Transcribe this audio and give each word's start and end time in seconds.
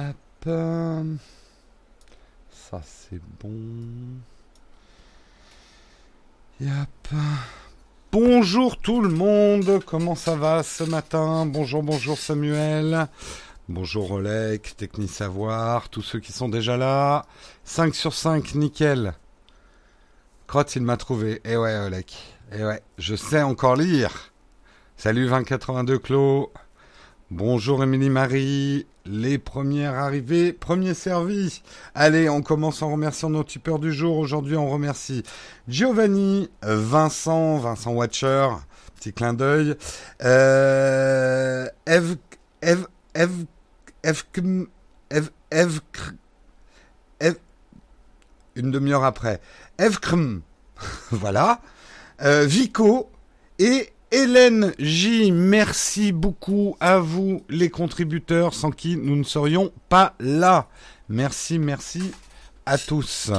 Hop. 0.00 0.48
Ça 2.50 2.80
c'est 2.82 3.20
bon. 3.42 3.50
Yep. 6.60 7.14
Bonjour 8.10 8.78
tout 8.78 9.02
le 9.02 9.10
monde, 9.10 9.80
comment 9.84 10.14
ça 10.14 10.36
va 10.36 10.62
ce 10.62 10.84
matin? 10.84 11.44
Bonjour, 11.44 11.82
bonjour 11.82 12.16
Samuel. 12.16 13.08
Bonjour 13.68 14.10
Olek, 14.12 14.74
Techni 14.76 15.06
Savoir, 15.06 15.90
tous 15.90 16.02
ceux 16.02 16.20
qui 16.20 16.32
sont 16.32 16.48
déjà 16.48 16.76
là. 16.78 17.26
5 17.64 17.94
sur 17.94 18.14
5, 18.14 18.54
nickel. 18.54 19.12
Crotte, 20.46 20.76
il 20.76 20.82
m'a 20.82 20.96
trouvé. 20.96 21.42
Eh 21.44 21.56
ouais, 21.56 21.76
Olek. 21.76 22.16
Eh 22.52 22.64
ouais, 22.64 22.82
je 22.96 23.14
sais 23.14 23.42
encore 23.42 23.76
lire. 23.76 24.32
Salut 24.96 25.26
2082 25.26 25.98
Clos. 25.98 26.52
Bonjour 27.30 27.84
Émilie 27.84 28.10
Marie. 28.10 28.86
Les 29.06 29.38
premières 29.38 29.94
arrivées, 29.94 30.52
premier 30.52 30.94
servi. 30.94 31.62
Allez, 31.94 32.28
on 32.28 32.42
commence 32.42 32.82
en 32.82 32.90
remerciant 32.90 33.30
nos 33.30 33.44
tipeurs 33.44 33.78
du 33.78 33.92
jour. 33.92 34.18
Aujourd'hui, 34.18 34.56
on 34.56 34.68
remercie 34.68 35.22
Giovanni, 35.68 36.50
Vincent, 36.60 37.58
Vincent 37.58 37.92
Watcher, 37.92 38.48
petit 38.96 39.12
clin 39.12 39.32
d'œil. 39.32 39.76
Euh, 40.24 41.68
Eve, 41.86 42.16
Eve, 42.62 42.88
Eve, 43.14 43.44
Eve, 44.02 44.24
Eve, 45.12 45.30
Eve, 45.52 45.80
Eve, 47.20 47.36
une 48.56 48.72
demi-heure 48.72 49.04
après. 49.04 49.40
Evkrm, 49.78 50.40
voilà. 51.12 51.60
Euh, 52.22 52.44
Vico 52.44 53.08
et 53.60 53.92
Hélène 54.12 54.74
J, 54.80 55.30
merci 55.30 56.10
beaucoup 56.10 56.76
à 56.80 56.98
vous 56.98 57.44
les 57.48 57.70
contributeurs 57.70 58.54
sans 58.54 58.72
qui 58.72 58.96
nous 58.96 59.14
ne 59.14 59.22
serions 59.22 59.70
pas 59.88 60.14
là. 60.18 60.66
Merci, 61.08 61.60
merci 61.60 62.10
à 62.66 62.76
tous. 62.76 63.30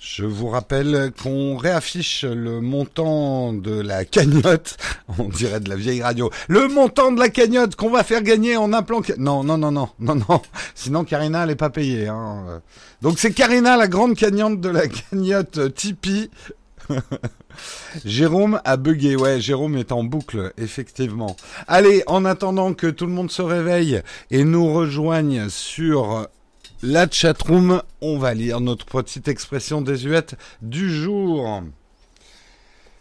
Je 0.00 0.24
vous 0.24 0.48
rappelle 0.48 1.12
qu'on 1.22 1.56
réaffiche 1.56 2.24
le 2.24 2.60
montant 2.60 3.52
de 3.52 3.80
la 3.80 4.04
cagnotte, 4.04 4.76
on 5.18 5.28
dirait 5.28 5.60
de 5.60 5.68
la 5.68 5.76
vieille 5.76 6.02
radio, 6.02 6.30
le 6.48 6.66
montant 6.66 7.12
de 7.12 7.20
la 7.20 7.28
cagnotte 7.28 7.76
qu'on 7.76 7.90
va 7.90 8.02
faire 8.02 8.22
gagner 8.22 8.56
en 8.56 8.72
appelant... 8.72 9.02
Non, 9.18 9.44
non, 9.44 9.56
non, 9.56 9.70
non, 9.70 9.90
non, 10.00 10.16
non, 10.16 10.42
sinon 10.74 11.04
Karina 11.04 11.44
elle 11.44 11.50
est 11.50 11.54
pas 11.54 11.70
payée. 11.70 12.08
Hein. 12.08 12.62
Donc 13.02 13.20
c'est 13.20 13.32
Karina 13.32 13.76
la 13.76 13.86
grande 13.86 14.14
gagnante 14.14 14.60
de 14.60 14.68
la 14.68 14.88
cagnotte 14.88 15.74
Tipeee. 15.74 16.28
Jérôme 18.04 18.60
a 18.64 18.76
bugué, 18.76 19.16
ouais, 19.16 19.40
Jérôme 19.40 19.76
est 19.76 19.92
en 19.92 20.04
boucle, 20.04 20.52
effectivement. 20.58 21.36
Allez, 21.66 22.02
en 22.06 22.24
attendant 22.24 22.74
que 22.74 22.86
tout 22.86 23.06
le 23.06 23.12
monde 23.12 23.30
se 23.30 23.42
réveille 23.42 24.02
et 24.30 24.44
nous 24.44 24.72
rejoigne 24.72 25.48
sur 25.48 26.26
la 26.82 27.10
chatroom, 27.10 27.82
on 28.00 28.18
va 28.18 28.34
lire 28.34 28.60
notre 28.60 28.86
petite 28.86 29.28
expression 29.28 29.82
désuète 29.82 30.36
du 30.62 30.90
jour. 30.90 31.62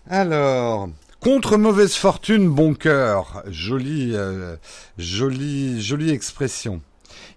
Alors, 0.09 0.90
contre 1.20 1.58
mauvaise 1.58 1.94
fortune, 1.94 2.50
bon 2.50 2.74
cœur. 2.74 3.44
Jolie, 3.48 4.12
euh, 4.14 4.56
jolie, 4.98 5.81
jolie 5.81 6.12
expression. 6.12 6.81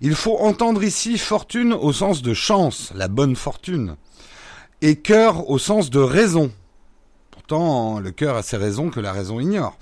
Il 0.00 0.14
faut 0.14 0.38
entendre 0.38 0.82
ici 0.82 1.18
fortune 1.18 1.72
au 1.72 1.92
sens 1.92 2.22
de 2.22 2.34
chance, 2.34 2.92
la 2.96 3.08
bonne 3.08 3.36
fortune, 3.36 3.96
et 4.82 4.96
cœur 4.96 5.48
au 5.48 5.58
sens 5.58 5.88
de 5.88 6.00
raison. 6.00 6.50
Pourtant, 7.30 8.00
le 8.00 8.10
cœur 8.10 8.36
a 8.36 8.42
ses 8.42 8.56
raisons 8.56 8.90
que 8.90 9.00
la 9.00 9.12
raison 9.12 9.40
ignore. 9.40 9.78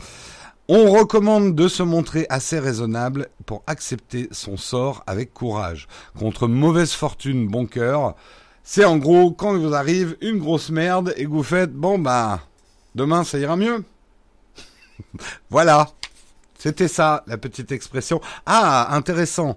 On 0.69 0.93
recommande 0.93 1.56
de 1.56 1.67
se 1.67 1.83
montrer 1.83 2.27
assez 2.29 2.61
raisonnable 2.61 3.28
pour 3.45 3.65
accepter 3.67 4.28
son 4.31 4.56
sort 4.56 5.03
avec 5.06 5.34
courage. 5.34 5.89
Contre 6.17 6.47
mauvaise 6.47 6.93
fortune, 6.93 7.48
bon 7.48 7.67
cœur, 7.67 8.15
c'est 8.62 8.84
en 8.84 8.98
gros 8.98 9.33
quand 9.33 9.56
il 9.56 9.66
vous 9.66 9.75
arrive 9.75 10.16
une 10.21 10.38
grosse 10.38 10.71
merde 10.71 11.12
et 11.17 11.25
que 11.25 11.31
vous 11.31 11.43
faites 11.43 11.72
bon 11.72 11.99
bah 11.99 12.41
demain 12.94 13.25
ça 13.25 13.38
ira 13.38 13.56
mieux. 13.56 13.82
voilà. 15.50 15.88
C'était 16.59 16.88
ça 16.88 17.25
la 17.27 17.38
petite 17.38 17.72
expression. 17.72 18.21
Ah, 18.44 18.94
intéressant. 18.94 19.56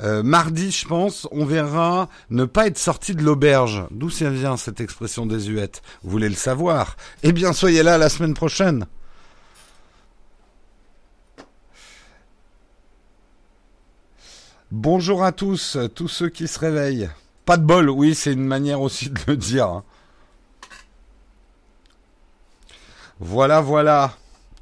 Euh, 0.00 0.22
mardi, 0.22 0.70
je 0.70 0.86
pense, 0.86 1.28
on 1.30 1.44
verra 1.44 2.08
ne 2.30 2.44
pas 2.44 2.66
être 2.66 2.78
sorti 2.78 3.14
de 3.14 3.22
l'auberge. 3.22 3.84
D'où 3.90 4.08
vient 4.08 4.56
cette 4.56 4.80
expression 4.80 5.26
désuète 5.26 5.82
Vous 6.02 6.10
voulez 6.10 6.28
le 6.28 6.34
savoir? 6.34 6.96
Eh 7.22 7.32
bien, 7.32 7.52
soyez 7.52 7.82
là 7.82 7.96
la 7.98 8.08
semaine 8.08 8.34
prochaine. 8.34 8.86
Bonjour 14.72 15.22
à 15.22 15.30
tous, 15.30 15.78
tous 15.94 16.08
ceux 16.08 16.28
qui 16.28 16.48
se 16.48 16.58
réveillent. 16.58 17.08
Pas 17.44 17.56
de 17.56 17.64
bol, 17.64 17.88
oui, 17.90 18.14
c'est 18.14 18.32
une 18.32 18.44
manière 18.44 18.80
aussi 18.80 19.10
de 19.10 19.20
le 19.28 19.36
dire. 19.36 19.66
hein. 19.68 19.84
Voilà, 23.20 23.60
voilà. 23.60 24.16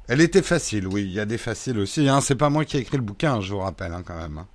Elle 0.07 0.21
était 0.21 0.43
facile, 0.43 0.87
oui, 0.87 1.03
il 1.03 1.11
y 1.11 1.19
a 1.19 1.25
des 1.25 1.37
faciles 1.39 1.79
aussi. 1.79 2.07
Hein. 2.07 2.21
C'est 2.21 2.35
pas 2.35 2.49
moi 2.49 2.65
qui 2.65 2.77
ai 2.77 2.81
écrit 2.81 2.97
le 2.97 3.03
bouquin, 3.03 3.41
je 3.41 3.53
vous 3.53 3.59
rappelle 3.59 3.93
hein, 3.93 4.03
quand 4.05 4.17
même. 4.17 4.45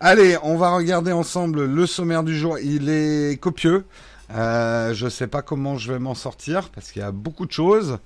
Allez, 0.00 0.36
on 0.42 0.56
va 0.56 0.70
regarder 0.70 1.12
ensemble 1.12 1.64
le 1.64 1.86
sommaire 1.86 2.22
du 2.22 2.36
jour. 2.36 2.58
Il 2.58 2.88
est 2.88 3.40
copieux. 3.40 3.84
Euh, 4.34 4.92
je 4.92 5.08
sais 5.08 5.28
pas 5.28 5.42
comment 5.42 5.78
je 5.78 5.92
vais 5.92 5.98
m'en 6.00 6.14
sortir 6.14 6.70
parce 6.70 6.90
qu'il 6.90 7.00
y 7.00 7.04
a 7.04 7.12
beaucoup 7.12 7.46
de 7.46 7.52
choses. 7.52 7.98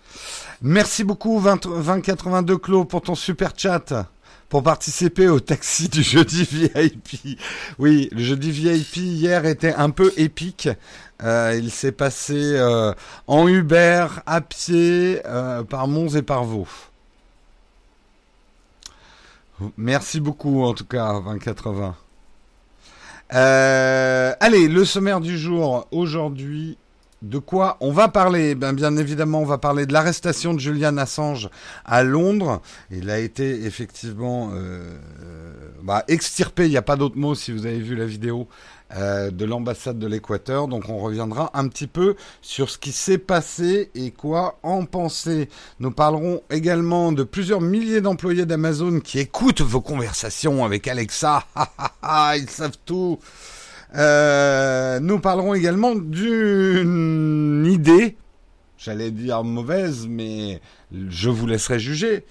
Merci 0.61 1.03
beaucoup 1.05 1.39
20, 1.39 1.67
2082 1.67 2.59
Clos 2.59 2.85
pour 2.85 3.01
ton 3.01 3.15
super 3.15 3.53
chat 3.57 4.07
pour 4.51 4.65
participer 4.65 5.29
au 5.29 5.41
taxi 5.41 5.89
du 5.89 6.03
jeudi 6.03 6.43
VIP. 6.43 7.39
Oui, 7.79 8.09
le 8.13 8.19
jeudi 8.19 8.51
VIP 8.51 8.97
hier 8.97 9.47
était 9.47 9.73
un 9.73 9.91
peu 9.91 10.13
épique. 10.17 10.69
Euh, 11.23 11.55
il 11.57 11.71
s'est 11.71 11.93
passé 11.93 12.35
euh, 12.37 12.93
en 13.27 13.47
Uber, 13.47 14.07
à 14.27 14.41
pied, 14.41 15.21
euh, 15.25 15.63
par 15.63 15.87
Mons 15.87 16.17
et 16.17 16.23
par 16.23 16.45
Vaux. 16.45 16.67
Merci 19.77 20.21
beaucoup 20.21 20.63
en 20.63 20.75
tout 20.75 20.85
cas, 20.85 21.21
2080. 21.21 21.95
Euh, 23.33 24.33
allez, 24.41 24.69
le 24.69 24.85
sommaire 24.85 25.21
du 25.21 25.39
jour 25.39 25.87
aujourd'hui. 25.91 26.77
De 27.23 27.39
quoi 27.39 27.77
on 27.81 27.93
va 27.93 28.09
parler? 28.09 28.55
Ben, 28.55 28.73
Bien 28.73 28.97
évidemment, 28.97 29.43
on 29.43 29.45
va 29.45 29.59
parler 29.59 29.85
de 29.85 29.93
l'arrestation 29.93 30.55
de 30.55 30.59
Julian 30.59 30.97
Assange 30.97 31.51
à 31.85 32.03
Londres. 32.03 32.63
Il 32.91 33.11
a 33.11 33.19
été 33.19 33.67
effectivement 33.67 34.51
euh, 34.55 34.97
bah, 35.83 36.03
extirpé, 36.09 36.65
il 36.65 36.71
n'y 36.71 36.79
a 36.79 36.83
pas 36.83 36.97
d'autre 36.97 37.19
mot 37.19 37.35
si 37.35 37.53
vous 37.53 37.67
avez 37.67 37.79
vu 37.79 37.95
la 37.95 38.07
vidéo, 38.07 38.49
euh, 38.97 39.31
de 39.31 39.45
l'ambassade 39.45 39.99
de 39.99 40.07
l'Équateur. 40.07 40.69
Donc 40.69 40.89
on 40.89 40.99
reviendra 40.99 41.51
un 41.55 41.69
petit 41.69 41.87
peu 41.87 42.17
sur 42.43 42.71
ce 42.71 42.79
qui 42.79 42.93
s'est 42.93 43.19
passé 43.19 43.91
et 43.95 44.11
quoi 44.11 44.59
en 44.63 44.85
penser. 44.85 45.49
Nous 45.79 45.91
parlerons 45.91 46.43
également 46.51 47.13
de 47.13 47.23
plusieurs 47.23 47.61
milliers 47.61 48.01
d'employés 48.01 48.47
d'Amazon 48.47 49.01
qui 49.01 49.19
écoutent 49.19 49.61
vos 49.61 49.81
conversations 49.81 50.65
avec 50.65 50.89
Alexa. 50.89 51.45
Ils 52.37 52.51
savent 52.51 52.79
tout. 52.85 53.19
Euh, 53.95 55.01
nous 55.01 55.19
parlerons 55.19 55.55
également 55.55 55.95
d'une 55.95 57.67
idée, 57.69 58.17
j'allais 58.79 59.11
dire 59.11 59.43
mauvaise, 59.43 60.07
mais 60.09 60.61
je 60.93 61.29
vous 61.29 61.47
laisserai 61.47 61.79
juger, 61.81 62.25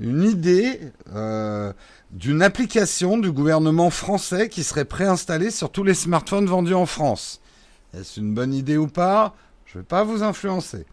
une 0.00 0.24
idée 0.24 0.80
euh, 1.14 1.72
d'une 2.14 2.42
application 2.42 3.18
du 3.18 3.32
gouvernement 3.32 3.90
français 3.90 4.48
qui 4.48 4.62
serait 4.62 4.84
préinstallée 4.84 5.50
sur 5.50 5.70
tous 5.70 5.82
les 5.82 5.94
smartphones 5.94 6.46
vendus 6.46 6.74
en 6.74 6.86
France. 6.86 7.40
Est-ce 7.92 8.20
une 8.20 8.32
bonne 8.32 8.54
idée 8.54 8.76
ou 8.76 8.86
pas? 8.86 9.34
Je 9.66 9.78
ne 9.78 9.82
vais 9.82 9.86
pas 9.86 10.04
vous 10.04 10.22
influencer. 10.22 10.86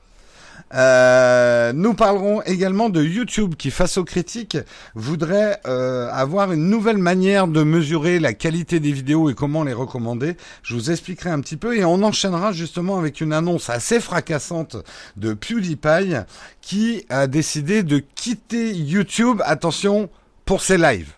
Euh, 0.74 1.74
nous 1.74 1.94
parlerons 1.94 2.42
également 2.44 2.90
de 2.90 3.04
YouTube 3.04 3.56
qui, 3.56 3.70
face 3.70 3.98
aux 3.98 4.04
critiques, 4.04 4.58
voudrait 4.96 5.60
euh, 5.68 6.10
avoir 6.12 6.54
une 6.54 6.70
nouvelle 6.70 6.98
manière 6.98 7.48
de 7.48 7.62
mesurer 7.62 8.20
la 8.20 8.34
qualité 8.34 8.80
des 8.80 8.92
vidéos 8.92 9.30
et 9.30 9.36
comment 9.36 9.64
les 9.64 9.74
recommander. 9.74 10.38
Je 10.64 10.74
vous 10.74 10.90
expliquerai 10.90 11.30
un 11.30 11.42
petit 11.42 11.58
peu 11.58 11.78
et 11.78 11.86
on 11.86 12.02
enchaînera 12.02 12.52
justement 12.52 12.98
avec 12.98 13.22
une 13.22 13.34
annonce 13.34 13.70
assez 13.70 14.00
fracassante 14.00 14.78
de 15.18 15.34
PewDiePie 15.34 16.16
qui 16.62 17.06
a 17.10 17.28
décidé 17.28 17.84
de 17.84 18.00
quitter 18.16 18.74
YouTube. 18.74 19.42
Attention 19.46 20.10
pour 20.52 20.62
ses 20.62 20.78
lives. 20.78 21.14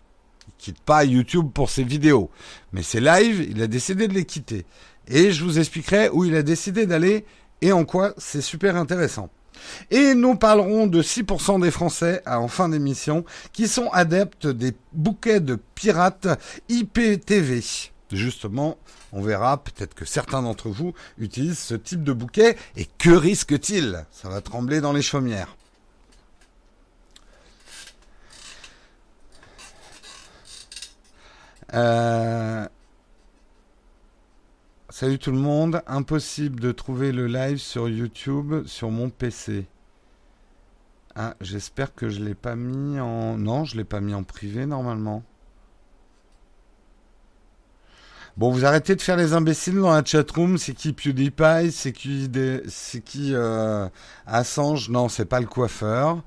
Il 0.48 0.54
quitte 0.60 0.82
pas 0.82 1.04
YouTube 1.04 1.50
pour 1.52 1.72
ses 1.72 1.84
vidéos, 1.84 2.30
mais 2.72 2.84
ses 2.84 3.00
lives, 3.00 3.48
il 3.50 3.64
a 3.64 3.66
décidé 3.66 4.08
de 4.08 4.14
les 4.14 4.26
quitter. 4.26 4.64
Et 5.08 5.32
je 5.32 5.44
vous 5.44 5.58
expliquerai 5.58 6.10
où 6.10 6.24
il 6.24 6.36
a 6.36 6.44
décidé 6.44 6.86
d'aller 6.86 7.26
et 7.60 7.72
en 7.72 7.84
quoi 7.84 8.14
c'est 8.20 8.42
super 8.42 8.76
intéressant. 8.76 9.32
Et 9.90 10.14
nous 10.14 10.36
parlerons 10.36 10.86
de 10.86 11.02
6% 11.02 11.64
des 11.64 11.72
Français 11.72 12.22
en 12.28 12.48
fin 12.48 12.70
d'émission 12.70 13.26
qui 13.54 13.68
sont 13.68 13.88
adeptes 13.88 14.46
des 14.46 14.74
bouquets 14.92 15.40
de 15.40 15.58
pirates 15.74 16.28
IPTV. 16.70 17.64
Justement, 18.12 18.78
on 19.14 19.24
verra 19.24 19.64
peut-être 19.64 19.96
que 19.96 20.06
certains 20.06 20.44
d'entre 20.44 20.70
vous 20.70 20.94
utilisent 21.18 21.58
ce 21.58 21.74
type 21.74 22.04
de 22.04 22.14
bouquet 22.14 22.56
et 22.78 22.86
que 23.00 23.10
risque-t-il? 23.10 24.06
Ça 24.12 24.30
va 24.30 24.42
trembler 24.42 24.80
dans 24.80 24.94
les 24.94 25.02
chaumières. 25.02 25.56
Euh, 31.74 32.68
salut 34.90 35.18
tout 35.18 35.32
le 35.32 35.38
monde. 35.38 35.82
Impossible 35.88 36.60
de 36.60 36.72
trouver 36.72 37.12
le 37.12 37.28
live 37.28 37.58
sur 37.58 37.90
YouTube 37.90 38.66
sur 38.68 38.92
mon 38.92 39.10
PC. 39.10 39.66
Ah, 41.16 41.36
j'espère 41.42 41.94
que 41.94 42.10
je 42.10 42.24
l'ai 42.24 42.36
pas 42.36 42.56
mis 42.56 43.00
en. 43.00 43.38
Non, 43.38 43.66
je 43.66 43.78
l'ai 43.78 43.84
pas 43.84 44.02
mis 44.02 44.14
en 44.14 44.24
privé 44.24 44.66
normalement. 44.66 45.24
Bon, 48.36 48.50
vous 48.52 48.66
arrêtez 48.66 48.96
de 48.96 49.02
faire 49.02 49.18
les 49.18 49.34
imbéciles 49.34 49.80
dans 49.80 49.92
la 49.92 50.04
chatroom. 50.04 50.58
C'est 50.58 50.74
qui 50.74 50.94
PewDiePie? 50.94 51.72
C'est 51.72 51.92
qui, 51.92 52.30
qui 53.06 53.36
euh, 53.36 53.88
Assange? 54.26 54.90
Non, 54.90 55.08
c'est 55.08 55.26
pas 55.26 55.40
le 55.40 55.46
coiffeur. 55.46 56.24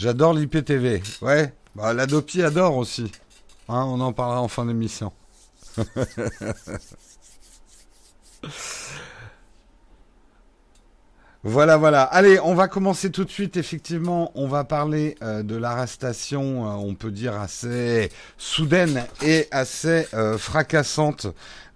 J'adore 0.00 0.32
l'IPTV. 0.32 1.02
Ouais, 1.20 1.52
bah, 1.74 1.92
l'Adopi 1.92 2.42
adore 2.42 2.78
aussi. 2.78 3.12
Hein, 3.68 3.84
on 3.84 4.00
en 4.00 4.14
parlera 4.14 4.40
en 4.40 4.48
fin 4.48 4.64
d'émission. 4.64 5.12
Voilà, 11.42 11.78
voilà. 11.78 12.02
Allez, 12.02 12.38
on 12.38 12.54
va 12.54 12.68
commencer 12.68 13.10
tout 13.10 13.24
de 13.24 13.30
suite. 13.30 13.56
Effectivement, 13.56 14.30
on 14.34 14.46
va 14.46 14.64
parler 14.64 15.16
euh, 15.22 15.42
de 15.42 15.56
l'arrestation, 15.56 16.66
euh, 16.66 16.72
on 16.72 16.94
peut 16.94 17.10
dire 17.10 17.34
assez 17.34 18.10
soudaine 18.36 19.06
et 19.22 19.48
assez 19.50 20.06
euh, 20.12 20.36
fracassante 20.36 21.28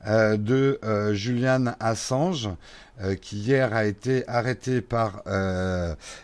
de 0.07 0.79
Julian 1.15 1.75
Assange, 1.81 2.51
qui 3.23 3.39
hier 3.39 3.73
a 3.73 3.87
été 3.87 4.29
arrêté 4.29 4.83
par 4.83 5.23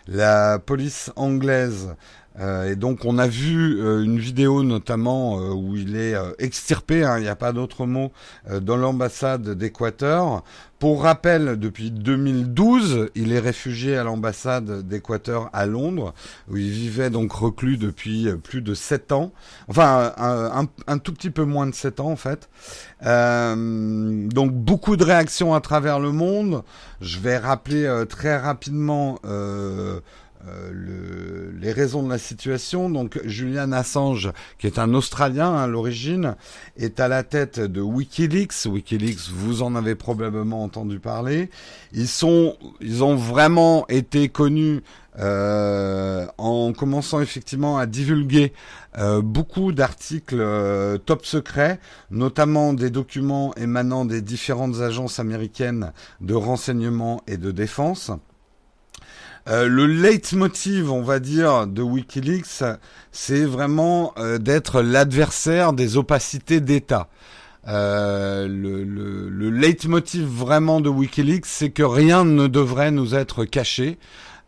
la 0.07 0.59
police 0.59 1.11
anglaise 1.15 1.95
euh, 2.39 2.71
et 2.71 2.75
donc 2.75 3.03
on 3.03 3.17
a 3.17 3.27
vu 3.27 3.79
euh, 3.79 4.03
une 4.03 4.17
vidéo 4.17 4.63
notamment 4.63 5.39
euh, 5.39 5.53
où 5.53 5.75
il 5.75 5.95
est 5.97 6.15
extirpé, 6.39 7.03
hein, 7.03 7.17
il 7.17 7.23
n'y 7.23 7.29
a 7.29 7.35
pas 7.35 7.51
d'autre 7.51 7.85
mot, 7.85 8.11
dans 8.61 8.77
l'ambassade 8.77 9.49
d'Équateur. 9.49 10.43
Pour 10.79 11.03
rappel, 11.03 11.59
depuis 11.59 11.91
2012, 11.91 13.09
il 13.13 13.33
est 13.33 13.39
réfugié 13.39 13.97
à 13.97 14.03
l'ambassade 14.03 14.87
d'Équateur 14.87 15.49
à 15.53 15.67
Londres, 15.67 16.15
où 16.49 16.57
il 16.57 16.71
vivait 16.71 17.11
donc 17.11 17.31
reclus 17.33 17.77
depuis 17.77 18.27
plus 18.43 18.63
de 18.63 18.73
7 18.73 19.11
ans, 19.11 19.31
enfin 19.67 20.11
un, 20.17 20.67
un, 20.87 20.97
tout 20.97 21.13
petit 21.13 21.29
peu 21.29 21.43
moins 21.43 21.67
de 21.67 21.75
7 21.75 21.99
ans 21.99 22.09
en 22.09 22.15
fait. 22.15 22.49
donc 23.03 24.53
beaucoup 24.53 24.95
de 24.95 25.03
réactions 25.03 25.53
à 25.53 25.61
travers 25.61 25.99
le 25.99 26.11
monde. 26.11 26.63
Je 26.99 27.19
vais 27.19 27.37
rappeler 27.37 28.03
très 28.09 28.37
rapidement 28.37 29.19
euh, 30.47 30.71
le, 30.73 31.51
les 31.59 31.71
raisons 31.71 32.03
de 32.03 32.09
la 32.09 32.17
situation. 32.17 32.89
Donc 32.89 33.19
Julian 33.25 33.71
Assange, 33.71 34.31
qui 34.57 34.67
est 34.67 34.79
un 34.79 34.93
Australien 34.93 35.55
à 35.55 35.67
l'origine, 35.67 36.35
est 36.77 36.99
à 36.99 37.07
la 37.07 37.23
tête 37.23 37.59
de 37.59 37.81
WikiLeaks. 37.81 38.65
WikiLeaks, 38.65 39.29
vous 39.29 39.61
en 39.61 39.75
avez 39.75 39.95
probablement 39.95 40.63
entendu 40.63 40.99
parler. 40.99 41.49
Ils 41.93 42.07
sont, 42.07 42.57
ils 42.79 43.03
ont 43.03 43.15
vraiment 43.15 43.87
été 43.87 44.29
connus 44.29 44.81
euh, 45.19 46.25
en 46.37 46.71
commençant 46.71 47.19
effectivement 47.19 47.77
à 47.77 47.85
divulguer 47.85 48.53
euh, 48.97 49.21
beaucoup 49.21 49.73
d'articles 49.73 50.39
euh, 50.39 50.97
top 50.97 51.25
secrets, 51.25 51.79
notamment 52.11 52.73
des 52.73 52.89
documents 52.89 53.53
émanant 53.55 54.05
des 54.05 54.21
différentes 54.21 54.79
agences 54.79 55.19
américaines 55.19 55.91
de 56.21 56.33
renseignement 56.33 57.21
et 57.27 57.35
de 57.37 57.51
défense. 57.51 58.11
Euh, 59.49 59.67
le 59.67 59.85
leitmotiv, 59.87 60.91
on 60.91 61.01
va 61.01 61.19
dire, 61.19 61.67
de 61.67 61.81
Wikileaks, 61.81 62.63
c'est 63.11 63.43
vraiment 63.43 64.13
euh, 64.17 64.37
d'être 64.37 64.81
l'adversaire 64.81 65.73
des 65.73 65.97
opacités 65.97 66.61
d'État. 66.61 67.07
Euh, 67.67 68.47
le, 68.47 68.83
le, 68.83 69.29
le 69.29 69.49
leitmotiv 69.49 70.23
vraiment 70.25 70.81
de 70.81 70.89
Wikileaks, 70.89 71.45
c'est 71.45 71.69
que 71.69 71.83
rien 71.83 72.23
ne 72.23 72.47
devrait 72.47 72.91
nous 72.91 73.15
être 73.15 73.45
caché. 73.45 73.97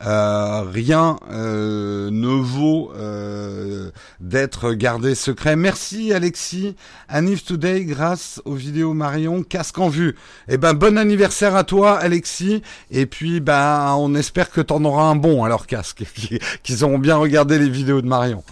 Euh, 0.06 0.64
rien 0.64 1.18
euh, 1.32 2.10
ne 2.12 2.28
vaut 2.28 2.92
euh, 2.96 3.92
d'être 4.20 4.74
gardé 4.74 5.16
secret. 5.16 5.56
Merci 5.56 6.12
Alexis, 6.12 6.76
Anif 7.08 7.46
Today, 7.46 7.86
grâce 7.86 8.42
aux 8.44 8.56
vidéos 8.56 8.94
Marion, 8.94 9.44
casque 9.44 9.80
en 9.80 9.88
vue. 9.88 10.16
Eh 10.50 10.58
ben 10.58 10.74
bon 10.74 10.98
anniversaire 10.98 11.56
à 11.56 11.64
toi 11.64 11.98
Alexis, 11.98 12.64
et 12.92 13.06
puis 13.06 13.40
ben 13.40 13.96
on 13.98 14.14
espère 14.16 14.50
que 14.52 14.60
t'en 14.62 14.84
auras 14.84 15.04
un 15.04 15.16
bon 15.16 15.46
alors 15.46 15.68
casque, 15.68 16.04
qu'ils 16.64 16.84
auront 16.84 17.00
bien 17.00 17.16
regardé 17.16 17.58
les 17.58 17.70
vidéos 17.70 18.02
de 18.02 18.08
Marion. 18.08 18.44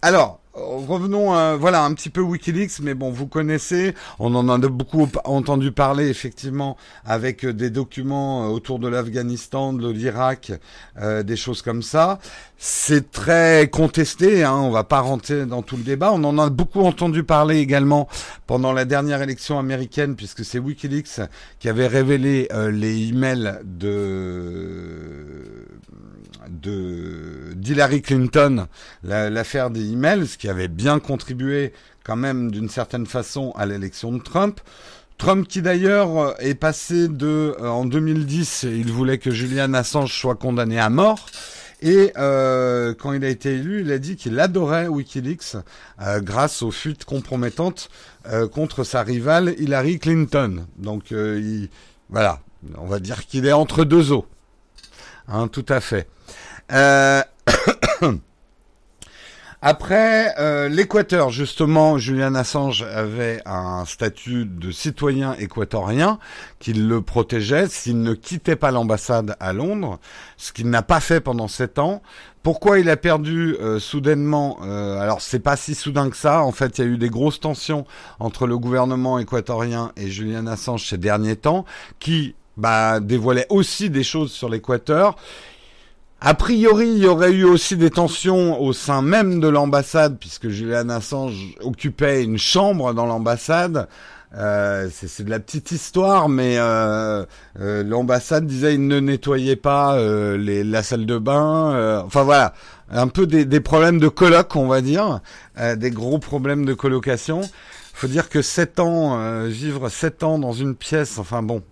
alors, 0.00 0.40
revenons, 0.54 1.32
à, 1.32 1.56
voilà, 1.56 1.84
un 1.84 1.92
petit 1.94 2.10
peu 2.10 2.20
WikiLeaks, 2.20 2.80
mais 2.80 2.94
bon, 2.94 3.10
vous 3.10 3.26
connaissez, 3.26 3.94
on 4.18 4.34
en 4.34 4.48
a 4.48 4.58
beaucoup 4.58 5.08
entendu 5.24 5.72
parler 5.72 6.08
effectivement 6.08 6.76
avec 7.04 7.44
euh, 7.44 7.52
des 7.52 7.70
documents 7.70 8.44
euh, 8.44 8.48
autour 8.48 8.78
de 8.78 8.88
l'Afghanistan, 8.88 9.72
de 9.72 9.90
l'Irak, 9.90 10.52
euh, 10.98 11.22
des 11.22 11.36
choses 11.36 11.62
comme 11.62 11.82
ça. 11.82 12.18
C'est 12.56 13.10
très 13.10 13.68
contesté, 13.70 14.42
hein, 14.42 14.54
on 14.54 14.70
va 14.70 14.84
pas 14.84 15.00
rentrer 15.00 15.44
dans 15.44 15.62
tout 15.62 15.76
le 15.76 15.82
débat. 15.82 16.12
On 16.12 16.24
en 16.24 16.38
a 16.38 16.48
beaucoup 16.48 16.80
entendu 16.80 17.22
parler 17.22 17.58
également 17.58 18.08
pendant 18.46 18.72
la 18.72 18.84
dernière 18.84 19.20
élection 19.20 19.58
américaine, 19.58 20.16
puisque 20.16 20.44
c'est 20.44 20.58
WikiLeaks 20.58 21.20
qui 21.58 21.68
avait 21.68 21.88
révélé 21.88 22.48
les 22.70 23.08
emails 23.08 23.58
de 23.64 25.64
de 26.48 27.52
d'Hillary 27.54 28.02
Clinton, 28.02 28.66
l'affaire 29.02 29.70
des 29.70 29.92
emails, 29.92 30.26
ce 30.26 30.38
qui 30.38 30.48
avait 30.48 30.68
bien 30.68 30.98
contribué 30.98 31.72
quand 32.04 32.16
même 32.16 32.50
d'une 32.50 32.68
certaine 32.68 33.06
façon 33.06 33.52
à 33.56 33.66
l'élection 33.66 34.12
de 34.12 34.18
Trump. 34.18 34.60
Trump 35.16 35.46
qui 35.46 35.62
d'ailleurs 35.62 36.34
est 36.42 36.56
passé 36.56 37.08
de 37.08 37.56
euh, 37.60 37.68
en 37.68 37.84
2010, 37.84 38.64
il 38.64 38.90
voulait 38.90 39.18
que 39.18 39.30
Julian 39.30 39.72
Assange 39.72 40.12
soit 40.12 40.34
condamné 40.34 40.78
à 40.78 40.90
mort. 40.90 41.26
Et 41.84 42.12
euh, 42.16 42.94
quand 42.98 43.12
il 43.12 43.24
a 43.24 43.28
été 43.28 43.52
élu, 43.56 43.82
il 43.82 43.92
a 43.92 43.98
dit 43.98 44.16
qu'il 44.16 44.40
adorait 44.40 44.88
Wikileaks 44.88 45.56
euh, 46.00 46.20
grâce 46.20 46.62
aux 46.62 46.70
fuites 46.70 47.04
compromettantes 47.04 47.90
contre 48.52 48.84
sa 48.84 49.02
rivale 49.02 49.54
Hillary 49.58 49.98
Clinton. 49.98 50.64
Donc 50.78 51.10
il, 51.10 51.68
voilà, 52.08 52.40
on 52.78 52.86
va 52.86 52.98
dire 52.98 53.26
qu'il 53.26 53.44
est 53.46 53.52
entre 53.52 53.84
deux 53.84 54.12
eaux. 54.12 54.24
Hein, 55.28 55.48
tout 55.48 55.66
à 55.68 55.80
fait. 55.80 56.08
Euh, 59.64 59.74
après 59.74 60.34
euh, 60.38 60.68
l'Équateur, 60.68 61.30
justement, 61.30 61.98
Julian 61.98 62.34
Assange 62.34 62.82
avait 62.82 63.40
un 63.46 63.84
statut 63.86 64.44
de 64.44 64.70
citoyen 64.70 65.34
équatorien 65.34 66.18
qui 66.58 66.72
le 66.72 67.00
protégeait 67.00 67.68
s'il 67.68 68.00
ne 68.00 68.14
quittait 68.14 68.56
pas 68.56 68.70
l'ambassade 68.70 69.36
à 69.40 69.52
Londres, 69.52 69.98
ce 70.36 70.52
qu'il 70.52 70.70
n'a 70.70 70.82
pas 70.82 71.00
fait 71.00 71.20
pendant 71.20 71.48
sept 71.48 71.78
ans. 71.78 72.02
Pourquoi 72.42 72.78
il 72.78 72.90
a 72.90 72.96
perdu 72.96 73.56
euh, 73.60 73.78
soudainement 73.78 74.60
Alors 74.60 75.22
c'est 75.22 75.40
pas 75.40 75.56
si 75.56 75.74
soudain 75.74 76.10
que 76.10 76.16
ça. 76.16 76.42
En 76.42 76.52
fait, 76.52 76.78
il 76.78 76.84
y 76.84 76.88
a 76.88 76.90
eu 76.90 76.98
des 76.98 77.08
grosses 77.08 77.40
tensions 77.40 77.86
entre 78.20 78.46
le 78.46 78.58
gouvernement 78.58 79.18
équatorien 79.18 79.92
et 79.96 80.08
Julian 80.08 80.46
Assange 80.46 80.86
ces 80.86 80.98
derniers 80.98 81.36
temps, 81.36 81.64
qui 81.98 82.34
bah, 82.56 83.00
dévoilait 83.00 83.46
aussi 83.48 83.90
des 83.90 84.04
choses 84.04 84.30
sur 84.30 84.48
l'Équateur. 84.48 85.16
A 86.20 86.34
priori, 86.34 86.88
il 86.88 86.98
y 86.98 87.06
aurait 87.06 87.32
eu 87.32 87.44
aussi 87.44 87.76
des 87.76 87.90
tensions 87.90 88.60
au 88.60 88.72
sein 88.72 89.02
même 89.02 89.40
de 89.40 89.48
l'ambassade, 89.48 90.16
puisque 90.18 90.48
Julian 90.48 90.88
Assange 90.88 91.54
occupait 91.60 92.24
une 92.24 92.38
chambre 92.38 92.94
dans 92.94 93.04
l'ambassade. 93.04 93.88
Euh, 94.36 94.88
c'est 94.90 95.22
de 95.22 95.30
la 95.30 95.38
petite 95.38 95.70
histoire, 95.70 96.28
mais 96.28 96.56
euh, 96.58 97.24
euh, 97.60 97.84
l'ambassade 97.84 98.46
disait 98.46 98.74
il 98.74 98.86
ne 98.88 98.98
nettoyait 98.98 99.56
pas 99.56 99.96
les, 100.36 100.64
la 100.64 100.82
salle 100.82 101.06
de 101.06 101.18
bain. 101.18 102.02
enfin 102.04 102.22
voilà, 102.22 102.54
un 102.90 103.08
peu 103.08 103.26
des, 103.26 103.44
des, 103.44 103.60
problèmes 103.60 104.00
de 104.00 104.08
coloc, 104.08 104.56
on 104.56 104.66
va 104.66 104.80
dire, 104.80 105.20
des 105.76 105.90
gros 105.90 106.18
problèmes 106.18 106.64
de 106.64 106.74
colocation. 106.74 107.42
Faut 107.92 108.08
dire 108.08 108.28
que 108.28 108.42
sept 108.42 108.80
ans, 108.80 109.44
vivre 109.46 109.88
sept 109.88 110.24
ans 110.24 110.38
dans 110.38 110.52
une 110.52 110.74
pièce, 110.74 111.18
enfin 111.18 111.42
bon, 111.42 111.62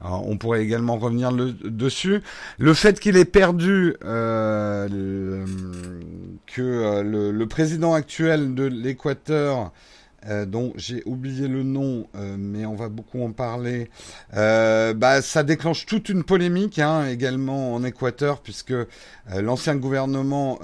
on 0.00 0.38
pourrait 0.38 0.62
également 0.62 0.98
revenir 0.98 1.32
dessus. 1.32 2.22
Le 2.58 2.74
fait 2.74 3.00
qu'il 3.00 3.16
ait 3.16 3.24
perdu, 3.24 3.94
euh, 4.04 5.44
que 6.46 6.62
euh, 6.62 7.02
le, 7.32 7.46
président 7.46 7.94
actuel 7.94 8.54
de 8.54 8.64
l'Équateur 8.64 9.72
euh, 10.26 10.46
dont 10.46 10.72
j'ai 10.74 11.04
oublié 11.06 11.46
le 11.46 11.62
nom, 11.62 12.08
euh, 12.16 12.34
mais 12.36 12.66
on 12.66 12.74
va 12.74 12.88
beaucoup 12.88 13.22
en 13.22 13.30
parler. 13.30 13.88
Euh, 14.34 14.92
bah, 14.92 15.22
ça 15.22 15.44
déclenche 15.44 15.86
toute 15.86 16.08
une 16.08 16.24
polémique 16.24 16.80
hein, 16.80 17.06
également 17.06 17.72
en 17.72 17.84
Équateur, 17.84 18.40
puisque 18.40 18.74
l'ancien 19.34 19.76
gouvernement 19.76 20.58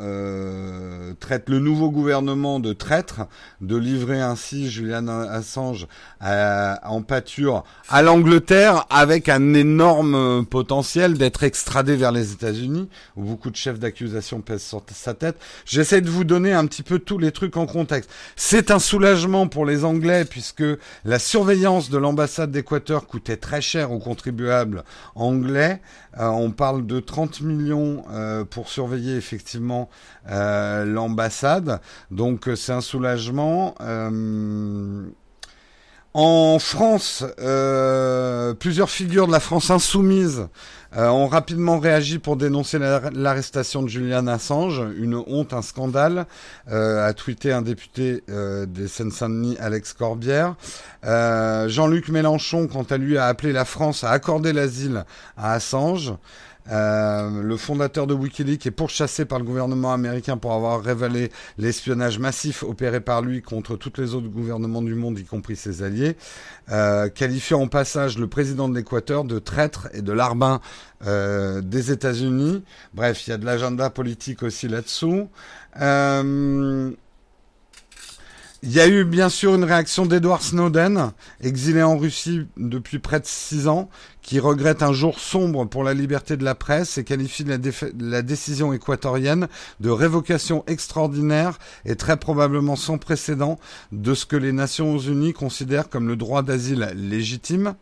traite 1.21 1.49
le 1.49 1.59
nouveau 1.59 1.91
gouvernement 1.91 2.61
de 2.61 2.73
traître, 2.73 3.27
de 3.61 3.77
livrer 3.77 4.21
ainsi 4.21 4.71
Julian 4.71 5.09
Assange 5.09 5.87
en 6.21 7.03
pâture 7.03 7.65
à 7.89 8.03
l'Angleterre, 8.03 8.87
avec 8.91 9.29
un 9.29 9.55
énorme 9.55 10.47
potentiel 10.47 11.19
d'être 11.19 11.43
extradé 11.43 11.97
vers 11.97 12.13
les 12.13 12.33
États-Unis, 12.33 12.89
où 13.17 13.25
beaucoup 13.25 13.51
de 13.51 13.57
chefs 13.57 13.79
d'accusation 13.79 14.41
pèsent 14.41 14.63
sur 14.63 14.83
sa 14.93 15.15
tête. 15.15 15.37
J'essaie 15.67 16.01
de 16.01 16.11
vous 16.11 16.25
donner 16.25 16.53
un 16.53 16.67
petit 16.67 16.83
peu 16.83 16.99
tous 16.99 17.19
les 17.19 17.33
trucs 17.33 17.57
en 17.57 17.67
contexte. 17.67 18.11
C'est 18.37 18.71
un 18.71 18.79
soulagement 18.79 19.47
pour 19.47 19.67
les 19.67 19.85
Anglais 19.85 20.25
puisque 20.25 20.65
la 21.05 21.19
surveillance 21.19 21.91
de 21.91 21.99
l'ambassade 21.99 22.51
d'Équateur 22.51 23.07
coûtait 23.07 23.37
très 23.37 23.61
cher 23.61 23.93
aux 23.93 23.99
contribuables 23.99 24.85
anglais. 25.15 25.81
Euh, 26.19 26.29
on 26.29 26.51
parle 26.51 26.87
de 26.87 27.01
30 27.01 27.41
millions 27.41 28.05
euh, 28.11 28.45
pour 28.45 28.69
surveiller 28.69 29.17
effectivement 29.17 29.89
euh, 30.31 30.85
l'ambassade. 30.85 31.81
Donc 32.11 32.49
c'est 32.57 32.73
un 32.73 32.81
soulagement. 32.81 33.75
En 36.17 36.61
France, 36.61 37.25
plusieurs 38.61 38.91
figures 38.91 39.27
de 39.27 39.33
la 39.33 39.41
France 39.41 39.71
insoumise 39.71 40.47
euh, 40.97 41.09
ont 41.09 41.27
rapidement 41.27 41.81
réagi 41.81 42.21
pour 42.21 42.37
dénoncer 42.37 42.79
l'arrestation 42.79 43.83
de 43.83 43.89
Julian 43.89 44.29
Assange, 44.29 44.81
une 44.97 45.17
honte, 45.17 45.53
un 45.53 45.63
scandale, 45.63 46.27
euh, 46.71 47.09
a 47.09 47.13
tweeté 47.15 47.51
un 47.53 47.63
député 47.63 48.23
euh, 48.31 48.65
des 48.65 48.87
Seine-Saint-Denis, 48.87 49.57
Alex 49.59 49.93
Corbière. 49.93 50.55
Jean-Luc 51.03 52.09
Mélenchon, 52.09 52.69
quant 52.69 52.85
à 52.85 52.97
lui, 52.97 53.19
a 53.19 53.27
appelé 53.27 53.53
la 53.53 53.65
France 53.65 54.05
à 54.05 54.11
accorder 54.11 54.53
l'asile 54.53 55.05
à 55.37 55.53
Assange. 55.53 56.15
Euh, 56.71 57.43
le 57.43 57.57
fondateur 57.57 58.07
de 58.07 58.15
Wikileaks 58.15 58.67
est 58.67 58.71
pourchassé 58.71 59.25
par 59.25 59.39
le 59.39 59.45
gouvernement 59.45 59.93
américain 59.93 60.37
pour 60.39 60.53
avoir 60.53 60.83
révélé 60.83 61.31
l'espionnage 61.59 62.19
massif 62.19 62.63
opéré 62.63 63.01
par 63.01 63.21
lui 63.21 63.43
contre 63.43 63.77
tous 63.77 64.01
les 64.01 64.15
autres 64.15 64.29
gouvernements 64.29 64.81
du 64.81 64.95
monde, 64.95 65.19
y 65.19 65.25
compris 65.25 65.57
ses 65.57 65.83
alliés, 65.83 66.17
euh, 66.71 67.09
qualifiant 67.09 67.61
en 67.61 67.69
passage 67.69 68.19
le 68.19 68.29
président 68.29 68.69
de 68.69 68.77
l'Équateur 68.77 69.25
de 69.25 69.39
traître 69.39 69.89
et 69.93 70.01
de 70.01 70.13
larbin 70.13 70.61
euh, 71.07 71.61
des 71.61 71.93
États-Unis. 71.93 72.65
Bref, 72.95 73.27
il 73.27 73.31
y 73.31 73.33
a 73.35 73.37
de 73.37 73.45
l'agenda 73.45 73.91
politique 73.91 74.43
aussi 74.43 74.69
là-dessous. 74.69 75.29
Il 78.67 78.73
y 78.73 78.81
a 78.81 78.89
eu 78.89 79.05
bien 79.05 79.29
sûr 79.29 79.55
une 79.55 79.65
réaction 79.65 80.07
d'Edward 80.07 80.41
Snowden, 80.41 81.13
exilé 81.43 81.83
en 81.83 81.99
Russie 81.99 82.47
depuis 82.57 82.99
près 82.99 83.21
de 83.21 83.27
six 83.27 83.69
ans, 83.69 83.91
qui 84.25 84.41
regrette 84.41 84.83
un 84.83 84.95
jour 84.95 85.21
sombre 85.21 85.67
pour 85.67 85.85
la 85.85 85.93
liberté 85.93 86.39
de 86.39 86.45
la 86.45 86.55
presse 86.55 86.97
et 86.97 87.05
qualifie 87.05 87.45
la, 87.45 88.23
décision 88.23 88.73
équatorienne 88.73 89.49
de 89.81 89.91
révocation 89.91 90.65
extraordinaire 90.67 91.59
et 91.85 91.95
très 91.95 92.17
probablement 92.17 92.75
sans 92.75 92.97
précédent 92.97 93.61
de 93.93 94.15
ce 94.15 94.25
que 94.25 94.37
les 94.37 94.53
Nations 94.53 94.99
Unies 94.99 95.35
considèrent 95.35 95.91
comme 95.91 96.09
le 96.09 96.17
droit 96.17 96.43
d'asile 96.43 96.91
légitime. 96.95 97.75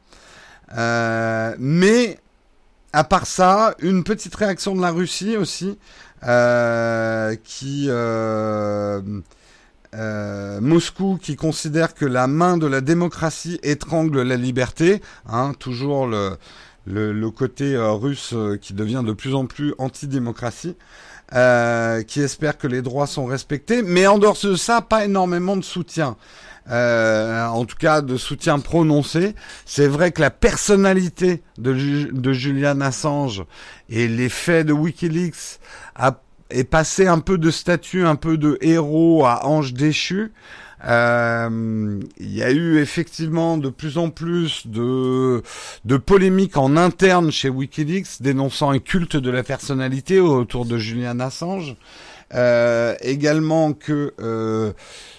Euh, 0.76 1.54
mais 1.60 2.18
à 2.92 3.04
part 3.04 3.26
ça, 3.26 3.76
une 3.78 4.02
petite 4.02 4.34
réaction 4.34 4.74
de 4.74 4.80
la 4.80 4.90
Russie 4.90 5.36
aussi, 5.36 5.78
euh, 6.24 7.36
qui 7.44 7.86
euh, 7.88 9.00
euh, 9.94 10.58
Moscou 10.62 11.18
qui 11.20 11.36
considère 11.36 11.94
que 11.94 12.06
la 12.06 12.26
main 12.26 12.56
de 12.56 12.66
la 12.66 12.80
démocratie 12.80 13.58
étrangle 13.62 14.22
la 14.22 14.36
liberté, 14.36 15.02
hein, 15.28 15.52
toujours 15.58 16.06
le, 16.06 16.38
le, 16.86 17.30
côté 17.30 17.74
euh, 17.74 17.92
russe 17.92 18.30
euh, 18.32 18.56
qui 18.56 18.72
devient 18.72 19.02
de 19.04 19.12
plus 19.12 19.34
en 19.34 19.44
plus 19.44 19.74
anti-démocratie, 19.76 20.76
qui 22.06 22.20
espère 22.20 22.58
que 22.58 22.66
les 22.66 22.82
droits 22.82 23.06
sont 23.06 23.26
respectés, 23.26 23.82
mais 23.82 24.06
en 24.06 24.18
dehors 24.18 24.38
de 24.42 24.54
ça, 24.54 24.80
pas 24.82 25.04
énormément 25.04 25.56
de 25.56 25.64
soutien. 25.64 26.16
en 26.68 27.64
tout 27.66 27.76
cas 27.78 28.02
de 28.02 28.16
soutien 28.16 28.58
prononcé. 28.58 29.34
C'est 29.64 29.88
vrai 29.88 30.12
que 30.12 30.20
la 30.20 30.30
personnalité 30.30 31.42
de, 31.56 31.72
de 32.12 32.32
Julian 32.32 32.80
Assange 32.82 33.44
et 33.88 34.08
les 34.08 34.28
faits 34.28 34.66
de 34.66 34.72
Wikileaks 34.74 35.58
a 35.94 36.20
est 36.52 36.64
passé 36.64 37.06
un 37.06 37.18
peu 37.18 37.38
de 37.38 37.50
statut, 37.50 38.04
un 38.04 38.16
peu 38.16 38.36
de 38.36 38.58
héros 38.60 39.24
à 39.24 39.46
ange 39.46 39.72
déchu. 39.72 40.32
Euh, 40.84 42.00
il 42.18 42.34
y 42.34 42.42
a 42.42 42.50
eu 42.50 42.78
effectivement 42.78 43.56
de 43.56 43.68
plus 43.68 43.98
en 43.98 44.10
plus 44.10 44.66
de, 44.66 45.42
de 45.84 45.96
polémiques 45.96 46.56
en 46.56 46.76
interne 46.76 47.30
chez 47.30 47.48
Wikileaks 47.48 48.20
dénonçant 48.20 48.70
un 48.70 48.80
culte 48.80 49.16
de 49.16 49.30
la 49.30 49.44
personnalité 49.44 50.18
autour 50.18 50.64
de 50.64 50.78
Julian 50.78 51.20
Assange. 51.20 51.76
Euh, 52.34 52.94
également 53.02 53.74
que 53.74 54.14
euh, 54.20 54.72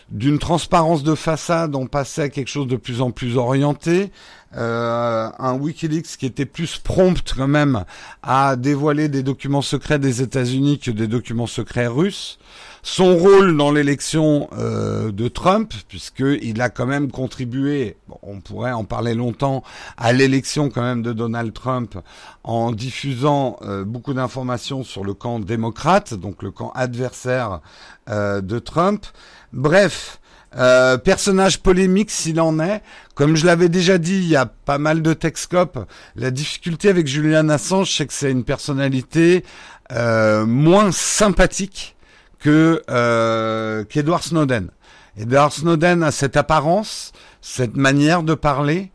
d'une 0.10 0.40
transparence 0.40 1.04
de 1.04 1.16
façade, 1.16 1.75
on 1.75 1.86
passait 1.86 2.24
à 2.24 2.30
quelque 2.30 2.50
chose 2.50 2.68
de 2.68 2.75
plus 2.75 3.02
en 3.02 3.12
plus 3.12 3.38
orienté. 3.38 4.12
Euh, 4.56 5.30
un 5.40 5.54
WikiLeaks 5.54 6.18
qui 6.18 6.26
était 6.26 6.46
plus 6.46 6.78
prompt 6.78 7.34
quand 7.36 7.48
même 7.48 7.86
à 8.22 8.56
dévoiler 8.56 9.10
des 9.10 9.24
documents 9.24 9.62
secrets 9.62 10.00
des 10.00 10.22
États-Unis 10.22 10.80
que 10.80 10.92
des 10.92 11.08
documents 11.08 11.48
secrets 11.48 11.88
russes. 11.88 12.38
Son 12.84 13.16
rôle 13.18 13.56
dans 13.56 13.72
l'élection 13.72 14.50
euh, 14.58 15.12
de 15.12 15.28
Trump, 15.30 15.74
puisqu'il 15.88 16.62
a 16.62 16.70
quand 16.70 16.86
même 16.86 17.12
contribué, 17.12 17.96
on 18.22 18.42
pourrait 18.42 18.74
en 18.74 18.84
parler 18.84 19.16
longtemps, 19.16 19.64
à 19.98 20.12
l'élection 20.12 20.70
quand 20.70 20.82
même 20.82 21.02
de 21.02 21.14
Donald 21.14 21.54
Trump 21.54 21.98
en 22.44 22.74
diffusant 22.74 23.58
euh, 23.62 23.86
beaucoup 23.86 24.14
d'informations 24.14 24.84
sur 24.84 25.04
le 25.06 25.14
camp 25.14 25.40
démocrate, 25.40 26.14
donc 26.14 26.44
le 26.44 26.52
camp 26.52 26.72
adversaire 26.76 27.62
de 28.10 28.60
Trump. 28.60 29.06
Bref, 29.54 30.20
euh, 30.58 30.98
personnage 30.98 31.60
polémique 31.62 32.12
s'il 32.12 32.40
en 32.40 32.60
est. 32.60 32.82
Comme 33.16 33.36
je 33.36 33.46
l'avais 33.46 33.70
déjà 33.70 33.98
dit, 33.98 34.16
il 34.16 34.28
y 34.28 34.36
a 34.36 34.46
pas 34.46 34.78
mal 34.78 35.02
de 35.02 35.14
Texcop. 35.14 35.88
La 36.16 36.32
difficulté 36.32 36.90
avec 36.90 37.08
Julian 37.08 37.50
Assange, 37.50 37.92
c'est 37.96 38.06
que 38.06 38.14
c'est 38.14 38.32
une 38.32 38.44
personnalité 38.44 39.44
euh, 39.92 40.46
moins 40.46 40.92
sympathique 40.92 41.96
que 42.40 42.82
euh, 42.90 43.84
qu'Edward 43.86 44.24
Snowden. 44.24 44.70
Edward 45.18 45.52
Snowden 45.52 46.04
a 46.04 46.12
cette 46.12 46.38
apparence, 46.38 47.12
cette 47.42 47.76
manière 47.76 48.24
de 48.24 48.34
parler, 48.34 48.92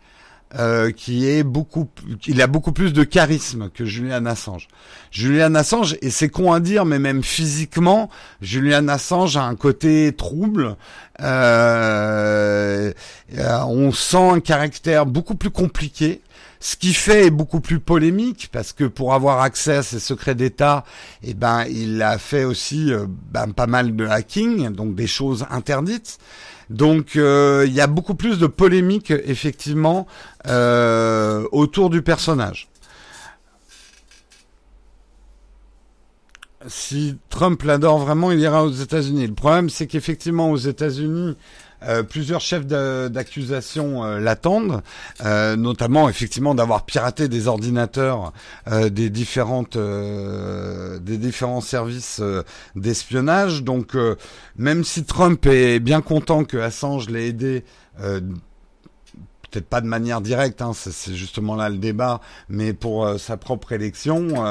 euh, 0.55 0.93
qui 0.93 1.28
est 1.28 1.43
beaucoup, 1.43 1.90
il 2.26 2.40
a 2.40 2.47
beaucoup 2.47 2.73
plus 2.73 2.95
de 2.95 3.05
charisme 3.05 3.69
que 3.69 3.85
Julian 3.85 4.25
Assange. 4.25 4.67
Julian 5.11 5.55
Assange, 5.55 5.99
et 6.00 6.09
c'est 6.09 6.31
con 6.31 6.55
à 6.55 6.61
dire, 6.61 6.87
mais 6.87 6.99
même 6.99 7.23
physiquement, 7.23 8.09
Julian 8.40 8.88
Assange 8.88 9.37
a 9.37 9.43
un 9.43 9.57
côté 9.57 10.11
trouble. 10.17 10.76
Euh, 11.21 12.95
euh, 13.37 13.61
on 13.67 13.93
sent 13.93 14.31
un 14.31 14.40
caractère 14.40 15.05
beaucoup 15.05 15.35
plus 15.35 15.50
compliqué. 15.50 16.23
Ce 16.61 16.76
qui 16.76 16.95
fait 16.95 17.26
est 17.26 17.31
beaucoup 17.31 17.61
plus 17.61 17.78
polémique 17.78 18.49
parce 18.50 18.73
que 18.73 18.85
pour 18.85 19.12
avoir 19.12 19.43
accès 19.43 19.76
à 19.76 19.83
ses 19.83 20.00
secrets 20.00 20.35
d'État, 20.35 20.83
eh 21.23 21.35
ben 21.35 21.67
il 21.69 22.00
a 22.02 22.17
fait 22.17 22.45
aussi 22.45 22.90
ben, 23.31 23.52
pas 23.52 23.67
mal 23.67 23.95
de 23.95 24.07
hacking, 24.07 24.71
donc 24.71 24.95
des 24.95 25.07
choses 25.07 25.47
interdites. 25.50 26.19
Donc 26.70 27.16
euh, 27.16 27.64
il 27.66 27.72
y 27.72 27.80
a 27.80 27.87
beaucoup 27.87 28.14
plus 28.14 28.38
de 28.38 28.46
polémiques 28.46 29.10
effectivement 29.10 30.06
euh, 30.46 31.46
autour 31.52 31.90
du 31.90 32.02
personnage. 32.02 32.68
Si 36.66 37.16
Trump 37.30 37.62
l'adore 37.62 37.98
vraiment, 37.98 38.30
il 38.32 38.40
ira 38.40 38.64
aux 38.64 38.70
États-Unis. 38.70 39.28
Le 39.28 39.34
problème, 39.34 39.70
c'est 39.70 39.87
qu'effectivement 39.87 40.50
aux 40.50 40.56
États-Unis, 40.56 41.37
euh, 41.85 42.02
plusieurs 42.02 42.40
chefs 42.40 42.66
d'accusation 42.66 44.04
euh, 44.04 44.18
l'attendent, 44.18 44.82
euh, 45.25 45.54
notamment 45.54 46.08
effectivement 46.08 46.54
d'avoir 46.54 46.85
piraté 46.85 47.28
des 47.28 47.47
ordinateurs 47.47 48.32
des 48.90 49.11
différentes 49.11 49.76
des 49.76 51.18
différents 51.18 51.61
services 51.61 52.20
d'espionnage. 52.75 53.62
Donc 53.62 53.97
même 54.56 54.85
si 54.85 55.04
Trump 55.04 55.47
est 55.47 55.80
bien 55.80 56.00
content 56.00 56.44
que 56.44 56.56
Assange 56.56 57.08
l'ait 57.08 57.28
aidé 57.28 57.64
peut-être 59.50 59.66
pas 59.66 59.80
de 59.80 59.87
manière 59.87 60.20
directe, 60.20 60.61
hein, 60.61 60.73
c'est 60.75 61.14
justement 61.14 61.56
là 61.56 61.70
le 61.70 61.78
débat, 61.78 62.20
mais 62.50 62.75
pour 62.75 63.18
sa 63.18 63.37
propre 63.37 63.73
élection, 63.73 64.44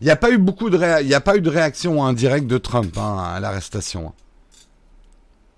il 0.00 0.04
n'y 0.04 0.10
a 0.10 0.16
pas 0.16 0.30
eu 0.30 0.38
beaucoup 0.38 0.70
de 0.70 1.02
il 1.02 1.14
a 1.14 1.20
pas 1.20 1.36
eu 1.36 1.40
de 1.40 1.50
réaction 1.50 2.04
indirecte 2.04 2.46
de 2.46 2.58
Trump 2.58 2.96
hein, 2.98 3.16
à 3.34 3.40
l'arrestation. 3.40 4.12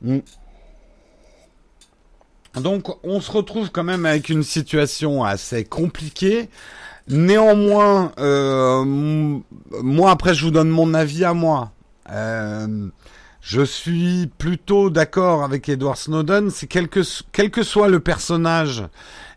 Mm. 0.02 0.18
Donc 2.56 3.04
on 3.04 3.20
se 3.20 3.30
retrouve 3.30 3.70
quand 3.70 3.84
même 3.84 4.06
avec 4.06 4.28
une 4.28 4.42
situation 4.42 5.24
assez 5.24 5.64
compliquée. 5.64 6.48
Néanmoins, 7.08 8.12
euh, 8.18 8.84
moi 9.82 10.10
après 10.10 10.34
je 10.34 10.44
vous 10.44 10.50
donne 10.50 10.70
mon 10.70 10.94
avis 10.94 11.24
à 11.24 11.34
moi. 11.34 11.72
Euh, 12.10 12.88
je 13.40 13.62
suis 13.62 14.30
plutôt 14.38 14.90
d'accord 14.90 15.44
avec 15.44 15.68
Edward 15.68 15.96
Snowden, 15.96 16.50
c'est 16.50 16.66
quel 16.66 16.88
que, 16.88 17.00
quel 17.30 17.50
que 17.50 17.62
soit 17.62 17.88
le 17.88 18.00
personnage, 18.00 18.84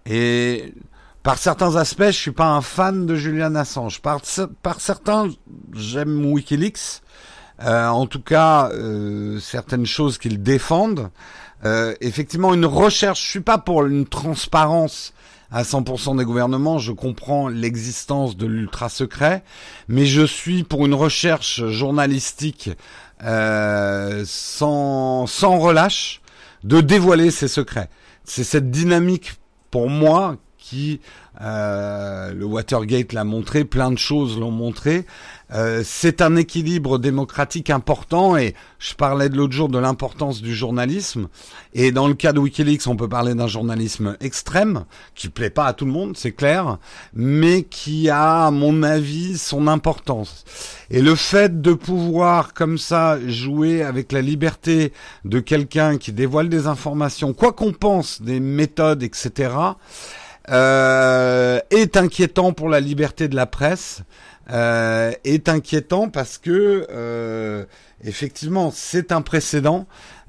et 0.07 0.73
par 1.21 1.37
certains 1.37 1.75
aspects, 1.75 2.05
je 2.07 2.11
suis 2.11 2.31
pas 2.31 2.47
un 2.47 2.61
fan 2.61 3.05
de 3.05 3.15
Julian 3.15 3.53
Assange. 3.55 4.01
Par, 4.01 4.21
par 4.63 4.79
certains, 4.79 5.29
j'aime 5.73 6.25
Wikileaks. 6.25 7.01
Euh, 7.61 7.87
en 7.87 8.07
tout 8.07 8.21
cas, 8.21 8.69
euh, 8.71 9.37
certaines 9.39 9.85
choses 9.85 10.17
qu'ils 10.17 10.41
défendent. 10.41 11.09
Euh, 11.65 11.93
effectivement, 12.01 12.53
une 12.53 12.65
recherche. 12.65 13.23
Je 13.23 13.29
suis 13.29 13.39
pas 13.41 13.57
pour 13.57 13.85
une 13.85 14.05
transparence 14.05 15.13
à 15.51 15.63
100% 15.63 16.17
des 16.17 16.25
gouvernements. 16.25 16.77
Je 16.77 16.91
comprends 16.91 17.47
l'existence 17.47 18.37
de 18.37 18.45
l'ultra 18.45 18.89
secret, 18.89 19.43
mais 19.87 20.05
je 20.05 20.25
suis 20.25 20.63
pour 20.63 20.85
une 20.85 20.93
recherche 20.93 21.65
journalistique 21.67 22.69
euh, 23.23 24.23
sans 24.25 25.27
sans 25.27 25.59
relâche 25.59 26.21
de 26.63 26.81
dévoiler 26.81 27.31
ses 27.31 27.47
secrets. 27.47 27.89
C'est 28.23 28.43
cette 28.43 28.69
dynamique 28.69 29.33
pour 29.71 29.89
moi 29.89 30.37
qui 30.57 31.01
euh, 31.41 32.33
le 32.33 32.45
Watergate 32.45 33.13
l'a 33.13 33.23
montré, 33.23 33.63
plein 33.63 33.91
de 33.91 33.97
choses 33.97 34.37
l'ont 34.37 34.51
montré. 34.51 35.05
Euh, 35.51 35.81
c'est 35.83 36.21
un 36.21 36.35
équilibre 36.35 36.99
démocratique 36.99 37.69
important 37.69 38.37
et 38.37 38.53
je 38.77 38.93
parlais 38.93 39.29
de 39.29 39.37
l'autre 39.37 39.53
jour 39.53 39.67
de 39.67 39.79
l'importance 39.79 40.41
du 40.41 40.53
journalisme. 40.53 41.27
Et 41.73 41.91
dans 41.91 42.07
le 42.07 42.13
cas 42.13 42.33
de 42.33 42.39
Wikileaks, 42.39 42.87
on 42.87 42.95
peut 42.95 43.07
parler 43.07 43.33
d'un 43.33 43.47
journalisme 43.47 44.15
extrême 44.19 44.85
qui 45.15 45.29
plaît 45.29 45.49
pas 45.49 45.65
à 45.65 45.73
tout 45.73 45.85
le 45.85 45.91
monde, 45.91 46.17
c'est 46.17 46.33
clair, 46.33 46.77
mais 47.13 47.63
qui 47.63 48.09
a, 48.09 48.47
à 48.47 48.51
mon 48.51 48.83
avis, 48.83 49.37
son 49.37 49.67
importance. 49.67 50.43
Et 50.91 51.01
le 51.01 51.15
fait 51.15 51.61
de 51.61 51.73
pouvoir 51.73 52.53
comme 52.53 52.77
ça 52.77 53.17
jouer 53.27 53.81
avec 53.81 54.11
la 54.11 54.21
liberté 54.21 54.93
de 55.25 55.39
quelqu'un 55.39 55.97
qui 55.97 56.11
dévoile 56.11 56.49
des 56.49 56.67
informations, 56.67 57.33
quoi 57.33 57.53
qu'on 57.53 57.71
pense 57.71 58.21
des 58.21 58.39
méthodes, 58.39 59.03
etc 59.03 59.49
euh, 60.49 61.59
est 61.69 61.97
inquiétant 61.97 62.53
pour 62.53 62.69
la 62.69 62.79
liberté 62.79 63.27
de 63.27 63.35
la 63.35 63.45
presse, 63.45 64.01
euh, 64.51 65.11
est 65.23 65.47
inquiétant 65.49 66.09
parce 66.09 66.37
que 66.37 66.87
euh, 66.89 67.65
effectivement 68.03 68.71
c'est 68.73 69.11
un 69.11 69.21
précédent. 69.21 69.87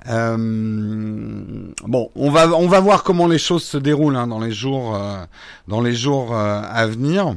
Euh, 0.09 0.37
bon, 1.85 2.11
on 2.15 2.31
va 2.31 2.49
on 2.49 2.69
va 2.69 2.81
voir 2.81 3.03
comment 3.03 3.27
les 3.27 3.39
choses 3.39 3.65
se 3.65 3.79
déroulent 3.79 4.17
hein, 4.17 4.27
dans 4.27 4.41
les 4.41 4.53
jours 4.53 4.95
euh, 4.95 5.25
dans 5.69 5.81
les 5.81 5.95
jours 5.95 6.35
euh, 6.35 6.63
à 6.65 6.87
venir, 6.87 7.35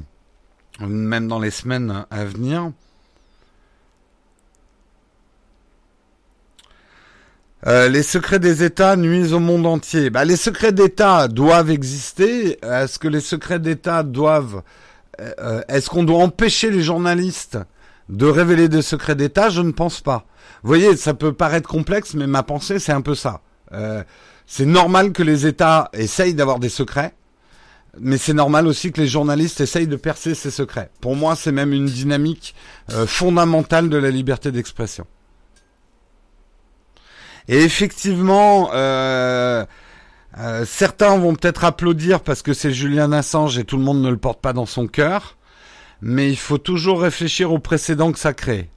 même 0.80 1.28
dans 1.28 1.40
les 1.40 1.52
semaines 1.52 2.06
à 2.10 2.26
venir. 2.26 2.72
Euh, 7.66 7.88
les 7.88 8.04
secrets 8.04 8.40
des 8.40 8.64
États 8.64 8.96
nuisent 8.96 9.34
au 9.34 9.40
monde 9.40 9.66
entier. 9.66 10.10
Bah, 10.10 10.26
les 10.26 10.36
secrets 10.36 10.74
d'État 10.74 11.28
doivent 11.28 11.72
exister. 11.72 12.60
Est-ce 12.62 13.00
que 13.00 13.08
les 13.08 13.22
secrets 13.22 13.60
d'État 13.60 14.04
doivent... 14.04 14.64
Euh, 15.22 15.32
euh, 15.40 15.62
est-ce 15.70 15.90
qu'on 15.90 16.04
doit 16.04 16.22
empêcher 16.22 16.72
les 16.72 16.82
journalistes 16.82 17.58
de 18.10 18.26
révéler 18.26 18.68
des 18.68 18.82
secrets 18.82 19.16
d'État? 19.16 19.50
Je 19.50 19.62
ne 19.62 19.72
pense 19.72 20.02
pas. 20.02 20.26
Vous 20.62 20.68
voyez, 20.68 20.98
ça 20.98 21.14
peut 21.14 21.32
paraître 21.32 21.70
complexe, 21.70 22.16
mais 22.16 22.28
ma 22.28 22.44
pensée, 22.44 22.80
c'est 22.80 22.92
un 22.92 23.02
peu 23.02 23.16
ça. 23.16 23.42
c'est 24.46 24.66
normal 24.66 25.14
que 25.14 25.24
les 25.24 25.48
États 25.48 25.90
essayent 25.94 26.34
d'avoir 26.34 26.60
des 26.60 26.70
secrets, 26.70 27.14
mais 28.00 28.18
c'est 28.18 28.34
normal 28.34 28.68
aussi 28.68 28.92
que 28.92 29.00
les 29.02 29.08
journalistes 29.08 29.62
essayent 29.62 29.88
de 29.88 29.96
percer 29.96 30.36
ces 30.36 30.52
secrets. 30.52 30.90
Pour 31.00 31.16
moi, 31.16 31.36
c'est 31.36 31.52
même 31.52 31.74
une 31.74 31.86
dynamique 31.86 32.56
fondamentale 33.08 33.90
de 33.90 33.98
la 33.98 34.10
liberté 34.10 34.52
d'expression. 34.52 35.06
Et 37.48 37.62
effectivement, 37.64 38.70
euh, 38.74 39.66
euh, 40.38 40.66
certains 40.66 41.18
vont 41.18 41.36
peut-être 41.36 41.66
applaudir 41.66 42.22
parce 42.22 42.42
que 42.42 42.54
c'est 42.54 42.72
Julian 42.72 43.12
Assange 43.12 43.58
et 43.58 43.66
tout 43.66 43.78
le 43.78 43.84
monde 43.84 44.02
ne 44.02 44.10
le 44.10 44.18
porte 44.18 44.42
pas 44.42 44.54
dans 44.54 44.66
son 44.66 44.88
cœur. 44.88 45.38
Mais 46.02 46.30
il 46.30 46.38
faut 46.38 46.58
toujours 46.58 47.02
réfléchir 47.02 47.52
au 47.52 47.60
précédent 47.60 48.12
que 48.12 48.20
ça 48.20 48.34
crée. 48.34 48.70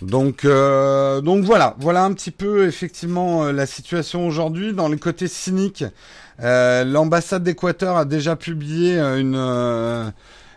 Donc, 0.00 0.44
euh, 0.44 1.20
voilà, 1.42 1.76
voilà 1.78 2.04
un 2.04 2.12
petit 2.12 2.30
peu 2.30 2.66
effectivement 2.66 3.44
la 3.44 3.66
situation 3.66 4.26
aujourd'hui. 4.26 4.72
Dans 4.72 4.88
les 4.88 4.98
côtés 4.98 5.28
cyniques, 5.28 5.84
l'ambassade 6.38 7.42
d'Équateur 7.42 7.96
a 7.96 8.04
déjà 8.04 8.36
publié 8.36 8.98
une. 8.98 9.36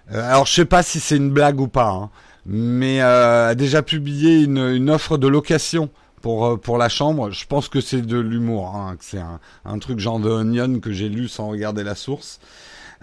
alors 0.10 0.46
je 0.46 0.54
sais 0.54 0.66
pas 0.66 0.84
si 0.84 1.00
c'est 1.00 1.18
une 1.18 1.32
blague 1.32 1.60
ou 1.60 1.68
pas. 1.68 1.90
Hein, 1.90 2.10
mais 2.48 3.02
euh, 3.02 3.50
a 3.50 3.56
déjà 3.56 3.84
publié 3.84 4.42
une, 4.42 4.90
offre 4.90 5.18
de 5.18 5.28
location 5.28 5.90
pour 6.22 6.46
euh, 6.46 6.58
pour 6.58 6.78
la 6.78 6.90
chambre. 6.90 7.30
Je 7.32 7.46
pense 7.46 7.68
que 7.68 7.82
c'est 7.82 8.02
de 8.02 8.18
l'humour, 8.18 8.76
hein, 8.76 8.96
que 8.98 9.04
c'est 9.04 9.20
un, 9.20 9.40
un, 9.66 9.80
truc 9.80 10.00
genre 10.00 10.20
de 10.20 10.30
Onion 10.30 10.80
que 10.80 10.92
j'ai 10.92 11.10
lu 11.10 11.28
sans 11.28 11.50
regarder 11.50 11.84
la 11.84 11.96
source. 11.96 12.40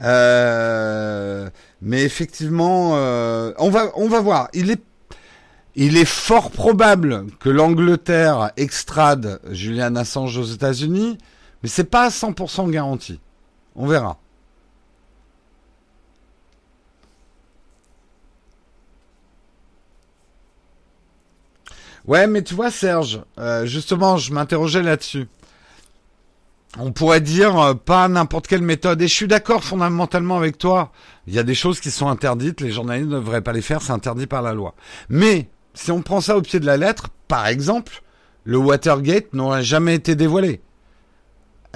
Euh, 0.02 1.48
mais 1.82 2.02
effectivement, 2.02 2.92
euh, 2.94 3.52
on 3.58 3.70
va 3.70 3.90
on 3.96 4.08
va 4.08 4.20
voir. 4.20 4.48
Il 4.54 4.70
est 4.70 4.82
il 5.76 5.96
est 5.96 6.04
fort 6.04 6.50
probable 6.50 7.26
que 7.40 7.48
l'Angleterre 7.48 8.52
extrade 8.56 9.40
Julian 9.50 9.96
Assange 9.96 10.36
aux 10.38 10.44
États-Unis, 10.44 11.18
mais 11.62 11.68
c'est 11.68 11.84
pas 11.84 12.04
à 12.04 12.08
100% 12.10 12.70
garanti. 12.70 13.20
On 13.74 13.86
verra. 13.86 14.18
Ouais, 22.06 22.26
mais 22.26 22.42
tu 22.42 22.54
vois, 22.54 22.70
Serge, 22.70 23.22
euh, 23.38 23.64
justement, 23.64 24.16
je 24.18 24.32
m'interrogeais 24.32 24.82
là-dessus. 24.82 25.26
On 26.78 26.92
pourrait 26.92 27.20
dire 27.20 27.58
euh, 27.58 27.74
pas 27.74 28.08
n'importe 28.08 28.46
quelle 28.46 28.62
méthode. 28.62 29.00
Et 29.00 29.08
je 29.08 29.14
suis 29.14 29.28
d'accord 29.28 29.64
fondamentalement 29.64 30.36
avec 30.36 30.58
toi. 30.58 30.92
Il 31.26 31.34
y 31.34 31.38
a 31.38 31.44
des 31.44 31.54
choses 31.54 31.80
qui 31.80 31.90
sont 31.90 32.08
interdites. 32.08 32.60
Les 32.60 32.72
journalistes 32.72 33.08
ne 33.08 33.16
devraient 33.16 33.40
pas 33.42 33.52
les 33.52 33.62
faire. 33.62 33.80
C'est 33.80 33.92
interdit 33.92 34.26
par 34.26 34.42
la 34.42 34.52
loi. 34.52 34.74
Mais 35.08 35.48
si 35.72 35.92
on 35.92 36.02
prend 36.02 36.20
ça 36.20 36.36
au 36.36 36.42
pied 36.42 36.60
de 36.60 36.66
la 36.66 36.76
lettre, 36.76 37.08
par 37.28 37.46
exemple, 37.46 38.02
le 38.44 38.58
Watergate 38.58 39.32
n'aurait 39.32 39.62
jamais 39.62 39.94
été 39.94 40.14
dévoilé. 40.14 40.60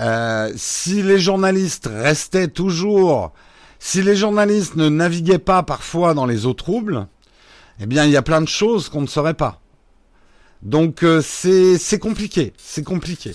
Euh, 0.01 0.53
si 0.57 1.03
les 1.03 1.19
journalistes 1.19 1.89
restaient 1.93 2.49
toujours, 2.49 3.33
si 3.79 4.03
les 4.03 4.15
journalistes 4.15 4.77
ne 4.77 4.89
naviguaient 4.89 5.39
pas 5.39 5.63
parfois 5.63 6.15
dans 6.15 6.27
les 6.27 6.47
eaux 6.47 6.55
troubles, 6.55 7.07
eh 7.81 7.87
bien, 7.87 8.05
il 8.05 8.11
y 8.11 8.17
a 8.17 8.23
plein 8.23 8.41
de 8.41 8.49
choses 8.49 8.89
qu'on 8.89 9.01
ne 9.01 9.07
saurait 9.07 9.35
pas. 9.35 9.61
Donc 10.63 11.03
euh, 11.03 11.21
c'est 11.23 11.99
compliqué, 11.99 12.53
c'est 12.59 12.83
compliqué. 12.85 13.33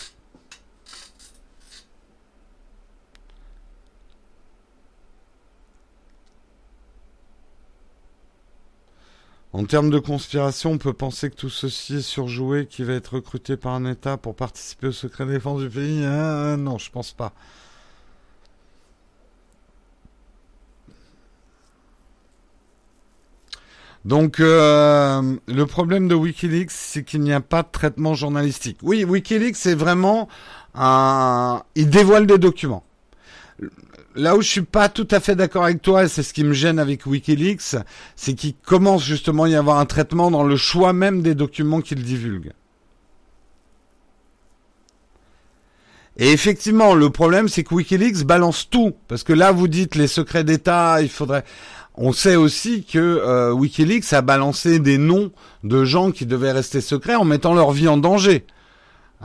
En 9.53 9.65
termes 9.65 9.91
de 9.91 9.99
conspiration, 9.99 10.71
on 10.71 10.77
peut 10.79 10.93
penser 10.93 11.29
que 11.29 11.35
tout 11.35 11.49
ceci 11.49 11.97
est 11.97 12.01
surjoué, 12.01 12.65
qu'il 12.65 12.85
va 12.85 12.93
être 12.93 13.15
recruté 13.15 13.55
par 13.55 13.73
un 13.73 13.85
État 13.85 14.17
pour 14.17 14.35
participer 14.35 14.87
au 14.87 14.91
secret 14.91 15.27
défense 15.27 15.61
du 15.61 15.69
pays. 15.69 16.03
Ah, 16.03 16.55
non, 16.57 16.79
je 16.79 16.89
pense 16.89 17.13
pas. 17.13 17.33
Donc 24.05 24.39
euh, 24.41 25.37
le 25.47 25.65
problème 25.65 26.07
de 26.07 26.15
WikiLeaks, 26.15 26.71
c'est 26.71 27.03
qu'il 27.03 27.21
n'y 27.21 27.31
a 27.31 27.39
pas 27.39 27.63
de 27.63 27.69
traitement 27.71 28.15
journalistique. 28.15 28.77
Oui, 28.81 29.05
WikiLeaks, 29.05 29.55
c'est 29.55 29.75
vraiment. 29.75 30.27
Il 30.75 31.89
dévoile 31.89 32.27
des 32.27 32.37
documents. 32.37 32.83
Là 34.15 34.35
où 34.35 34.41
je 34.41 34.47
suis 34.47 34.61
pas 34.61 34.89
tout 34.89 35.07
à 35.09 35.19
fait 35.19 35.35
d'accord 35.35 35.63
avec 35.63 35.81
toi, 35.81 36.03
et 36.03 36.07
c'est 36.07 36.21
ce 36.21 36.33
qui 36.33 36.43
me 36.43 36.53
gêne 36.53 36.79
avec 36.79 37.05
WikiLeaks, 37.05 37.77
c'est 38.15 38.33
qu'il 38.33 38.53
commence 38.55 39.03
justement 39.03 39.43
à 39.43 39.49
y 39.49 39.55
avoir 39.55 39.79
un 39.79 39.85
traitement 39.85 40.29
dans 40.29 40.43
le 40.43 40.57
choix 40.57 40.93
même 40.93 41.21
des 41.21 41.33
documents 41.33 41.81
qu'il 41.81 42.03
divulgue. 42.03 42.51
Et 46.17 46.31
effectivement, 46.31 46.93
le 46.93 47.09
problème, 47.09 47.47
c'est 47.47 47.63
que 47.63 47.73
Wikileaks 47.73 48.23
balance 48.23 48.69
tout. 48.69 48.93
Parce 49.07 49.23
que 49.23 49.33
là, 49.33 49.51
vous 49.51 49.67
dites 49.67 49.95
les 49.95 50.07
secrets 50.07 50.43
d'État, 50.43 51.01
il 51.01 51.09
faudrait... 51.09 51.43
On 51.95 52.11
sait 52.11 52.35
aussi 52.35 52.83
que 52.83 52.97
euh, 52.97 53.51
Wikileaks 53.51 54.13
a 54.13 54.21
balancé 54.21 54.79
des 54.79 54.97
noms 54.97 55.31
de 55.63 55.83
gens 55.83 56.11
qui 56.11 56.25
devaient 56.25 56.51
rester 56.51 56.81
secrets 56.81 57.15
en 57.15 57.23
mettant 57.23 57.53
leur 57.53 57.71
vie 57.71 57.87
en 57.87 57.97
danger. 57.97 58.45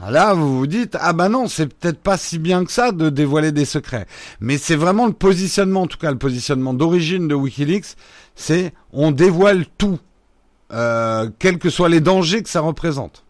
Ah, 0.01 0.11
là, 0.11 0.35
vous 0.35 0.59
vous 0.59 0.67
dites, 0.67 0.97
ah 1.01 1.13
bah 1.13 1.29
non, 1.29 1.49
c'est 1.49 1.67
peut-être 1.67 1.99
pas 1.99 2.17
si 2.17 2.39
bien 2.39 2.65
que 2.65 2.71
ça 2.71 2.93
de 2.93 3.09
dévoiler 3.09 3.51
des 3.51 3.65
secrets. 3.65 4.07
Mais 4.41 4.57
c'est 4.59 4.77
vraiment 4.77 5.07
le 5.07 5.13
positionnement, 5.13 5.83
en 5.83 5.87
tout 5.87 5.99
cas 5.99 6.11
le 6.11 6.19
positionnement 6.19 6.73
d'origine 6.73 7.27
de 7.27 7.35
Wikileaks, 7.35 7.97
c'est 8.37 8.73
on 8.93 9.11
dévoile 9.11 9.67
tout, 9.79 9.99
euh, 10.73 11.31
quels 11.39 11.59
que 11.59 11.71
soient 11.71 11.89
les 11.89 12.01
dangers 12.01 12.43
que 12.43 12.49
ça 12.49 12.61
représente. 12.61 13.25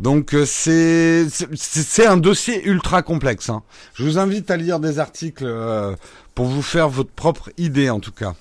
Donc 0.00 0.34
euh, 0.34 0.44
c'est 0.46 2.06
un 2.06 2.16
dossier 2.16 2.64
ultra 2.64 3.02
complexe. 3.02 3.50
Hein. 3.50 3.62
Je 3.94 4.04
vous 4.04 4.18
invite 4.18 4.50
à 4.50 4.56
lire 4.56 4.80
des 4.80 4.98
articles 4.98 5.44
euh, 5.46 5.94
pour 6.34 6.46
vous 6.46 6.62
faire 6.62 6.88
votre 6.88 7.10
propre 7.10 7.50
idée 7.58 7.90
en 7.90 8.00
tout 8.00 8.12
cas. 8.12 8.34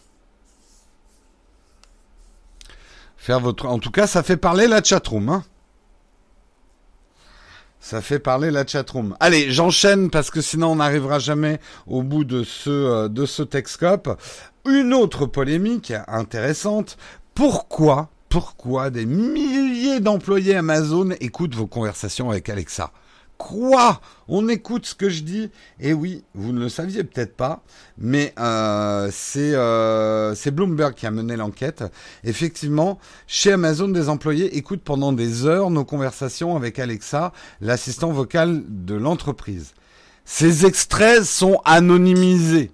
Faire 3.17 3.39
votre, 3.39 3.67
en 3.67 3.77
tout 3.77 3.91
cas, 3.91 4.07
ça 4.07 4.23
fait 4.23 4.37
parler 4.37 4.67
la 4.67 4.83
chatroom. 4.83 5.29
Hein. 5.29 5.43
Ça 7.79 8.01
fait 8.01 8.17
parler 8.17 8.49
la 8.49 8.65
chatroom. 8.65 9.15
Allez, 9.19 9.51
j'enchaîne 9.51 10.09
parce 10.09 10.31
que 10.31 10.41
sinon 10.41 10.71
on 10.71 10.75
n'arrivera 10.77 11.19
jamais 11.19 11.59
au 11.85 12.01
bout 12.01 12.23
de 12.23 12.43
ce 12.43 12.69
euh, 12.69 13.07
de 13.07 13.27
ce 13.27 13.43
Texcope. 13.43 14.19
Une 14.65 14.93
autre 14.93 15.27
polémique 15.27 15.93
intéressante. 16.07 16.97
Pourquoi 17.35 18.09
pourquoi 18.31 18.91
des 18.91 19.05
milliers 19.05 19.99
d'employés 19.99 20.55
Amazon 20.55 21.09
écoutent 21.19 21.53
vos 21.53 21.67
conversations 21.67 22.29
avec 22.29 22.47
Alexa? 22.47 22.93
Quoi? 23.37 23.99
On 24.29 24.47
écoute 24.47 24.85
ce 24.85 24.95
que 24.95 25.09
je 25.09 25.23
dis? 25.23 25.51
Eh 25.81 25.91
oui, 25.91 26.23
vous 26.33 26.53
ne 26.53 26.61
le 26.61 26.69
saviez 26.69 27.03
peut-être 27.03 27.35
pas, 27.35 27.61
mais 27.97 28.33
euh, 28.39 29.11
euh, 29.35 30.33
c'est 30.33 30.51
Bloomberg 30.51 30.93
qui 30.93 31.05
a 31.05 31.11
mené 31.11 31.35
l'enquête. 31.35 31.83
Effectivement, 32.23 32.99
chez 33.27 33.51
Amazon, 33.51 33.89
des 33.89 34.07
employés 34.07 34.55
écoutent 34.55 34.83
pendant 34.83 35.11
des 35.11 35.45
heures 35.45 35.69
nos 35.69 35.83
conversations 35.83 36.55
avec 36.55 36.79
Alexa, 36.79 37.33
l'assistant 37.59 38.13
vocal 38.13 38.63
de 38.65 38.95
l'entreprise. 38.95 39.73
Ces 40.23 40.65
extraits 40.65 41.25
sont 41.25 41.59
anonymisés 41.65 42.71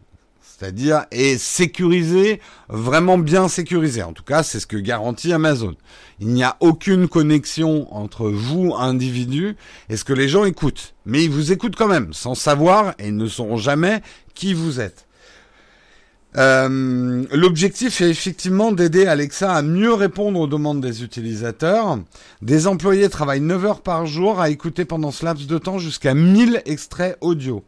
c'est-à-dire 0.57 1.05
est 1.11 1.37
sécurisé, 1.37 2.41
vraiment 2.67 3.17
bien 3.17 3.47
sécurisé. 3.47 4.01
En 4.01 4.13
tout 4.13 4.23
cas, 4.23 4.41
c'est 4.43 4.59
ce 4.59 4.67
que 4.67 4.77
garantit 4.77 5.31
Amazon. 5.33 5.75
Il 6.19 6.29
n'y 6.29 6.43
a 6.43 6.57
aucune 6.61 7.07
connexion 7.07 7.93
entre 7.95 8.29
vous, 8.29 8.73
individu, 8.75 9.55
et 9.89 9.97
ce 9.97 10.03
que 10.03 10.13
les 10.13 10.27
gens 10.27 10.45
écoutent. 10.45 10.95
Mais 11.05 11.23
ils 11.23 11.29
vous 11.29 11.51
écoutent 11.51 11.75
quand 11.75 11.87
même, 11.87 12.11
sans 12.13 12.33
savoir, 12.33 12.95
et 12.97 13.09
ils 13.09 13.17
ne 13.17 13.27
sauront 13.27 13.57
jamais 13.57 14.01
qui 14.33 14.53
vous 14.53 14.79
êtes. 14.79 15.05
Euh, 16.35 17.23
L'objectif 17.31 18.01
est 18.01 18.09
effectivement 18.09 18.71
d'aider 18.71 19.05
Alexa 19.05 19.53
à 19.53 19.61
mieux 19.61 19.93
répondre 19.93 20.39
aux 20.39 20.47
demandes 20.47 20.81
des 20.81 21.03
utilisateurs. 21.03 21.99
Des 22.41 22.67
employés 22.67 23.09
travaillent 23.09 23.41
9 23.41 23.65
heures 23.65 23.81
par 23.81 24.05
jour 24.07 24.39
à 24.39 24.49
écouter 24.49 24.85
pendant 24.85 25.11
ce 25.11 25.23
laps 25.23 25.47
de 25.47 25.57
temps 25.57 25.77
jusqu'à 25.77 26.13
1000 26.13 26.63
extraits 26.65 27.17
audio. 27.21 27.63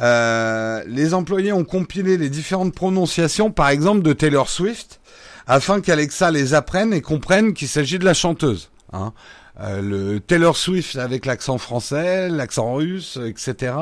Euh, 0.00 0.82
les 0.86 1.14
employés 1.14 1.52
ont 1.52 1.64
compilé 1.64 2.16
les 2.16 2.28
différentes 2.28 2.74
prononciations, 2.74 3.50
par 3.50 3.68
exemple 3.68 4.02
de 4.02 4.12
Taylor 4.12 4.48
Swift, 4.48 5.00
afin 5.46 5.80
qu'Alexa 5.80 6.30
les 6.30 6.54
apprenne 6.54 6.92
et 6.92 7.00
comprenne 7.00 7.54
qu'il 7.54 7.68
s'agit 7.68 7.98
de 7.98 8.04
la 8.04 8.14
chanteuse. 8.14 8.70
Hein. 8.92 9.12
Euh, 9.60 9.80
le 9.80 10.20
Taylor 10.20 10.56
Swift 10.56 10.96
avec 10.96 11.26
l'accent 11.26 11.58
français, 11.58 12.28
l'accent 12.28 12.74
russe, 12.74 13.20
etc. 13.24 13.74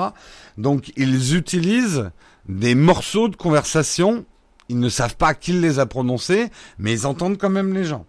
Donc 0.58 0.92
ils 0.96 1.34
utilisent 1.34 2.10
des 2.48 2.74
morceaux 2.74 3.28
de 3.28 3.36
conversation. 3.36 4.26
Ils 4.68 4.78
ne 4.78 4.88
savent 4.90 5.16
pas 5.16 5.34
qui 5.34 5.52
les 5.52 5.78
a 5.78 5.86
prononcés, 5.86 6.50
mais 6.78 6.92
ils 6.92 7.06
entendent 7.06 7.38
quand 7.38 7.50
même 7.50 7.72
les 7.72 7.84
gens. 7.84 8.04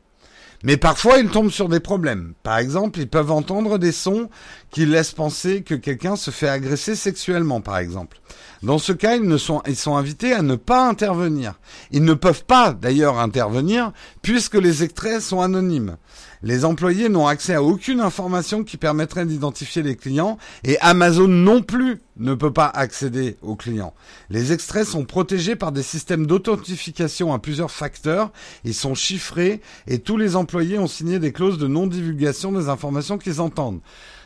Mais 0.64 0.78
parfois, 0.78 1.20
ils 1.20 1.30
tombent 1.30 1.52
sur 1.52 1.68
des 1.68 1.82
problèmes. 1.82 2.34
Par 2.42 2.58
exemple, 2.58 3.00
ils 3.00 3.10
peuvent 3.10 3.32
entendre 3.32 3.78
des 3.78 3.92
sons 3.92 4.30
qui 4.74 4.88
laissent 4.88 5.12
penser 5.12 5.62
que 5.62 5.76
quelqu'un 5.76 6.16
se 6.16 6.32
fait 6.32 6.50
agresser 6.50 6.96
sexuellement, 6.96 7.62
par 7.62 7.78
exemple. 7.78 8.20
Dans 8.64 8.80
ce 8.80 8.92
cas, 8.92 9.16
ils, 9.16 9.24
ne 9.24 9.38
sont, 9.38 9.62
ils 9.68 9.76
sont 9.76 9.96
invités 9.96 10.34
à 10.34 10.42
ne 10.42 10.56
pas 10.56 10.88
intervenir. 10.88 11.60
Ils 11.92 12.04
ne 12.04 12.16
peuvent 12.16 12.44
pas, 12.46 12.74
d'ailleurs, 12.74 13.20
intervenir, 13.20 13.92
puisque 14.24 14.56
les 14.56 14.84
extraits 14.84 15.22
sont 15.22 15.42
anonymes. 15.42 15.98
Les 16.42 16.66
employés 16.66 17.08
n'ont 17.08 17.28
accès 17.28 17.54
à 17.54 17.62
aucune 17.62 18.02
information 18.02 18.64
qui 18.64 18.78
permettrait 18.78 19.26
d'identifier 19.26 19.84
les 19.84 19.96
clients 19.96 20.38
et 20.64 20.78
Amazon 20.82 21.28
non 21.28 21.62
plus 21.62 22.02
ne 22.18 22.34
peut 22.34 22.52
pas 22.52 22.68
accéder 22.68 23.38
aux 23.42 23.56
clients. 23.56 23.94
Les 24.30 24.52
extraits 24.52 24.86
sont 24.86 25.06
protégés 25.06 25.56
par 25.56 25.72
des 25.72 25.84
systèmes 25.84 26.26
d'authentification 26.26 27.34
à 27.34 27.40
plusieurs 27.40 27.72
facteurs, 27.72 28.32
ils 28.66 28.74
sont 28.74 28.94
chiffrés 28.94 29.62
et 29.88 30.00
tous 30.00 30.18
les 30.18 30.36
employés 30.36 30.80
ont 30.80 30.88
signé 30.88 31.18
des 31.18 31.32
clauses 31.32 31.58
de 31.58 31.68
non-divulgation 31.68 32.52
des 32.52 32.68
informations 32.68 33.18
qu'ils 33.18 33.40
entendent. 33.40 33.80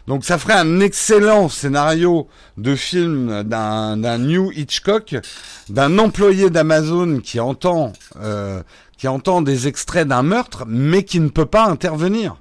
Donc 0.08 0.24
ça 0.24 0.38
ferait 0.38 0.54
un 0.54 0.80
excellent 0.80 1.50
scénario 1.50 2.28
de 2.56 2.76
film 2.76 3.44
d'un 3.44 4.18
New 4.18 4.52
Hitchcock, 4.54 5.16
d'un 5.70 6.00
employé 6.00 6.50
d'Amazon 6.50 7.20
qui 7.20 7.42
entend 7.42 7.92
euh, 8.22 8.64
qui 8.98 9.08
entend 9.08 9.42
des 9.42 9.68
extraits 9.68 10.08
d'un 10.08 10.24
meurtre, 10.24 10.64
mais 10.68 11.04
qui 11.04 11.20
ne 11.20 11.30
peut 11.30 11.46
pas 11.46 11.66
intervenir. 11.66 12.38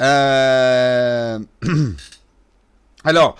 Euh... 0.00 1.40
Alors, 3.04 3.36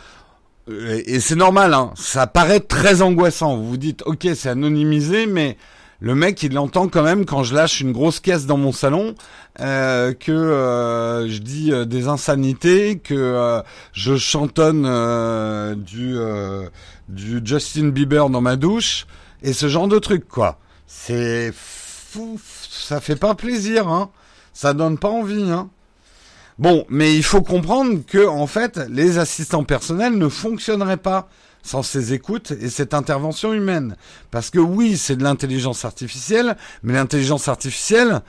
euh, 0.69 1.03
et 1.07 1.21
c'est 1.21 1.37
normal, 1.37 1.75
hein, 1.75 1.93
ça 1.95 2.27
paraît 2.27 2.61
très 2.61 3.03
angoissant. 3.03 3.57
Vous 3.57 3.69
vous 3.69 3.77
dites, 3.77 4.03
ok, 4.07 4.27
c'est 4.35 4.49
anonymisé, 4.49 5.27
mais 5.27 5.57
le 6.01 6.15
mec, 6.15 6.43
il 6.43 6.55
l'entend 6.55 6.89
quand 6.89 7.03
même 7.03 7.27
quand 7.27 7.43
je 7.43 7.55
lâche 7.55 7.81
une 7.81 7.93
grosse 7.93 8.21
caisse 8.21 8.47
dans 8.47 8.57
mon 8.57 8.73
salon, 8.73 9.15
euh, 9.61 10.13
que 10.13 10.33
euh, 10.33 11.29
je 11.29 11.39
dis 11.39 11.73
des 11.87 12.09
insanités, 12.09 12.99
que 12.99 13.63
je 13.93 14.17
chantonne 14.17 14.85
du, 15.77 16.17
du 17.09 17.41
Justin 17.45 17.89
Bieber 17.89 18.31
dans 18.31 18.41
ma 18.41 18.57
douche 18.57 19.07
et 19.43 19.53
ce 19.53 19.69
genre 19.69 19.89
de 19.89 19.99
truc, 19.99 20.29
quoi. 20.29 20.59
C'est 20.87 21.53
fou, 21.55 22.41
ça 22.71 23.01
fait 23.01 23.17
pas 23.17 23.35
plaisir, 23.35 23.89
hein. 23.89 24.11
Ça 24.53 24.75
donne 24.75 24.99
pas 24.99 25.11
envie, 25.11 25.51
hein. 25.51 25.71
Bon, 26.59 26.85
mais 26.89 27.15
il 27.15 27.23
faut 27.23 27.43
comprendre 27.43 28.05
que, 28.05 28.27
en 28.27 28.49
fait, 28.49 28.81
les 28.91 29.19
assistants 29.19 29.63
personnels 29.63 30.19
ne 30.19 30.29
fonctionneraient 30.29 30.97
pas 30.97 31.29
sans 31.63 31.85
ces 31.85 32.15
écoutes 32.15 32.51
et 32.51 32.69
cette 32.69 32.95
intervention 32.95 33.53
humaine. 33.53 33.97
Parce 34.33 34.51
que 34.51 34.59
oui, 34.59 34.97
c'est 34.97 35.17
de 35.17 35.23
l'intelligence 35.23 35.85
artificielle, 35.85 36.57
mais 36.83 36.95
l'intelligence 36.95 37.47
artificielle, 37.47 38.23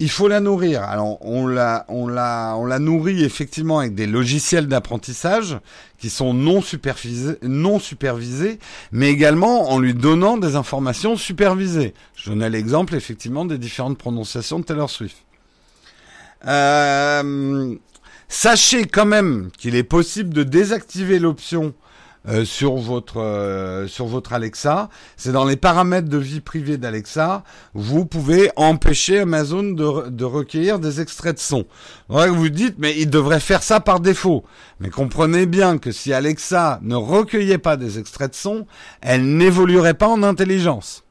il 0.00 0.10
faut 0.10 0.28
la 0.28 0.40
nourrir. 0.40 0.82
Alors 0.82 1.18
on 1.24 1.46
la, 1.46 1.84
on 1.88 2.06
la, 2.06 2.54
on 2.56 2.66
la 2.66 2.78
nourrit 2.78 3.24
effectivement 3.24 3.80
avec 3.80 3.94
des 3.94 4.06
logiciels 4.06 4.68
d'apprentissage 4.68 5.58
qui 5.98 6.10
sont 6.10 6.34
non 6.34 6.62
supervisés, 6.62 7.36
non 7.42 7.78
supervisés, 7.78 8.58
mais 8.92 9.10
également 9.10 9.70
en 9.70 9.78
lui 9.78 9.94
donnant 9.94 10.36
des 10.36 10.54
informations 10.54 11.16
supervisées. 11.16 11.94
Je 12.14 12.30
donnais 12.30 12.50
l'exemple 12.50 12.94
effectivement 12.94 13.44
des 13.44 13.58
différentes 13.58 13.98
prononciations 13.98 14.60
de 14.60 14.64
Taylor 14.64 14.88
Swift. 14.88 15.16
Euh, 16.46 17.74
sachez 18.28 18.84
quand 18.84 19.06
même 19.06 19.50
qu'il 19.58 19.74
est 19.74 19.82
possible 19.82 20.32
de 20.32 20.44
désactiver 20.44 21.18
l'option 21.18 21.74
euh, 22.28 22.44
sur 22.44 22.76
votre 22.76 23.20
euh, 23.20 23.86
sur 23.86 24.06
votre 24.06 24.32
Alexa. 24.32 24.90
C'est 25.16 25.32
dans 25.32 25.44
les 25.44 25.56
paramètres 25.56 26.08
de 26.08 26.18
vie 26.18 26.40
privée 26.40 26.76
d'Alexa. 26.76 27.42
Vous 27.74 28.04
pouvez 28.04 28.50
empêcher 28.56 29.20
Amazon 29.20 29.62
de, 29.62 30.10
de 30.10 30.24
recueillir 30.24 30.78
des 30.78 31.00
extraits 31.00 31.36
de 31.36 31.40
son. 31.40 31.64
vous 32.08 32.34
vous 32.34 32.48
dites, 32.50 32.76
mais 32.78 32.94
il 32.98 33.08
devrait 33.08 33.40
faire 33.40 33.62
ça 33.62 33.80
par 33.80 34.00
défaut. 34.00 34.44
Mais 34.80 34.90
comprenez 34.90 35.46
bien 35.46 35.78
que 35.78 35.90
si 35.90 36.12
Alexa 36.12 36.80
ne 36.82 36.96
recueillait 36.96 37.58
pas 37.58 37.76
des 37.76 37.98
extraits 37.98 38.32
de 38.32 38.36
son, 38.36 38.66
elle 39.00 39.36
n'évoluerait 39.36 39.94
pas 39.94 40.08
en 40.08 40.22
intelligence. 40.22 41.04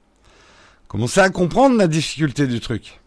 Commencez 0.87 1.19
à 1.19 1.29
comprendre 1.29 1.77
la 1.77 1.87
difficulté 1.87 2.47
du 2.47 2.59
truc. 2.59 3.01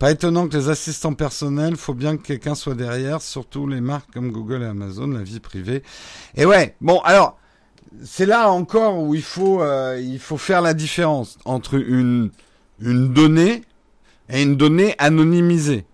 Pas 0.00 0.12
étonnant 0.12 0.48
que 0.48 0.56
les 0.56 0.70
assistants 0.70 1.12
personnels, 1.12 1.76
faut 1.76 1.92
bien 1.92 2.16
que 2.16 2.22
quelqu'un 2.22 2.54
soit 2.54 2.74
derrière, 2.74 3.20
surtout 3.20 3.66
les 3.68 3.82
marques 3.82 4.10
comme 4.14 4.32
Google 4.32 4.62
et 4.62 4.66
Amazon, 4.66 5.08
la 5.08 5.22
vie 5.22 5.40
privée. 5.40 5.82
Et 6.36 6.46
ouais, 6.46 6.74
bon, 6.80 7.00
alors, 7.00 7.36
c'est 8.02 8.24
là 8.24 8.50
encore 8.50 8.98
où 8.98 9.14
il 9.14 9.22
faut, 9.22 9.60
euh, 9.60 10.00
il 10.02 10.18
faut 10.18 10.38
faire 10.38 10.62
la 10.62 10.72
différence 10.72 11.36
entre 11.44 11.74
une, 11.74 12.30
une 12.80 13.12
donnée 13.12 13.62
et 14.30 14.42
une 14.42 14.56
donnée 14.56 14.94
anonymisée. 14.96 15.84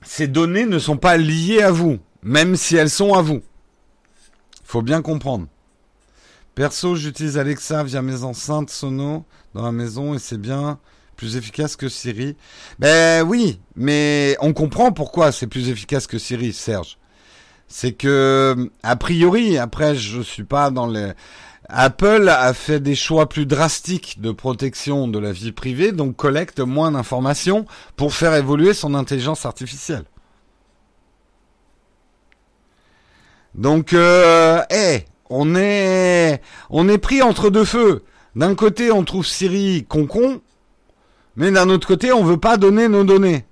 Ces 0.00 0.26
données 0.26 0.64
ne 0.64 0.78
sont 0.78 0.96
pas 0.96 1.18
liées 1.18 1.60
à 1.60 1.70
vous, 1.70 1.98
même 2.22 2.56
si 2.56 2.76
elles 2.76 2.88
sont 2.88 3.12
à 3.12 3.20
vous. 3.20 3.42
Il 4.62 4.64
faut 4.64 4.80
bien 4.80 5.02
comprendre. 5.02 5.48
Perso, 6.54 6.96
j'utilise 6.96 7.36
Alexa 7.36 7.84
via 7.84 8.00
mes 8.00 8.24
enceintes 8.24 8.70
sono 8.70 9.26
dans 9.52 9.64
la 9.64 9.72
maison 9.72 10.14
et 10.14 10.18
c'est 10.18 10.40
bien 10.40 10.78
plus 11.14 11.36
efficace 11.36 11.76
que 11.76 11.88
Siri. 11.88 12.36
Ben 12.78 13.22
oui, 13.22 13.60
mais 13.76 14.36
on 14.40 14.52
comprend 14.52 14.92
pourquoi 14.92 15.32
c'est 15.32 15.46
plus 15.46 15.68
efficace 15.68 16.06
que 16.06 16.18
Siri, 16.18 16.52
Serge. 16.52 16.98
C'est 17.68 17.92
que, 17.92 18.70
a 18.82 18.96
priori, 18.96 19.58
après, 19.58 19.94
je 19.96 20.20
suis 20.20 20.44
pas 20.44 20.70
dans 20.70 20.86
les... 20.86 21.12
Apple 21.68 22.28
a 22.28 22.52
fait 22.52 22.78
des 22.78 22.94
choix 22.94 23.28
plus 23.28 23.46
drastiques 23.46 24.20
de 24.20 24.32
protection 24.32 25.08
de 25.08 25.18
la 25.18 25.32
vie 25.32 25.52
privée, 25.52 25.92
donc 25.92 26.14
collecte 26.14 26.60
moins 26.60 26.92
d'informations 26.92 27.64
pour 27.96 28.12
faire 28.12 28.34
évoluer 28.34 28.74
son 28.74 28.94
intelligence 28.94 29.46
artificielle. 29.46 30.04
Donc, 33.54 33.92
euh, 33.92 34.62
on 35.30 35.54
est, 35.54 36.42
on 36.70 36.88
est 36.88 36.98
pris 36.98 37.22
entre 37.22 37.50
deux 37.50 37.64
feux. 37.64 38.04
D'un 38.36 38.54
côté, 38.54 38.90
on 38.90 39.04
trouve 39.04 39.26
Siri 39.26 39.86
con-con, 39.88 40.40
mais 41.36 41.50
d'un 41.50 41.68
autre 41.68 41.86
côté, 41.86 42.12
on 42.12 42.24
veut 42.24 42.38
pas 42.38 42.56
donner 42.56 42.88
nos 42.88 43.04
données. 43.04 43.44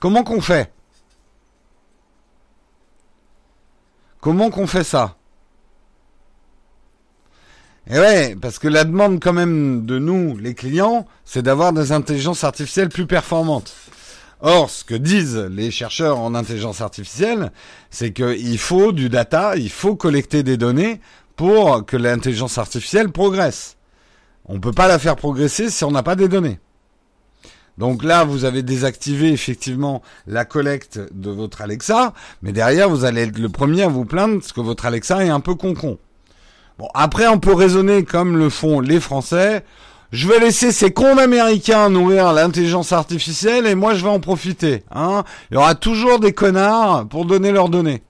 Comment 0.00 0.24
qu'on 0.24 0.40
fait? 0.40 0.72
Comment 4.20 4.50
qu'on 4.50 4.66
fait 4.66 4.84
ça? 4.84 5.16
Eh 7.88 7.98
ouais, 7.98 8.36
parce 8.40 8.58
que 8.58 8.66
la 8.66 8.84
demande 8.84 9.22
quand 9.22 9.32
même 9.32 9.86
de 9.86 9.98
nous, 9.98 10.36
les 10.36 10.54
clients, 10.54 11.06
c'est 11.24 11.42
d'avoir 11.42 11.72
des 11.72 11.92
intelligences 11.92 12.42
artificielles 12.42 12.88
plus 12.88 13.06
performantes. 13.06 13.72
Or, 14.40 14.68
ce 14.68 14.84
que 14.84 14.94
disent 14.94 15.36
les 15.36 15.70
chercheurs 15.70 16.18
en 16.18 16.34
intelligence 16.34 16.80
artificielle, 16.80 17.52
c'est 17.90 18.12
qu'il 18.12 18.58
faut 18.58 18.92
du 18.92 19.08
data, 19.08 19.56
il 19.56 19.70
faut 19.70 19.96
collecter 19.96 20.42
des 20.42 20.56
données 20.56 21.00
pour 21.36 21.86
que 21.86 21.96
l'intelligence 21.96 22.58
artificielle 22.58 23.10
progresse. 23.10 23.76
On 24.46 24.54
ne 24.54 24.58
peut 24.58 24.72
pas 24.72 24.88
la 24.88 24.98
faire 24.98 25.16
progresser 25.16 25.70
si 25.70 25.84
on 25.84 25.90
n'a 25.90 26.02
pas 26.02 26.16
des 26.16 26.28
données. 26.28 26.58
Donc 27.78 28.02
là, 28.04 28.24
vous 28.24 28.44
avez 28.44 28.62
désactivé 28.62 29.32
effectivement 29.32 30.02
la 30.26 30.44
collecte 30.44 30.98
de 31.12 31.30
votre 31.30 31.60
Alexa, 31.60 32.14
mais 32.42 32.52
derrière, 32.52 32.88
vous 32.88 33.04
allez 33.04 33.22
être 33.22 33.38
le 33.38 33.50
premier 33.50 33.82
à 33.82 33.88
vous 33.88 34.04
plaindre 34.04 34.40
parce 34.40 34.52
que 34.52 34.60
votre 34.60 34.86
Alexa 34.86 35.24
est 35.24 35.28
un 35.28 35.40
peu 35.40 35.54
concon. 35.54 35.98
Bon, 36.78 36.88
après, 36.94 37.26
on 37.26 37.38
peut 37.38 37.54
raisonner 37.54 38.04
comme 38.04 38.36
le 38.36 38.50
font 38.50 38.80
les 38.80 39.00
Français. 39.00 39.64
Je 40.12 40.28
vais 40.28 40.38
laisser 40.38 40.72
ces 40.72 40.92
cons 40.92 41.18
américains 41.18 41.90
nourrir 41.90 42.32
l'intelligence 42.32 42.92
artificielle 42.92 43.66
et 43.66 43.74
moi 43.74 43.94
je 43.94 44.04
vais 44.04 44.10
en 44.10 44.20
profiter. 44.20 44.84
Hein 44.94 45.24
Il 45.50 45.54
y 45.54 45.56
aura 45.56 45.74
toujours 45.74 46.20
des 46.20 46.32
connards 46.32 47.06
pour 47.08 47.24
donner 47.24 47.50
leurs 47.50 47.68
données. 47.68 48.02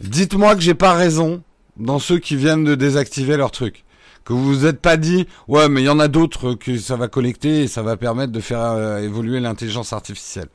Dites-moi 0.00 0.54
que 0.54 0.60
j'ai 0.60 0.74
pas 0.74 0.92
raison 0.92 1.42
dans 1.76 1.98
ceux 1.98 2.18
qui 2.18 2.36
viennent 2.36 2.64
de 2.64 2.74
désactiver 2.74 3.36
leur 3.36 3.50
truc. 3.50 3.84
Que 4.24 4.32
vous 4.32 4.44
vous 4.44 4.66
êtes 4.66 4.80
pas 4.80 4.96
dit, 4.96 5.26
ouais, 5.48 5.68
mais 5.68 5.82
il 5.82 5.84
y 5.84 5.90
en 5.90 6.00
a 6.00 6.08
d'autres 6.08 6.54
que 6.54 6.78
ça 6.78 6.96
va 6.96 7.08
collecter 7.08 7.64
et 7.64 7.68
ça 7.68 7.82
va 7.82 7.96
permettre 7.96 8.32
de 8.32 8.40
faire 8.40 8.62
euh, 8.62 8.98
évoluer 8.98 9.38
l'intelligence 9.40 9.92
artificielle. 9.92 10.48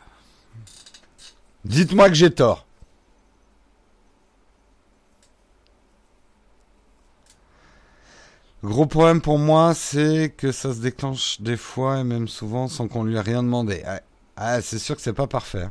Dites-moi 1.66 2.10
que 2.10 2.16
j'ai 2.16 2.32
tort. 2.32 2.66
Gros 8.64 8.86
problème 8.88 9.22
pour 9.22 9.40
moi, 9.40 9.74
c'est 9.74 10.34
que 10.36 10.52
ça 10.52 10.74
se 10.74 10.80
déclenche 10.80 11.40
des 11.40 11.56
fois 11.56 12.00
et 12.00 12.04
même 12.04 12.28
souvent 12.28 12.68
sans 12.68 12.88
qu'on 12.88 13.04
lui 13.04 13.16
ait 13.16 13.22
rien 13.22 13.42
demandé. 13.42 13.84
Ah, 14.36 14.62
c'est 14.62 14.80
sûr 14.80 14.96
que 14.96 15.02
c'est 15.02 15.14
pas 15.14 15.28
parfait. 15.28 15.70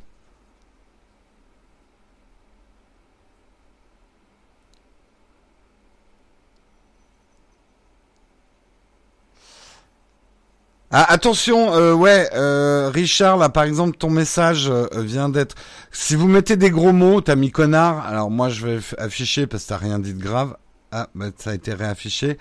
Ah, 10.91 11.05
attention, 11.13 11.75
euh, 11.75 11.93
ouais, 11.93 12.31
euh, 12.33 12.91
Richard, 12.93 13.37
là, 13.37 13.51
par 13.51 13.65
exemple, 13.65 13.99
ton 13.99 14.09
message 14.09 14.71
euh, 14.71 14.87
vient 14.95 15.29
d'être. 15.29 15.55
Si 15.93 16.15
vous 16.15 16.29
mettez 16.29 16.57
des 16.57 16.71
gros 16.71 16.93
mots, 16.93 17.21
t'as 17.21 17.37
mis 17.37 17.51
connard. 17.51 18.07
Alors 18.07 18.31
moi, 18.31 18.49
je 18.49 18.67
vais 18.67 18.79
afficher 18.97 19.47
parce 19.47 19.65
que 19.65 19.69
t'as 19.69 19.77
rien 19.77 19.99
dit 19.99 20.15
de 20.15 20.23
grave. 20.23 20.57
Ah, 20.91 21.09
bah, 21.15 21.27
ça 21.37 21.51
a 21.51 21.55
été 21.55 21.75
réaffiché. 21.75 22.39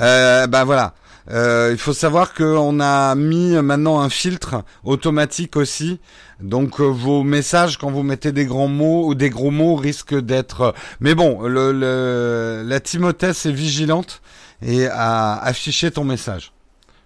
Euh, 0.00 0.46
bah 0.46 0.62
voilà. 0.62 0.94
il 1.28 1.76
faut 1.76 1.92
savoir 1.92 2.34
qu'on 2.34 2.78
a 2.78 3.16
mis 3.16 3.56
maintenant 3.60 3.98
un 3.98 4.10
filtre 4.10 4.62
automatique 4.84 5.56
aussi. 5.56 5.98
Donc 6.40 6.78
vos 6.80 7.24
messages, 7.24 7.78
quand 7.78 7.90
vous 7.90 8.04
mettez 8.04 8.30
des 8.30 8.46
grands 8.46 8.68
mots 8.68 9.08
ou 9.08 9.16
des 9.16 9.30
gros 9.30 9.50
mots, 9.50 9.74
risquent 9.74 10.20
d'être. 10.20 10.72
Mais 11.00 11.16
bon, 11.16 11.42
le, 11.42 11.72
le, 11.72 12.62
la 12.64 12.78
Timothée 12.78 13.30
est 13.30 13.50
vigilante 13.50 14.22
et 14.62 14.86
a 14.86 15.36
affiché 15.42 15.90
ton 15.90 16.04
message. 16.04 16.52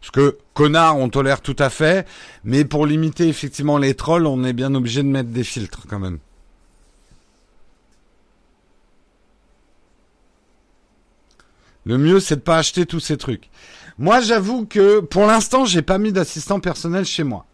Parce 0.02 0.10
que 0.10 0.36
connard, 0.52 0.98
on 0.98 1.08
tolère 1.08 1.40
tout 1.40 1.54
à 1.60 1.70
fait, 1.70 2.08
mais 2.42 2.64
pour 2.64 2.86
limiter 2.86 3.28
effectivement 3.28 3.78
les 3.78 3.94
trolls, 3.94 4.26
on 4.26 4.42
est 4.42 4.52
bien 4.52 4.74
obligé 4.74 5.04
de 5.04 5.08
mettre 5.08 5.30
des 5.30 5.44
filtres 5.44 5.86
quand 5.88 6.00
même. 6.00 6.18
Le 11.84 11.98
mieux, 11.98 12.18
c'est 12.18 12.36
de 12.36 12.40
pas 12.40 12.58
acheter 12.58 12.84
tous 12.84 12.98
ces 12.98 13.16
trucs. 13.16 13.48
Moi, 13.96 14.20
j'avoue 14.20 14.66
que 14.66 14.98
pour 14.98 15.24
l'instant, 15.24 15.66
j'ai 15.66 15.82
pas 15.82 15.98
mis 15.98 16.10
d'assistant 16.10 16.58
personnel 16.58 17.04
chez 17.04 17.22
moi. 17.22 17.46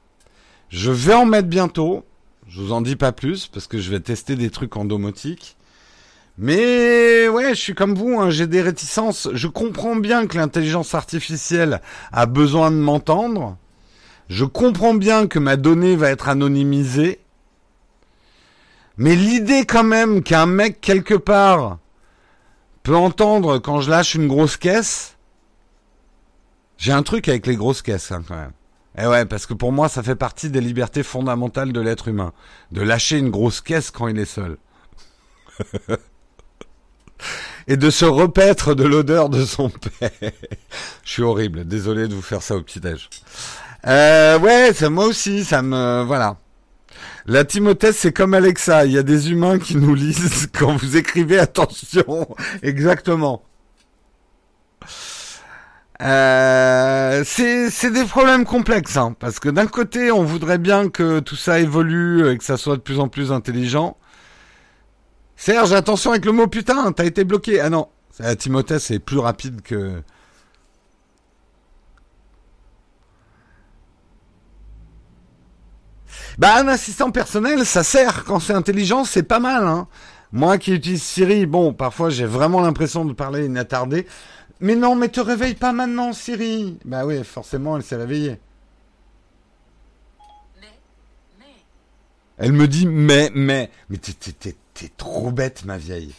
Je 0.70 0.90
vais 0.90 1.14
en 1.14 1.26
mettre 1.26 1.48
bientôt. 1.48 2.06
Je 2.46 2.62
vous 2.62 2.72
en 2.72 2.80
dis 2.80 2.96
pas 2.96 3.12
plus 3.12 3.46
parce 3.46 3.66
que 3.66 3.78
je 3.78 3.90
vais 3.90 4.00
tester 4.00 4.36
des 4.36 4.48
trucs 4.48 4.74
en 4.78 4.86
domotique. 4.86 5.57
Mais 6.40 7.26
ouais, 7.26 7.50
je 7.50 7.60
suis 7.60 7.74
comme 7.74 7.96
vous, 7.96 8.20
hein, 8.20 8.30
j'ai 8.30 8.46
des 8.46 8.62
réticences. 8.62 9.28
Je 9.32 9.48
comprends 9.48 9.96
bien 9.96 10.28
que 10.28 10.38
l'intelligence 10.38 10.94
artificielle 10.94 11.82
a 12.12 12.26
besoin 12.26 12.70
de 12.70 12.76
m'entendre. 12.76 13.56
Je 14.28 14.44
comprends 14.44 14.94
bien 14.94 15.26
que 15.26 15.40
ma 15.40 15.56
donnée 15.56 15.96
va 15.96 16.10
être 16.10 16.28
anonymisée. 16.28 17.18
Mais 18.98 19.16
l'idée 19.16 19.66
quand 19.66 19.82
même 19.82 20.22
qu'un 20.22 20.46
mec 20.46 20.80
quelque 20.80 21.14
part 21.14 21.78
peut 22.84 22.96
entendre 22.96 23.58
quand 23.58 23.80
je 23.80 23.90
lâche 23.90 24.14
une 24.14 24.28
grosse 24.28 24.56
caisse, 24.56 25.16
j'ai 26.76 26.92
un 26.92 27.02
truc 27.02 27.28
avec 27.28 27.48
les 27.48 27.56
grosses 27.56 27.82
caisses 27.82 28.12
hein, 28.12 28.22
quand 28.26 28.36
même. 28.36 28.52
Eh 28.96 29.06
ouais, 29.06 29.24
parce 29.26 29.46
que 29.46 29.54
pour 29.54 29.72
moi, 29.72 29.88
ça 29.88 30.04
fait 30.04 30.16
partie 30.16 30.50
des 30.50 30.60
libertés 30.60 31.02
fondamentales 31.02 31.72
de 31.72 31.80
l'être 31.80 32.08
humain, 32.08 32.32
de 32.70 32.82
lâcher 32.82 33.18
une 33.18 33.30
grosse 33.30 33.60
caisse 33.60 33.90
quand 33.90 34.06
il 34.06 34.18
est 34.18 34.24
seul. 34.24 34.56
et 37.68 37.76
de 37.76 37.90
se 37.90 38.04
repaître 38.04 38.74
de 38.74 38.84
l'odeur 38.84 39.28
de 39.28 39.44
son 39.44 39.70
père. 39.70 40.10
Je 41.04 41.10
suis 41.10 41.22
horrible, 41.22 41.66
désolé 41.66 42.08
de 42.08 42.14
vous 42.14 42.22
faire 42.22 42.42
ça 42.42 42.56
au 42.56 42.62
petit-déj. 42.62 43.08
Euh, 43.86 44.38
ouais, 44.38 44.72
ça, 44.74 44.90
moi 44.90 45.06
aussi, 45.06 45.44
ça 45.44 45.62
me... 45.62 46.02
Voilà. 46.04 46.36
La 47.26 47.44
Timothée, 47.44 47.92
c'est 47.92 48.12
comme 48.12 48.32
Alexa, 48.32 48.86
il 48.86 48.92
y 48.92 48.98
a 48.98 49.02
des 49.02 49.30
humains 49.30 49.58
qui 49.58 49.76
nous 49.76 49.94
lisent 49.94 50.48
quand 50.58 50.76
vous 50.76 50.96
écrivez 50.96 51.38
attention. 51.38 52.28
Exactement. 52.62 53.42
Euh, 56.00 57.22
c'est 57.26 57.90
des 57.90 58.04
problèmes 58.04 58.44
complexes, 58.44 58.96
hein, 58.96 59.14
parce 59.18 59.40
que 59.40 59.48
d'un 59.48 59.66
côté, 59.66 60.12
on 60.12 60.22
voudrait 60.22 60.58
bien 60.58 60.88
que 60.88 61.18
tout 61.20 61.36
ça 61.36 61.58
évolue 61.58 62.30
et 62.30 62.38
que 62.38 62.44
ça 62.44 62.56
soit 62.56 62.76
de 62.76 62.82
plus 62.82 63.00
en 63.00 63.08
plus 63.08 63.32
intelligent. 63.32 63.96
Serge, 65.38 65.72
attention 65.72 66.10
avec 66.10 66.24
le 66.24 66.32
mot 66.32 66.48
putain, 66.48 66.90
t'as 66.90 67.04
été 67.04 67.22
bloqué. 67.22 67.60
Ah 67.60 67.70
non, 67.70 67.86
Timothée, 68.38 68.80
c'est 68.80 68.98
plus 68.98 69.20
rapide 69.20 69.62
que. 69.62 70.02
Bah, 76.38 76.56
un 76.56 76.66
assistant 76.66 77.12
personnel, 77.12 77.64
ça 77.64 77.84
sert. 77.84 78.24
Quand 78.24 78.40
c'est 78.40 78.52
intelligent, 78.52 79.04
c'est 79.04 79.22
pas 79.22 79.38
mal. 79.38 79.64
Hein. 79.64 79.86
Moi 80.32 80.58
qui 80.58 80.72
utilise 80.72 81.04
Siri, 81.04 81.46
bon, 81.46 81.72
parfois 81.72 82.10
j'ai 82.10 82.26
vraiment 82.26 82.60
l'impression 82.60 83.04
de 83.04 83.12
parler 83.12 83.46
inattardé. 83.46 84.08
Mais 84.58 84.74
non, 84.74 84.96
mais 84.96 85.08
te 85.08 85.20
réveille 85.20 85.54
pas 85.54 85.72
maintenant, 85.72 86.12
Siri. 86.12 86.78
Bah 86.84 87.06
oui, 87.06 87.22
forcément, 87.22 87.76
elle 87.76 87.84
s'est 87.84 87.94
réveillée. 87.94 88.40
Mais, 90.60 90.66
mais. 91.38 91.46
Elle 92.38 92.52
me 92.52 92.66
dit 92.66 92.88
mais, 92.88 93.30
mais. 93.36 93.70
Mais 93.88 93.98
t'es 93.98 94.56
T'es 94.78 94.92
trop 94.96 95.32
bête, 95.32 95.64
ma 95.64 95.76
vieille. 95.76 96.14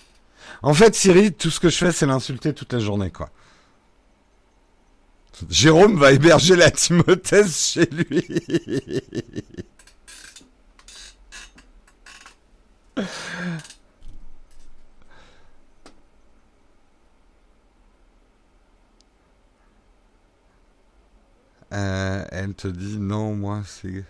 En 0.62 0.74
fait, 0.74 0.93
Siri, 0.93 1.32
tout 1.32 1.50
ce 1.50 1.62
que 1.62 1.69
je 1.69 1.78
fais, 1.78 1.93
c'est 1.93 2.06
l'insulter 2.06 2.54
toute 2.54 2.74
la 2.74 2.80
journée, 2.80 3.10
quoi. 3.10 3.30
Jérôme 5.50 5.98
va 5.98 6.12
héberger 6.12 6.58
la 6.58 6.69
Timothée 6.69 7.48
chez 7.48 7.86
lui. 7.86 8.26
Euh, 21.72 22.26
elle 22.32 22.54
te 22.56 22.67
dit 22.67 22.98
non, 22.98 23.36
moi 23.36 23.62
c'est... 23.65 24.04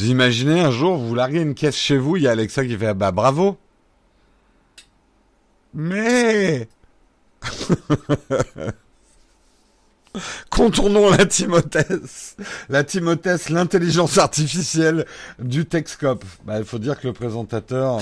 Vous 0.00 0.08
imaginez 0.08 0.58
un 0.60 0.70
jour, 0.70 0.96
vous 0.96 1.14
larguez 1.14 1.42
une 1.42 1.54
caisse 1.54 1.76
chez 1.76 1.98
vous, 1.98 2.16
il 2.16 2.22
y 2.22 2.26
a 2.26 2.30
Alexa 2.30 2.64
qui 2.64 2.74
fait 2.74 2.94
bah 2.94 3.12
bravo. 3.12 3.58
Mais 5.74 6.66
Contournons 10.48 11.10
la 11.10 11.26
Timothée. 11.26 11.84
La 12.70 12.82
Timothée, 12.82 13.36
l'intelligence 13.50 14.16
artificielle 14.16 15.04
du 15.38 15.66
Texcope. 15.66 16.24
Bah, 16.46 16.58
il 16.58 16.64
faut 16.64 16.78
dire 16.78 16.98
que 16.98 17.06
le 17.06 17.12
présentateur, 17.12 18.00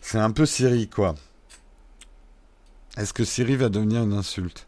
c'est 0.00 0.18
un 0.18 0.32
peu 0.32 0.44
Siri, 0.44 0.88
quoi. 0.88 1.14
Est-ce 2.96 3.12
que 3.12 3.22
Siri 3.22 3.54
va 3.54 3.68
devenir 3.68 4.02
une 4.02 4.14
insulte? 4.14 4.66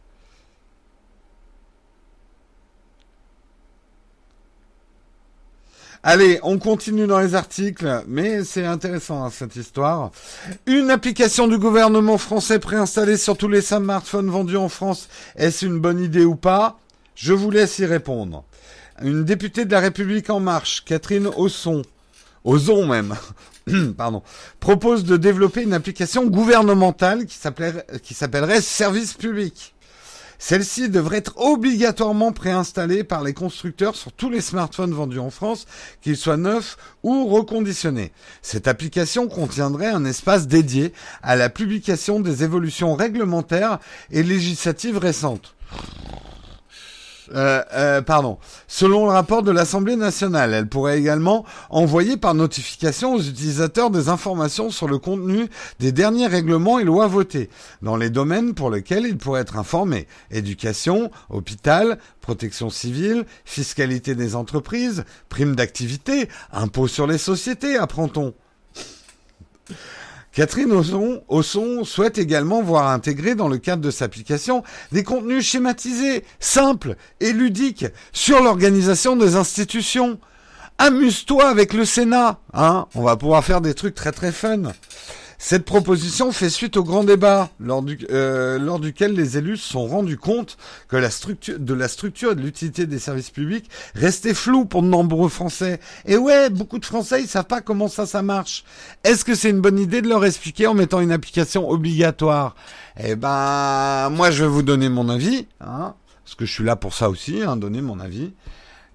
Allez, 6.06 6.38
on 6.42 6.58
continue 6.58 7.06
dans 7.06 7.18
les 7.18 7.34
articles, 7.34 8.04
mais 8.06 8.44
c'est 8.44 8.66
intéressant 8.66 9.24
hein, 9.24 9.30
cette 9.30 9.56
histoire. 9.56 10.10
Une 10.66 10.90
application 10.90 11.48
du 11.48 11.56
gouvernement 11.56 12.18
français 12.18 12.58
préinstallée 12.58 13.16
sur 13.16 13.38
tous 13.38 13.48
les 13.48 13.62
smartphones 13.62 14.28
vendus 14.28 14.58
en 14.58 14.68
France, 14.68 15.08
est-ce 15.34 15.64
une 15.64 15.80
bonne 15.80 15.98
idée 15.98 16.26
ou 16.26 16.36
pas? 16.36 16.78
Je 17.14 17.32
vous 17.32 17.50
laisse 17.50 17.78
y 17.78 17.86
répondre. 17.86 18.44
Une 19.00 19.24
députée 19.24 19.64
de 19.64 19.72
la 19.72 19.80
République 19.80 20.28
en 20.28 20.40
marche, 20.40 20.84
Catherine 20.84 21.30
Osson, 21.38 21.80
Ozon 22.44 22.84
même, 22.84 23.14
pardon, 23.96 24.22
propose 24.60 25.04
de 25.04 25.16
développer 25.16 25.62
une 25.62 25.72
application 25.72 26.26
gouvernementale 26.26 27.24
qui 27.24 27.38
s'appellerait 28.14 28.60
Service 28.60 29.14
public. 29.14 29.73
Celle-ci 30.46 30.90
devrait 30.90 31.16
être 31.16 31.38
obligatoirement 31.38 32.30
préinstallée 32.30 33.02
par 33.02 33.24
les 33.24 33.32
constructeurs 33.32 33.96
sur 33.96 34.12
tous 34.12 34.28
les 34.28 34.42
smartphones 34.42 34.92
vendus 34.92 35.18
en 35.18 35.30
France, 35.30 35.64
qu'ils 36.02 36.18
soient 36.18 36.36
neufs 36.36 36.76
ou 37.02 37.28
reconditionnés. 37.28 38.12
Cette 38.42 38.68
application 38.68 39.26
contiendrait 39.26 39.86
un 39.86 40.04
espace 40.04 40.46
dédié 40.46 40.92
à 41.22 41.34
la 41.34 41.48
publication 41.48 42.20
des 42.20 42.44
évolutions 42.44 42.94
réglementaires 42.94 43.78
et 44.10 44.22
législatives 44.22 44.98
récentes. 44.98 45.54
Euh, 47.32 47.62
euh, 47.72 48.02
pardon. 48.02 48.38
Selon 48.66 49.06
le 49.06 49.12
rapport 49.12 49.42
de 49.42 49.50
l'Assemblée 49.50 49.96
nationale, 49.96 50.52
elle 50.52 50.68
pourrait 50.68 50.98
également 50.98 51.44
envoyer 51.70 52.16
par 52.16 52.34
notification 52.34 53.14
aux 53.14 53.20
utilisateurs 53.20 53.90
des 53.90 54.08
informations 54.08 54.70
sur 54.70 54.88
le 54.88 54.98
contenu 54.98 55.48
des 55.80 55.92
derniers 55.92 56.26
règlements 56.26 56.78
et 56.78 56.84
lois 56.84 57.06
votées, 57.06 57.50
dans 57.82 57.96
les 57.96 58.10
domaines 58.10 58.54
pour 58.54 58.70
lesquels 58.70 59.06
ils 59.06 59.16
pourraient 59.16 59.42
être 59.42 59.56
informés. 59.56 60.06
Éducation, 60.30 61.10
hôpital, 61.30 61.98
protection 62.20 62.70
civile, 62.70 63.24
fiscalité 63.44 64.14
des 64.14 64.36
entreprises, 64.36 65.04
primes 65.28 65.56
d'activité, 65.56 66.28
impôts 66.52 66.88
sur 66.88 67.06
les 67.06 67.18
sociétés, 67.18 67.76
apprend-on. 67.76 68.34
Catherine 70.34 70.72
Osson, 71.28 71.84
souhaite 71.84 72.18
également 72.18 72.60
voir 72.60 72.88
intégrer 72.88 73.36
dans 73.36 73.46
le 73.46 73.58
cadre 73.58 73.82
de 73.82 73.92
sa 73.92 74.06
application 74.06 74.64
des 74.90 75.04
contenus 75.04 75.46
schématisés, 75.46 76.24
simples 76.40 76.96
et 77.20 77.32
ludiques 77.32 77.86
sur 78.12 78.42
l'organisation 78.42 79.14
des 79.14 79.36
institutions. 79.36 80.18
Amuse-toi 80.78 81.48
avec 81.48 81.72
le 81.72 81.84
Sénat, 81.84 82.40
hein 82.52 82.86
On 82.96 83.02
va 83.02 83.16
pouvoir 83.16 83.44
faire 83.44 83.60
des 83.60 83.74
trucs 83.74 83.94
très 83.94 84.10
très 84.10 84.32
fun. 84.32 84.72
Cette 85.46 85.66
proposition 85.66 86.32
fait 86.32 86.48
suite 86.48 86.78
au 86.78 86.84
grand 86.84 87.04
débat 87.04 87.50
lors, 87.60 87.82
du, 87.82 87.98
euh, 88.10 88.58
lors 88.58 88.80
duquel 88.80 89.12
les 89.12 89.36
élus 89.36 89.58
se 89.58 89.72
sont 89.72 89.86
rendus 89.86 90.16
compte 90.16 90.56
que 90.88 90.96
la 90.96 91.10
structure, 91.10 91.58
de 91.58 91.74
la 91.74 91.88
structure 91.88 92.32
et 92.32 92.34
de 92.34 92.40
l'utilité 92.40 92.86
des 92.86 92.98
services 92.98 93.28
publics 93.28 93.68
restait 93.94 94.32
floue 94.32 94.64
pour 94.64 94.80
de 94.80 94.86
nombreux 94.86 95.28
Français. 95.28 95.80
Et 96.06 96.16
ouais, 96.16 96.48
beaucoup 96.48 96.78
de 96.78 96.86
Français, 96.86 97.20
ils 97.20 97.28
savent 97.28 97.44
pas 97.44 97.60
comment 97.60 97.88
ça, 97.88 98.06
ça 98.06 98.22
marche. 98.22 98.64
Est-ce 99.04 99.26
que 99.26 99.34
c'est 99.34 99.50
une 99.50 99.60
bonne 99.60 99.78
idée 99.78 100.00
de 100.00 100.08
leur 100.08 100.24
expliquer 100.24 100.66
en 100.66 100.72
mettant 100.72 101.00
une 101.00 101.12
application 101.12 101.68
obligatoire? 101.68 102.56
Eh 102.98 103.14
ben, 103.14 104.08
moi, 104.12 104.30
je 104.30 104.44
vais 104.44 104.50
vous 104.50 104.62
donner 104.62 104.88
mon 104.88 105.10
avis, 105.10 105.46
hein, 105.60 105.94
parce 106.24 106.36
que 106.36 106.46
je 106.46 106.52
suis 106.52 106.64
là 106.64 106.74
pour 106.74 106.94
ça 106.94 107.10
aussi, 107.10 107.42
hein, 107.42 107.56
donner 107.56 107.82
mon 107.82 108.00
avis. 108.00 108.32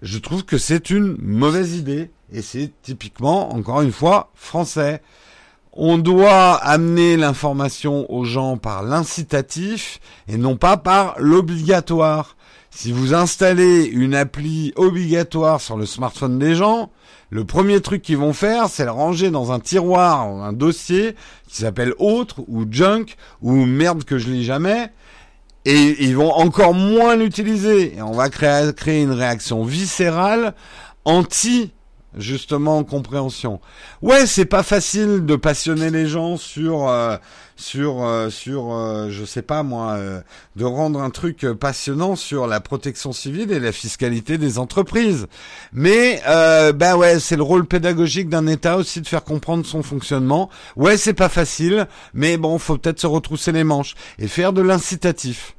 Je 0.02 0.18
trouve 0.18 0.46
que 0.46 0.58
c'est 0.58 0.90
une 0.90 1.16
mauvaise 1.22 1.76
idée. 1.76 2.10
Et 2.34 2.42
c'est 2.42 2.72
typiquement, 2.82 3.54
encore 3.54 3.84
une 3.84 3.92
fois, 3.92 4.32
français. 4.34 5.04
On 5.74 6.00
doit 6.00 6.56
amener 6.56 7.16
l'information 7.16 8.12
aux 8.12 8.24
gens 8.24 8.58
par 8.58 8.82
l'incitatif 8.82 10.00
et 10.28 10.38
non 10.38 10.58
pas 10.58 10.78
par 10.78 11.16
l'obligatoire. 11.20 12.36
Si 12.72 12.92
vous 12.92 13.14
installez 13.14 13.86
une 13.86 14.16
appli 14.16 14.74
obligatoire 14.76 15.62
sur 15.62 15.78
le 15.78 15.86
smartphone 15.86 16.40
des 16.40 16.56
gens, 16.56 16.92
le 17.30 17.46
premier 17.46 17.82
truc 17.82 18.02
qu'ils 18.02 18.18
vont 18.18 18.34
faire, 18.34 18.68
c'est 18.68 18.86
le 18.86 18.92
ranger 18.92 19.30
dans 19.30 19.52
un 19.52 19.60
tiroir, 19.60 20.22
un 20.22 20.54
dossier 20.54 21.16
qui 21.48 21.58
s'appelle 21.58 21.94
autre 22.00 22.42
ou 22.48 22.66
junk 22.70 23.06
ou 23.42 23.54
merde 23.66 24.04
que 24.04 24.18
je 24.18 24.30
lis 24.30 24.44
jamais. 24.44 24.92
Et 25.66 26.04
ils 26.04 26.16
vont 26.16 26.32
encore 26.32 26.74
moins 26.74 27.16
l'utiliser. 27.16 27.98
Et 27.98 28.02
on 28.02 28.14
va 28.14 28.30
créer, 28.30 28.74
créer 28.74 29.04
une 29.04 29.12
réaction 29.12 29.64
viscérale 29.64 30.56
anti 31.06 31.72
justement 32.18 32.84
compréhension. 32.84 33.60
Ouais, 34.02 34.26
c'est 34.26 34.46
pas 34.46 34.64
facile 34.64 35.26
de 35.26 35.36
passionner 35.36 35.90
les 35.90 36.08
gens 36.08 36.38
sur 36.38 36.88
euh, 36.88 37.18
sur 37.56 38.04
euh, 38.04 38.30
sur 38.30 38.74
euh, 38.74 39.10
je 39.10 39.26
sais 39.26 39.42
pas 39.42 39.64
moi 39.64 39.98
de 40.56 40.66
rendre 40.66 41.02
un 41.02 41.10
truc 41.10 41.46
passionnant 41.60 42.16
sur 42.16 42.48
la 42.48 42.60
protection 42.60 43.12
civile 43.12 43.52
et 43.52 43.60
la 43.60 43.72
fiscalité 43.72 44.38
des 44.38 44.60
entreprises. 44.60 45.28
Mais 45.74 46.22
ben 46.26 46.96
ouais, 46.96 47.20
c'est 47.20 47.36
le 47.36 47.44
rôle 47.44 47.66
pédagogique 47.66 48.30
d'un 48.30 48.48
État 48.48 48.78
aussi 48.78 49.02
de 49.02 49.08
faire 49.08 49.24
comprendre 49.24 49.66
son 49.66 49.84
fonctionnement. 49.84 50.50
Ouais, 50.76 50.98
c'est 50.98 51.14
pas 51.14 51.30
facile, 51.30 51.88
mais 52.14 52.38
bon, 52.38 52.58
faut 52.58 52.78
peut-être 52.78 53.00
se 53.00 53.08
retrousser 53.08 53.52
les 53.52 53.64
manches 53.64 53.96
et 54.18 54.28
faire 54.28 54.54
de 54.54 54.62
l'incitatif. 54.62 55.56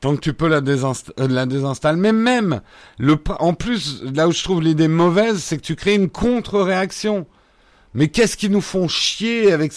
Tant 0.00 0.16
que 0.16 0.20
tu 0.20 0.32
peux 0.32 0.48
la, 0.48 0.62
euh, 0.66 1.28
la 1.28 1.46
désinstaller. 1.46 1.98
Mais 1.98 2.12
même, 2.12 2.62
le, 2.98 3.16
en 3.38 3.52
plus, 3.52 4.02
là 4.02 4.28
où 4.28 4.32
je 4.32 4.42
trouve 4.42 4.62
l'idée 4.62 4.88
mauvaise, 4.88 5.38
c'est 5.42 5.58
que 5.58 5.62
tu 5.62 5.76
crées 5.76 5.94
une 5.94 6.08
contre-réaction. 6.08 7.26
Mais 7.92 8.06
qu'est-ce 8.06 8.36
qu'ils 8.36 8.52
nous 8.52 8.60
font 8.60 8.86
chier 8.86 9.50
avec 9.52 9.72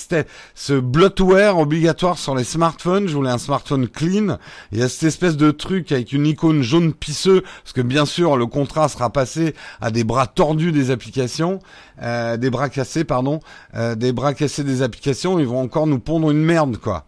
ce 0.53 0.79
bloatware 0.79 1.57
obligatoire 1.57 2.19
sur 2.19 2.35
les 2.35 2.43
smartphones? 2.43 3.07
Je 3.07 3.15
voulais 3.15 3.31
un 3.31 3.39
smartphone 3.39 3.87
clean. 3.87 4.37
Il 4.71 4.77
y 4.77 4.83
a 4.83 4.87
cette 4.87 5.03
espèce 5.03 5.35
de 5.35 5.49
truc 5.49 5.91
avec 5.91 6.13
une 6.13 6.27
icône 6.27 6.61
jaune 6.61 6.93
pisseux, 6.93 7.41
parce 7.63 7.73
que 7.73 7.81
bien 7.81 8.05
sûr 8.05 8.37
le 8.37 8.45
contrat 8.45 8.87
sera 8.87 9.09
passé 9.09 9.55
à 9.81 9.89
des 9.89 10.03
bras 10.03 10.27
tordus 10.27 10.71
des 10.71 10.91
applications, 10.91 11.59
euh, 12.03 12.37
des 12.37 12.51
bras 12.51 12.69
cassés, 12.69 13.03
pardon, 13.03 13.39
euh, 13.73 13.95
des 13.95 14.11
bras 14.11 14.35
cassés 14.35 14.63
des 14.63 14.83
applications. 14.83 15.39
Ils 15.39 15.47
vont 15.47 15.61
encore 15.61 15.87
nous 15.87 15.99
pondre 15.99 16.29
une 16.29 16.43
merde, 16.43 16.77
quoi. 16.77 17.05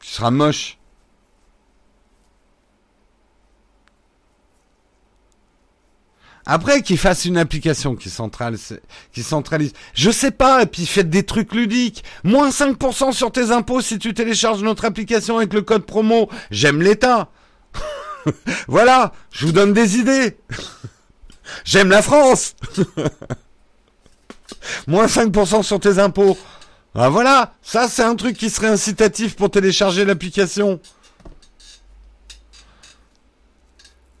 Qui 0.00 0.12
sera 0.12 0.30
moche. 0.30 0.77
Après, 6.50 6.80
qu'il 6.80 6.96
fasse 6.96 7.26
une 7.26 7.36
application 7.36 7.94
qui 7.94 8.08
centralise, 8.08 8.80
qui 9.12 9.22
centralise. 9.22 9.74
Je 9.92 10.10
sais 10.10 10.30
pas, 10.30 10.62
et 10.62 10.66
puis 10.66 10.86
faites 10.86 11.10
des 11.10 11.22
trucs 11.22 11.52
ludiques. 11.52 12.02
Moins 12.24 12.48
5% 12.48 13.12
sur 13.12 13.30
tes 13.30 13.50
impôts 13.50 13.82
si 13.82 13.98
tu 13.98 14.14
télécharges 14.14 14.62
notre 14.62 14.86
application 14.86 15.36
avec 15.36 15.52
le 15.52 15.60
code 15.60 15.84
promo. 15.84 16.30
J'aime 16.50 16.80
l'État. 16.80 17.28
voilà, 18.66 19.12
je 19.30 19.44
vous 19.44 19.52
donne 19.52 19.74
des 19.74 19.98
idées. 19.98 20.38
J'aime 21.66 21.90
la 21.90 22.00
France. 22.00 22.56
Moins 24.86 25.06
5% 25.06 25.62
sur 25.62 25.78
tes 25.78 25.98
impôts. 25.98 26.38
Ah 26.94 27.10
voilà, 27.10 27.52
ça 27.62 27.88
c'est 27.88 28.02
un 28.02 28.16
truc 28.16 28.38
qui 28.38 28.48
serait 28.48 28.68
incitatif 28.68 29.36
pour 29.36 29.50
télécharger 29.50 30.06
l'application. 30.06 30.80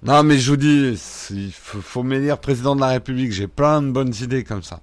Non, 0.02 0.22
mais 0.22 0.38
je 0.38 0.50
vous 0.50 0.56
dis, 0.56 0.98
il 1.30 1.52
faut, 1.52 1.80
faut 1.80 2.02
m'élire 2.02 2.38
président 2.38 2.76
de 2.76 2.80
la 2.80 2.88
République. 2.88 3.32
J'ai 3.32 3.48
plein 3.48 3.82
de 3.82 3.90
bonnes 3.90 4.14
idées 4.20 4.44
comme 4.44 4.62
ça. 4.62 4.80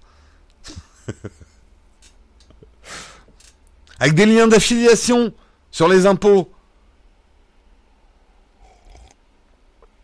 Avec 3.99 4.15
des 4.15 4.25
liens 4.25 4.47
d'affiliation 4.47 5.33
sur 5.71 5.87
les 5.87 6.05
impôts. 6.05 6.51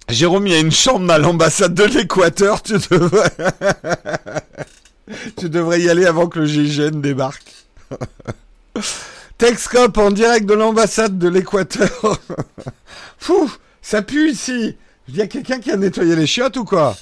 Jérôme, 0.07 0.47
il 0.47 0.53
y 0.53 0.55
a 0.55 0.59
une 0.59 0.71
chambre 0.71 1.11
à 1.11 1.17
l'ambassade 1.17 1.73
de 1.73 1.83
l'Équateur. 1.83 2.61
Tu 2.61 2.73
devrais... 2.73 3.31
tu 5.37 5.49
devrais 5.49 5.81
y 5.81 5.89
aller 5.89 6.05
avant 6.05 6.27
que 6.27 6.39
le 6.39 6.45
GIGN 6.45 7.01
débarque. 7.01 7.51
Texcop 9.37 9.97
en 9.97 10.11
direct 10.11 10.45
de 10.45 10.53
l'ambassade 10.53 11.17
de 11.17 11.27
l'Équateur. 11.27 12.19
Fou, 13.17 13.51
ça 13.81 14.01
pue 14.01 14.31
ici. 14.31 14.77
Il 15.11 15.17
y 15.17 15.21
a 15.21 15.27
quelqu'un 15.27 15.59
qui 15.59 15.69
a 15.69 15.75
nettoyé 15.75 16.15
les 16.15 16.25
chiottes 16.25 16.55
ou 16.55 16.63
quoi? 16.63 16.95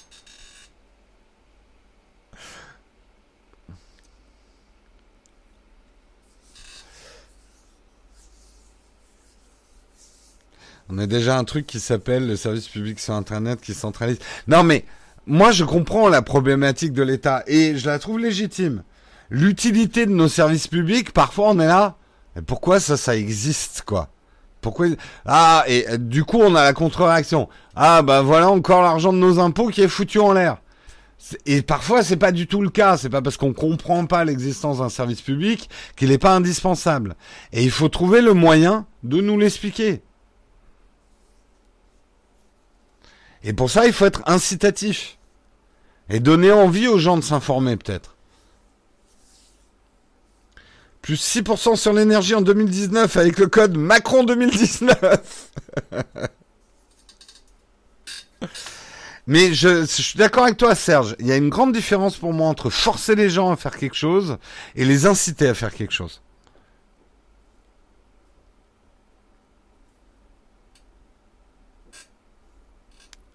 On 10.90 10.98
a 10.98 11.06
déjà 11.06 11.38
un 11.38 11.44
truc 11.44 11.68
qui 11.68 11.80
s'appelle 11.80 12.26
le 12.26 12.36
service 12.36 12.68
public 12.68 13.00
sur 13.00 13.14
Internet 13.14 13.62
qui 13.62 13.76
centralise. 13.76 14.18
Non 14.48 14.64
mais, 14.64 14.86
moi 15.28 15.52
je 15.52 15.64
comprends 15.64 16.10
la 16.10 16.24
problématique 16.24 16.94
de 16.94 17.04
l'État 17.04 17.44
et 17.46 17.78
je 17.78 17.86
la 17.86 18.00
trouve 18.00 18.18
légitime. 18.18 18.82
L'utilité 19.30 20.08
de 20.08 20.12
nos 20.12 20.30
services 20.30 20.68
publics, 20.68 21.12
parfois 21.14 21.50
on 21.50 21.60
est 21.60 21.68
là. 21.68 21.96
Et 22.36 22.42
pourquoi 22.42 22.80
ça, 22.80 22.98
ça 22.98 23.16
existe 23.16 23.84
quoi? 23.86 24.10
Pourquoi 24.62 24.88
Ah, 25.26 25.64
et 25.68 25.88
euh, 25.90 25.98
du 25.98 26.24
coup, 26.24 26.40
on 26.40 26.56
a 26.56 26.64
la 26.64 26.74
contre-réaction. 26.74 27.48
Ah, 27.76 28.02
ben 28.02 28.22
voilà 28.22 28.50
encore 28.50 28.82
l'argent 28.82 29.14
de 29.14 29.18
nos 29.18 29.40
impôts 29.40 29.68
qui 29.68 29.82
est 29.82 29.88
foutu 29.88 30.20
en 30.20 30.34
l'air. 30.34 30.58
Et 31.46 31.62
parfois, 31.62 32.04
c'est 32.04 32.18
pas 32.18 32.32
du 32.32 32.48
tout 32.48 32.62
le 32.62 32.70
cas. 32.70 32.98
C'est 32.98 33.10
pas 33.10 33.22
parce 33.22 33.38
qu'on 33.38 33.54
comprend 33.54 34.06
pas 34.06 34.26
l'existence 34.26 34.80
d'un 34.80 34.90
service 34.90 35.22
public 35.22 35.70
qu'il 35.96 36.10
n'est 36.10 36.18
pas 36.18 36.36
indispensable. 36.36 37.16
Et 37.54 37.64
il 37.64 37.72
faut 37.72 37.90
trouver 37.90 38.22
le 38.22 38.34
moyen 38.34 38.86
de 39.04 39.22
nous 39.22 39.38
l'expliquer. 39.38 40.02
Et 43.44 43.54
pour 43.54 43.70
ça, 43.70 43.86
il 43.86 43.94
faut 43.94 44.06
être 44.06 44.24
incitatif. 44.26 45.18
Et 46.10 46.20
donner 46.20 46.52
envie 46.52 46.88
aux 46.88 46.98
gens 46.98 47.18
de 47.18 47.24
s'informer, 47.24 47.78
peut-être. 47.78 48.16
Plus 51.02 51.22
6% 51.38 51.76
sur 51.76 51.94
l'énergie 51.94 52.36
en 52.36 52.42
2019 52.42 53.18
avec 53.18 53.40
le 53.40 53.48
code 53.48 53.78
Macron 53.78 54.24
2019. 54.24 55.50
Mais 59.28 59.54
je, 59.54 59.86
suis 59.86 60.18
d'accord 60.18 60.46
avec 60.46 60.58
toi, 60.58 60.74
Serge. 60.74 61.16
Il 61.20 61.28
y 61.28 61.32
a 61.32 61.38
une 61.38 61.50
grande 61.50 61.72
différence 61.72 62.18
pour 62.18 62.34
moi 62.34 62.48
entre 62.48 62.72
forcer 62.72 63.14
les 63.14 63.30
gens 63.30 63.52
à 63.52 63.56
faire 63.56 63.78
quelque 63.78 63.96
chose 63.96 64.38
et 64.76 64.86
les 64.86 65.06
inciter 65.06 65.48
à 65.48 65.54
faire 65.54 65.72
quelque 65.72 65.94
chose. 65.94 66.22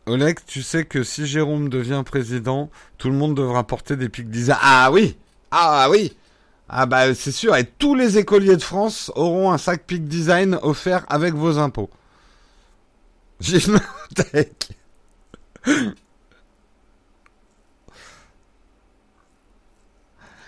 Oleg, 0.06 0.38
tu 0.46 0.62
sais 0.62 0.84
que 0.84 1.04
si 1.04 1.26
Jérôme 1.26 1.68
devient 1.68 2.02
président, 2.04 2.70
tout 2.98 3.08
le 3.08 3.14
monde 3.14 3.36
devra 3.36 3.64
porter 3.64 3.96
des 3.96 4.08
pics 4.08 4.28
design. 4.28 4.58
Ah 4.60 4.90
oui 4.90 5.16
Ah 5.52 5.86
oui 5.90 6.12
Ah 6.68 6.86
bah 6.86 7.14
c'est 7.14 7.32
sûr, 7.32 7.54
et 7.56 7.64
tous 7.66 7.94
les 7.94 8.18
écoliers 8.18 8.56
de 8.56 8.62
France 8.62 9.12
auront 9.14 9.52
un 9.52 9.58
sac 9.58 9.84
pic 9.86 10.08
design 10.08 10.58
offert 10.62 11.04
avec 11.08 11.34
vos 11.34 11.58
impôts. 11.58 11.90
Gymnotech. 13.40 14.70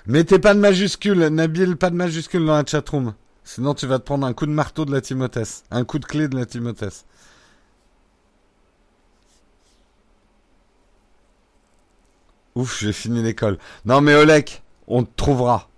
Mettez 0.07 0.39
pas 0.39 0.55
de 0.55 0.61
majuscule, 0.61 1.27
Nabil, 1.29 1.77
pas 1.77 1.91
de 1.91 1.97
majuscule 1.97 2.47
dans 2.47 2.57
la 2.57 2.65
chatroom. 2.65 3.15
Sinon 3.45 3.75
tu 3.75 3.87
vas 3.87 3.99
te 3.99 4.05
prendre 4.05 4.27
un 4.27 4.33
coup 4.33 4.47
de 4.47 4.53
marteau 4.53 4.85
de 4.85 4.93
la 4.93 5.01
Timothée. 5.01 5.43
Un 5.71 5.85
coup 5.85 5.99
de 5.99 6.05
clé 6.05 6.29
de 6.29 6.37
la 6.37 6.47
Timothée. 6.47 6.89
Ouf, 12.55 12.81
j'ai 12.81 12.93
fini 12.93 13.23
l'école. 13.23 13.59
Non 13.85 14.01
mais 14.01 14.15
Olek, 14.15 14.63
on 14.87 15.05
te 15.05 15.11
trouvera. 15.15 15.69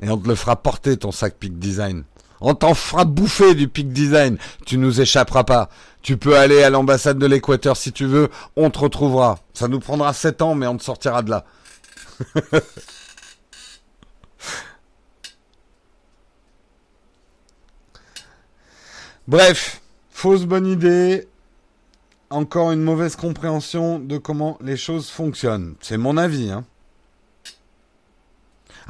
Et 0.00 0.10
on 0.10 0.18
te 0.18 0.28
le 0.28 0.34
fera 0.34 0.56
porter 0.56 0.96
ton 0.96 1.12
sac 1.12 1.34
Peak 1.34 1.58
Design. 1.58 2.04
On 2.40 2.54
t'en 2.54 2.74
fera 2.74 3.04
bouffer 3.04 3.54
du 3.54 3.68
Peak 3.68 3.92
Design. 3.92 4.38
Tu 4.64 4.78
nous 4.78 5.00
échapperas 5.00 5.44
pas. 5.44 5.68
Tu 6.02 6.16
peux 6.16 6.36
aller 6.36 6.62
à 6.62 6.70
l'ambassade 6.70 7.18
de 7.18 7.26
l'Équateur 7.26 7.76
si 7.76 7.92
tu 7.92 8.06
veux. 8.06 8.28
On 8.56 8.70
te 8.70 8.78
retrouvera. 8.78 9.40
Ça 9.54 9.66
nous 9.68 9.80
prendra 9.80 10.12
7 10.12 10.42
ans, 10.42 10.54
mais 10.54 10.68
on 10.68 10.76
te 10.76 10.84
sortira 10.84 11.22
de 11.22 11.30
là. 11.30 11.44
Bref, 19.26 19.82
fausse 20.10 20.44
bonne 20.44 20.66
idée 20.66 21.28
encore 22.30 22.72
une 22.72 22.82
mauvaise 22.82 23.16
compréhension 23.16 23.98
de 23.98 24.18
comment 24.18 24.58
les 24.62 24.76
choses 24.76 25.08
fonctionnent. 25.08 25.74
C'est 25.80 25.96
mon 25.96 26.16
avis. 26.16 26.50
Hein. 26.50 26.64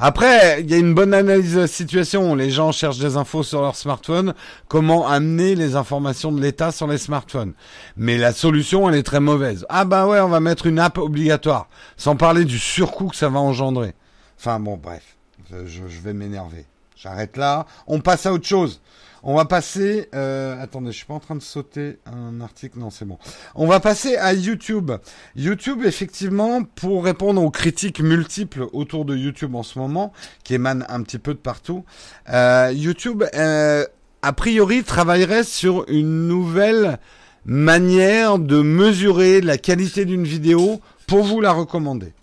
Après, 0.01 0.61
il 0.61 0.71
y 0.71 0.73
a 0.73 0.77
une 0.77 0.93
bonne 0.93 1.13
analyse 1.13 1.55
de 1.55 1.59
la 1.61 1.67
situation. 1.67 2.33
Les 2.33 2.49
gens 2.49 2.71
cherchent 2.71 2.99
des 2.99 3.17
infos 3.17 3.43
sur 3.43 3.61
leur 3.61 3.75
smartphone. 3.75 4.33
Comment 4.69 5.05
amener 5.05 5.55
les 5.55 5.75
informations 5.75 6.31
de 6.31 6.41
l'État 6.41 6.71
sur 6.71 6.87
les 6.87 6.97
smartphones? 6.97 7.53
Mais 7.97 8.17
la 8.17 8.31
solution, 8.31 8.87
elle 8.87 8.95
est 8.95 9.03
très 9.03 9.19
mauvaise. 9.19 9.65
Ah 9.67 9.83
bah 9.83 10.07
ouais, 10.07 10.21
on 10.21 10.29
va 10.29 10.39
mettre 10.39 10.67
une 10.67 10.79
app 10.79 10.97
obligatoire. 10.97 11.67
Sans 11.97 12.15
parler 12.15 12.45
du 12.45 12.57
surcoût 12.57 13.09
que 13.09 13.17
ça 13.17 13.27
va 13.27 13.39
engendrer. 13.39 13.93
Enfin 14.39 14.59
bon, 14.61 14.77
bref. 14.77 15.17
je 15.51 15.99
vais 16.01 16.13
m'énerver. 16.13 16.65
J'arrête 16.95 17.35
là. 17.35 17.65
On 17.85 17.99
passe 17.99 18.25
à 18.25 18.31
autre 18.31 18.47
chose. 18.47 18.81
On 19.23 19.35
va 19.35 19.45
passer. 19.45 20.09
Euh, 20.15 20.61
attendez, 20.61 20.91
je 20.91 20.97
suis 20.97 21.05
pas 21.05 21.13
en 21.13 21.19
train 21.19 21.35
de 21.35 21.41
sauter 21.41 21.99
un 22.05 22.41
article. 22.41 22.79
Non, 22.79 22.89
c'est 22.89 23.05
bon. 23.05 23.17
On 23.55 23.67
va 23.67 23.79
passer 23.79 24.15
à 24.15 24.33
YouTube. 24.33 24.91
YouTube, 25.35 25.83
effectivement, 25.85 26.63
pour 26.63 27.03
répondre 27.03 27.41
aux 27.43 27.51
critiques 27.51 28.01
multiples 28.01 28.67
autour 28.73 29.05
de 29.05 29.15
YouTube 29.15 29.55
en 29.55 29.63
ce 29.63 29.79
moment, 29.79 30.13
qui 30.43 30.53
émanent 30.53 30.85
un 30.89 31.01
petit 31.03 31.19
peu 31.19 31.33
de 31.33 31.39
partout. 31.39 31.83
Euh, 32.29 32.71
YouTube, 32.73 33.23
euh, 33.33 33.85
a 34.21 34.33
priori, 34.33 34.83
travaillerait 34.83 35.43
sur 35.43 35.85
une 35.89 36.27
nouvelle 36.27 36.99
manière 37.45 38.37
de 38.37 38.61
mesurer 38.61 39.41
la 39.41 39.57
qualité 39.57 40.05
d'une 40.05 40.25
vidéo 40.25 40.81
pour 41.07 41.23
vous 41.23 41.41
la 41.41 41.51
recommander. 41.51 42.13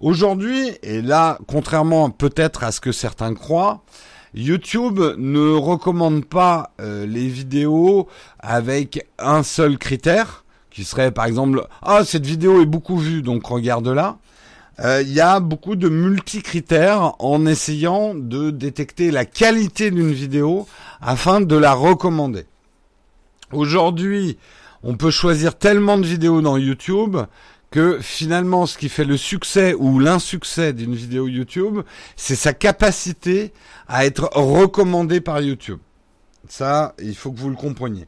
Aujourd'hui, 0.00 0.70
et 0.82 1.02
là, 1.02 1.38
contrairement 1.46 2.08
peut-être 2.08 2.64
à 2.64 2.72
ce 2.72 2.80
que 2.80 2.92
certains 2.92 3.34
croient, 3.34 3.82
YouTube 4.34 5.00
ne 5.18 5.54
recommande 5.54 6.24
pas 6.24 6.72
euh, 6.80 7.06
les 7.06 7.28
vidéos 7.28 8.08
avec 8.38 9.06
un 9.18 9.42
seul 9.42 9.78
critère, 9.78 10.44
qui 10.70 10.84
serait 10.84 11.10
par 11.10 11.24
exemple 11.24 11.66
ah 11.82 12.04
cette 12.04 12.26
vidéo 12.26 12.62
est 12.62 12.66
beaucoup 12.66 12.96
vue 12.96 13.22
donc 13.22 13.46
regarde-la. 13.46 14.18
Euh, 14.78 15.02
il 15.02 15.12
y 15.12 15.20
a 15.20 15.40
beaucoup 15.40 15.76
de 15.76 15.88
multi-critères 15.88 17.12
en 17.18 17.44
essayant 17.44 18.14
de 18.14 18.50
détecter 18.50 19.10
la 19.10 19.26
qualité 19.26 19.90
d'une 19.90 20.12
vidéo 20.12 20.66
afin 21.02 21.40
de 21.40 21.56
la 21.56 21.74
recommander. 21.74 22.46
Aujourd'hui, 23.52 24.38
on 24.82 24.96
peut 24.96 25.10
choisir 25.10 25.58
tellement 25.58 25.98
de 25.98 26.06
vidéos 26.06 26.40
dans 26.40 26.56
YouTube 26.56 27.18
que 27.70 28.00
finalement 28.00 28.66
ce 28.66 28.76
qui 28.76 28.88
fait 28.88 29.04
le 29.04 29.16
succès 29.16 29.74
ou 29.74 29.98
l'insuccès 29.98 30.72
d'une 30.72 30.94
vidéo 30.94 31.28
YouTube, 31.28 31.80
c'est 32.16 32.36
sa 32.36 32.52
capacité 32.52 33.52
à 33.88 34.04
être 34.06 34.30
recommandée 34.34 35.20
par 35.20 35.40
YouTube. 35.40 35.78
Ça, 36.48 36.94
il 37.00 37.14
faut 37.14 37.30
que 37.30 37.38
vous 37.38 37.50
le 37.50 37.56
compreniez. 37.56 38.06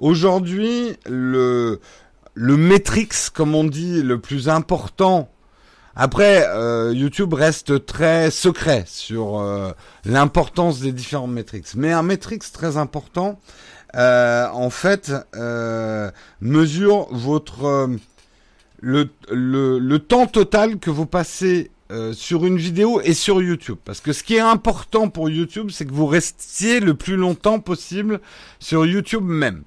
Aujourd'hui, 0.00 0.96
le, 1.06 1.80
le 2.34 2.56
metrics, 2.56 3.30
comme 3.32 3.54
on 3.54 3.64
dit, 3.64 4.02
le 4.02 4.20
plus 4.20 4.48
important. 4.48 5.30
Après, 5.96 6.46
euh, 6.48 6.92
YouTube 6.92 7.34
reste 7.34 7.86
très 7.86 8.30
secret 8.30 8.84
sur 8.86 9.38
euh, 9.38 9.70
l'importance 10.04 10.80
des 10.80 10.92
différents 10.92 11.28
metrics. 11.28 11.74
Mais 11.76 11.92
un 11.92 12.02
metrics 12.02 12.50
très 12.52 12.76
important, 12.78 13.38
euh, 13.94 14.48
en 14.48 14.70
fait, 14.70 15.12
mesure 16.40 17.06
votre 17.12 17.88
le, 18.84 19.08
le, 19.78 19.98
temps 19.98 20.26
total 20.26 20.78
que 20.78 20.90
vous 20.90 21.06
passez 21.06 21.70
euh, 21.90 22.12
sur 22.12 22.44
une 22.44 22.58
vidéo 22.58 23.00
et 23.02 23.14
sur 23.14 23.40
YouTube. 23.40 23.78
Parce 23.82 24.00
que 24.00 24.12
ce 24.12 24.22
qui 24.22 24.34
est 24.34 24.40
important 24.40 25.08
pour 25.08 25.30
YouTube, 25.30 25.70
c'est 25.70 25.86
que 25.86 25.92
vous 25.92 26.06
restiez 26.06 26.80
le 26.80 26.94
plus 26.94 27.16
longtemps 27.16 27.60
possible 27.60 28.20
sur 28.58 28.84
YouTube 28.84 29.24
même. 29.24 29.62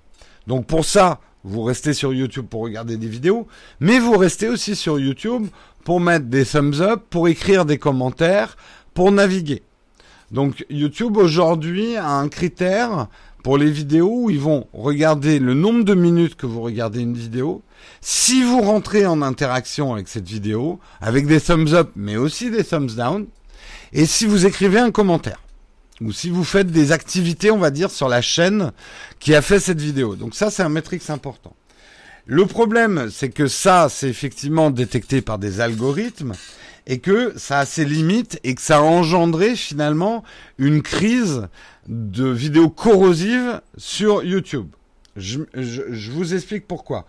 Donc 0.45 0.67
pour 0.67 0.85
ça, 0.85 1.19
vous 1.43 1.63
restez 1.63 1.93
sur 1.93 2.13
YouTube 2.13 2.45
pour 2.47 2.61
regarder 2.61 2.97
des 2.97 3.07
vidéos, 3.07 3.47
mais 3.79 3.99
vous 3.99 4.17
restez 4.17 4.49
aussi 4.49 4.75
sur 4.75 4.99
YouTube 4.99 5.47
pour 5.83 5.99
mettre 5.99 6.25
des 6.25 6.45
thumbs 6.45 6.81
up, 6.81 7.03
pour 7.09 7.27
écrire 7.27 7.65
des 7.65 7.79
commentaires, 7.79 8.55
pour 8.93 9.11
naviguer. 9.11 9.63
Donc 10.31 10.65
YouTube 10.69 11.17
aujourd'hui 11.17 11.95
a 11.95 12.11
un 12.11 12.27
critère 12.29 13.07
pour 13.47 13.57
les 13.57 13.71
vidéos 13.71 14.29
ils 14.29 14.41
vont 14.41 14.67
regarder 14.73 15.39
le 15.39 15.53
nombre 15.53 15.85
de 15.85 15.93
minutes 15.93 16.35
que 16.35 16.45
vous 16.45 16.59
regardez 16.59 16.99
une 16.99 17.15
vidéo 17.15 17.63
si 18.01 18.43
vous 18.43 18.59
rentrez 18.59 19.05
en 19.05 19.21
interaction 19.21 19.93
avec 19.93 20.09
cette 20.09 20.27
vidéo, 20.27 20.81
avec 20.99 21.27
des 21.27 21.39
thumbs 21.39 21.73
up, 21.73 21.91
mais 21.95 22.17
aussi 22.17 22.51
des 22.51 22.65
thumbs 22.65 22.93
down, 22.93 23.25
et 23.93 24.05
si 24.05 24.25
vous 24.25 24.45
écrivez 24.45 24.79
un 24.79 24.91
commentaire, 24.91 25.39
ou 26.01 26.11
si 26.11 26.29
vous 26.29 26.43
faites 26.43 26.71
des 26.71 26.91
activités, 26.91 27.49
on 27.49 27.57
va 27.57 27.71
dire, 27.71 27.89
sur 27.89 28.09
la 28.09 28.21
chaîne 28.21 28.73
qui 29.19 29.33
a 29.33 29.41
fait 29.41 29.61
cette 29.61 29.79
vidéo. 29.79 30.17
Donc 30.17 30.35
ça, 30.35 30.51
c'est 30.51 30.63
un 30.63 30.67
métrique 30.67 31.09
important. 31.09 31.55
Le 32.25 32.45
problème, 32.47 33.09
c'est 33.09 33.29
que 33.29 33.47
ça, 33.47 33.87
c'est 33.89 34.09
effectivement 34.09 34.71
détecté 34.71 35.21
par 35.21 35.39
des 35.39 35.61
algorithmes 35.61 36.33
et 36.87 36.99
que 36.99 37.33
ça 37.37 37.59
a 37.59 37.65
ses 37.65 37.85
limites 37.85 38.39
et 38.43 38.55
que 38.55 38.61
ça 38.61 38.77
a 38.77 38.81
engendré 38.81 39.55
finalement 39.55 40.23
une 40.57 40.81
crise 40.81 41.47
de 41.87 42.27
vidéos 42.27 42.69
corrosives 42.69 43.61
sur 43.77 44.23
YouTube. 44.23 44.67
Je, 45.15 46.11
vous 46.11 46.35
explique 46.35 46.67
pourquoi. 46.67 47.05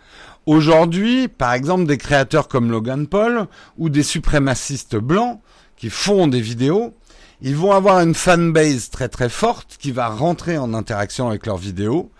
Aujourd'hui, 0.46 1.28
par 1.28 1.52
exemple, 1.52 1.86
des 1.86 1.98
créateurs 1.98 2.48
comme 2.48 2.70
Logan 2.70 3.06
Paul 3.06 3.46
ou 3.76 3.90
des 3.90 4.02
suprémacistes 4.02 4.96
blancs 4.96 5.40
qui 5.76 5.90
font 5.90 6.26
des 6.26 6.40
vidéos, 6.40 6.94
ils 7.42 7.54
vont 7.54 7.72
avoir 7.72 8.00
une 8.00 8.14
fanbase 8.14 8.90
très 8.90 9.08
très 9.08 9.28
forte 9.28 9.76
qui 9.78 9.92
va 9.92 10.08
rentrer 10.08 10.56
en 10.58 10.74
interaction 10.74 11.28
avec 11.28 11.46
leurs 11.46 11.58
vidéos 11.58 12.10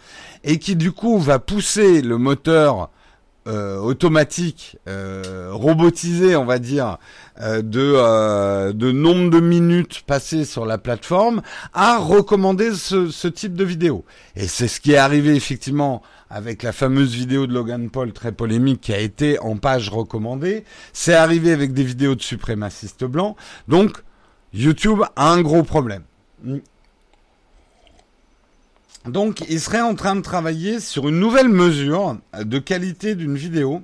et 0.44 0.58
qui 0.58 0.76
du 0.76 0.92
coup 0.92 1.18
va 1.18 1.38
pousser 1.38 2.02
le 2.02 2.18
moteur 2.18 2.90
euh, 3.48 3.78
automatique, 3.78 4.76
euh, 4.86 5.48
robotisé, 5.52 6.36
on 6.36 6.44
va 6.44 6.58
dire, 6.58 6.98
euh, 7.40 7.62
de, 7.62 8.72
de 8.72 8.92
nombre 8.92 9.30
de 9.30 9.40
minutes 9.40 10.02
passées 10.06 10.44
sur 10.44 10.66
la 10.66 10.76
plateforme, 10.76 11.40
à 11.72 11.96
recommander 11.98 12.74
ce, 12.74 13.10
ce 13.10 13.26
type 13.26 13.54
de 13.54 13.64
vidéo. 13.64 14.04
Et 14.36 14.46
c'est 14.46 14.68
ce 14.68 14.80
qui 14.80 14.92
est 14.92 14.98
arrivé 14.98 15.34
effectivement 15.34 16.02
avec 16.30 16.62
la 16.62 16.72
fameuse 16.72 17.14
vidéo 17.14 17.46
de 17.46 17.54
Logan 17.54 17.88
Paul 17.88 18.12
très 18.12 18.32
polémique 18.32 18.82
qui 18.82 18.92
a 18.92 18.98
été 18.98 19.38
en 19.38 19.56
page 19.56 19.88
recommandée. 19.88 20.64
C'est 20.92 21.14
arrivé 21.14 21.52
avec 21.52 21.72
des 21.72 21.84
vidéos 21.84 22.14
de 22.14 22.22
suprémacistes 22.22 23.04
blancs. 23.04 23.34
Donc, 23.66 24.02
YouTube 24.52 25.00
a 25.16 25.32
un 25.32 25.40
gros 25.40 25.62
problème. 25.62 26.02
Donc, 29.06 29.40
il 29.48 29.60
serait 29.60 29.80
en 29.80 29.94
train 29.94 30.16
de 30.16 30.20
travailler 30.20 30.80
sur 30.80 31.08
une 31.08 31.18
nouvelle 31.18 31.48
mesure 31.48 32.18
de 32.38 32.58
qualité 32.58 33.14
d'une 33.14 33.36
vidéo 33.36 33.82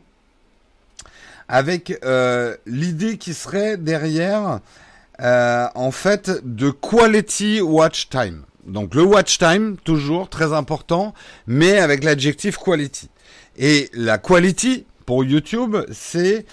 avec 1.48 1.98
euh, 2.04 2.56
l'idée 2.66 3.18
qui 3.18 3.34
serait 3.34 3.76
derrière, 3.76 4.60
euh, 5.20 5.66
en 5.74 5.90
fait, 5.90 6.30
de 6.44 6.70
quality 6.70 7.60
watch 7.60 8.08
time. 8.08 8.42
Donc 8.66 8.94
le 8.94 9.02
watch 9.02 9.38
time, 9.38 9.76
toujours 9.84 10.30
très 10.30 10.52
important, 10.52 11.12
mais 11.46 11.78
avec 11.78 12.02
l'adjectif 12.02 12.56
quality. 12.56 13.10
Et 13.58 13.90
la 13.92 14.18
quality, 14.18 14.86
pour 15.04 15.22
YouTube, 15.24 15.76
c'est 15.92 16.46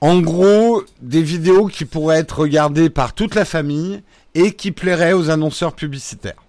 en 0.00 0.20
gros 0.20 0.84
des 1.00 1.22
vidéos 1.22 1.68
qui 1.68 1.86
pourraient 1.86 2.18
être 2.18 2.40
regardées 2.40 2.90
par 2.90 3.14
toute 3.14 3.34
la 3.34 3.46
famille 3.46 4.02
et 4.34 4.52
qui 4.52 4.72
plairaient 4.72 5.14
aux 5.14 5.30
annonceurs 5.30 5.72
publicitaires. 5.72 6.43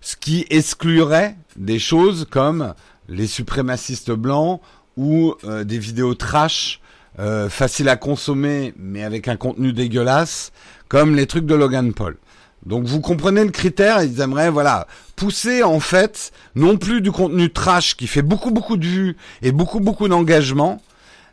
Ce 0.00 0.16
qui 0.16 0.46
exclurait 0.50 1.36
des 1.56 1.78
choses 1.78 2.26
comme 2.30 2.74
les 3.08 3.26
suprémacistes 3.26 4.12
blancs 4.12 4.60
ou 4.96 5.34
euh, 5.44 5.64
des 5.64 5.78
vidéos 5.78 6.14
trash 6.14 6.80
euh, 7.18 7.48
faciles 7.48 7.88
à 7.88 7.96
consommer 7.96 8.72
mais 8.78 9.02
avec 9.02 9.28
un 9.28 9.36
contenu 9.36 9.72
dégueulasse 9.72 10.52
comme 10.88 11.14
les 11.16 11.26
trucs 11.26 11.46
de 11.46 11.54
Logan 11.54 11.92
Paul. 11.92 12.16
Donc 12.64 12.84
vous 12.84 13.00
comprenez 13.00 13.44
le 13.44 13.50
critère, 13.50 14.02
ils 14.02 14.20
aimeraient 14.20 14.50
voilà 14.50 14.86
pousser 15.16 15.62
en 15.62 15.80
fait 15.80 16.32
non 16.54 16.76
plus 16.76 17.00
du 17.00 17.10
contenu 17.10 17.50
trash 17.52 17.96
qui 17.96 18.06
fait 18.06 18.22
beaucoup 18.22 18.50
beaucoup 18.50 18.76
de 18.76 18.86
vues 18.86 19.16
et 19.42 19.52
beaucoup 19.52 19.80
beaucoup 19.80 20.08
d'engagement, 20.08 20.80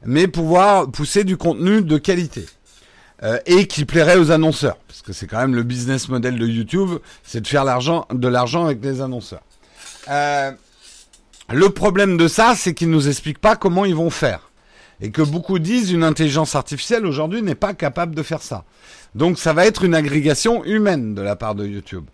mais 0.05 0.27
pouvoir 0.27 0.89
pousser 0.89 1.23
du 1.23 1.37
contenu 1.37 1.81
de 1.81 1.97
qualité. 1.97 2.45
Euh, 3.23 3.39
et 3.47 3.65
qui 3.65 3.83
plairait 3.83 4.17
aux 4.17 4.29
annonceurs, 4.29 4.77
parce 4.87 5.01
que 5.01 5.11
c'est 5.11 5.25
quand 5.25 5.39
même 5.39 5.55
le 5.55 5.63
business 5.63 6.07
model 6.07 6.37
de 6.37 6.45
YouTube, 6.45 6.99
c'est 7.23 7.41
de 7.41 7.47
faire 7.47 7.65
de 7.65 8.27
l'argent 8.27 8.65
avec 8.65 8.83
les 8.83 9.01
annonceurs. 9.01 9.41
Euh, 10.07 10.51
le 11.51 11.69
problème 11.69 12.17
de 12.17 12.27
ça, 12.27 12.53
c'est 12.55 12.75
qu'ils 12.75 12.91
nous 12.91 13.07
expliquent 13.07 13.39
pas 13.39 13.55
comment 13.55 13.85
ils 13.85 13.95
vont 13.95 14.11
faire, 14.11 14.51
et 15.01 15.09
que 15.09 15.23
beaucoup 15.23 15.57
disent 15.57 15.91
une 15.91 16.03
intelligence 16.03 16.53
artificielle 16.53 17.07
aujourd'hui 17.07 17.41
n'est 17.41 17.55
pas 17.55 17.73
capable 17.73 18.13
de 18.13 18.21
faire 18.21 18.43
ça. 18.43 18.65
Donc 19.15 19.39
ça 19.39 19.51
va 19.51 19.65
être 19.65 19.83
une 19.83 19.95
agrégation 19.95 20.63
humaine 20.63 21.15
de 21.15 21.23
la 21.23 21.35
part 21.35 21.55
de 21.55 21.65
YouTube. 21.65 22.05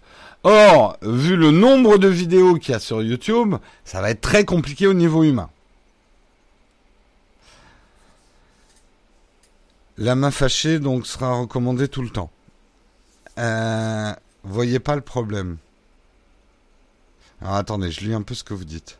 Or, 0.44 0.96
vu 1.02 1.36
le 1.36 1.52
nombre 1.52 1.98
de 1.98 2.08
vidéos 2.08 2.56
qu'il 2.56 2.72
y 2.72 2.76
a 2.76 2.80
sur 2.80 3.02
YouTube, 3.02 3.56
ça 3.84 4.00
va 4.00 4.10
être 4.10 4.22
très 4.22 4.46
compliqué 4.46 4.88
au 4.88 4.94
niveau 4.94 5.24
humain. 5.24 5.50
La 9.98 10.16
main 10.16 10.32
fâchée 10.32 10.80
donc 10.80 11.06
sera 11.06 11.40
recommandée 11.40 11.88
tout 11.88 12.02
le 12.02 12.10
temps. 12.10 12.32
Euh, 13.38 14.14
voyez 14.44 14.80
pas 14.80 14.96
le 14.96 15.02
problème. 15.02 15.58
Alors 17.42 17.56
attendez, 17.56 17.92
je 17.92 18.02
lis 18.02 18.14
un 18.14 18.22
peu 18.22 18.34
ce 18.34 18.44
que 18.44 18.54
vous 18.54 18.66
dites. 18.66 19.00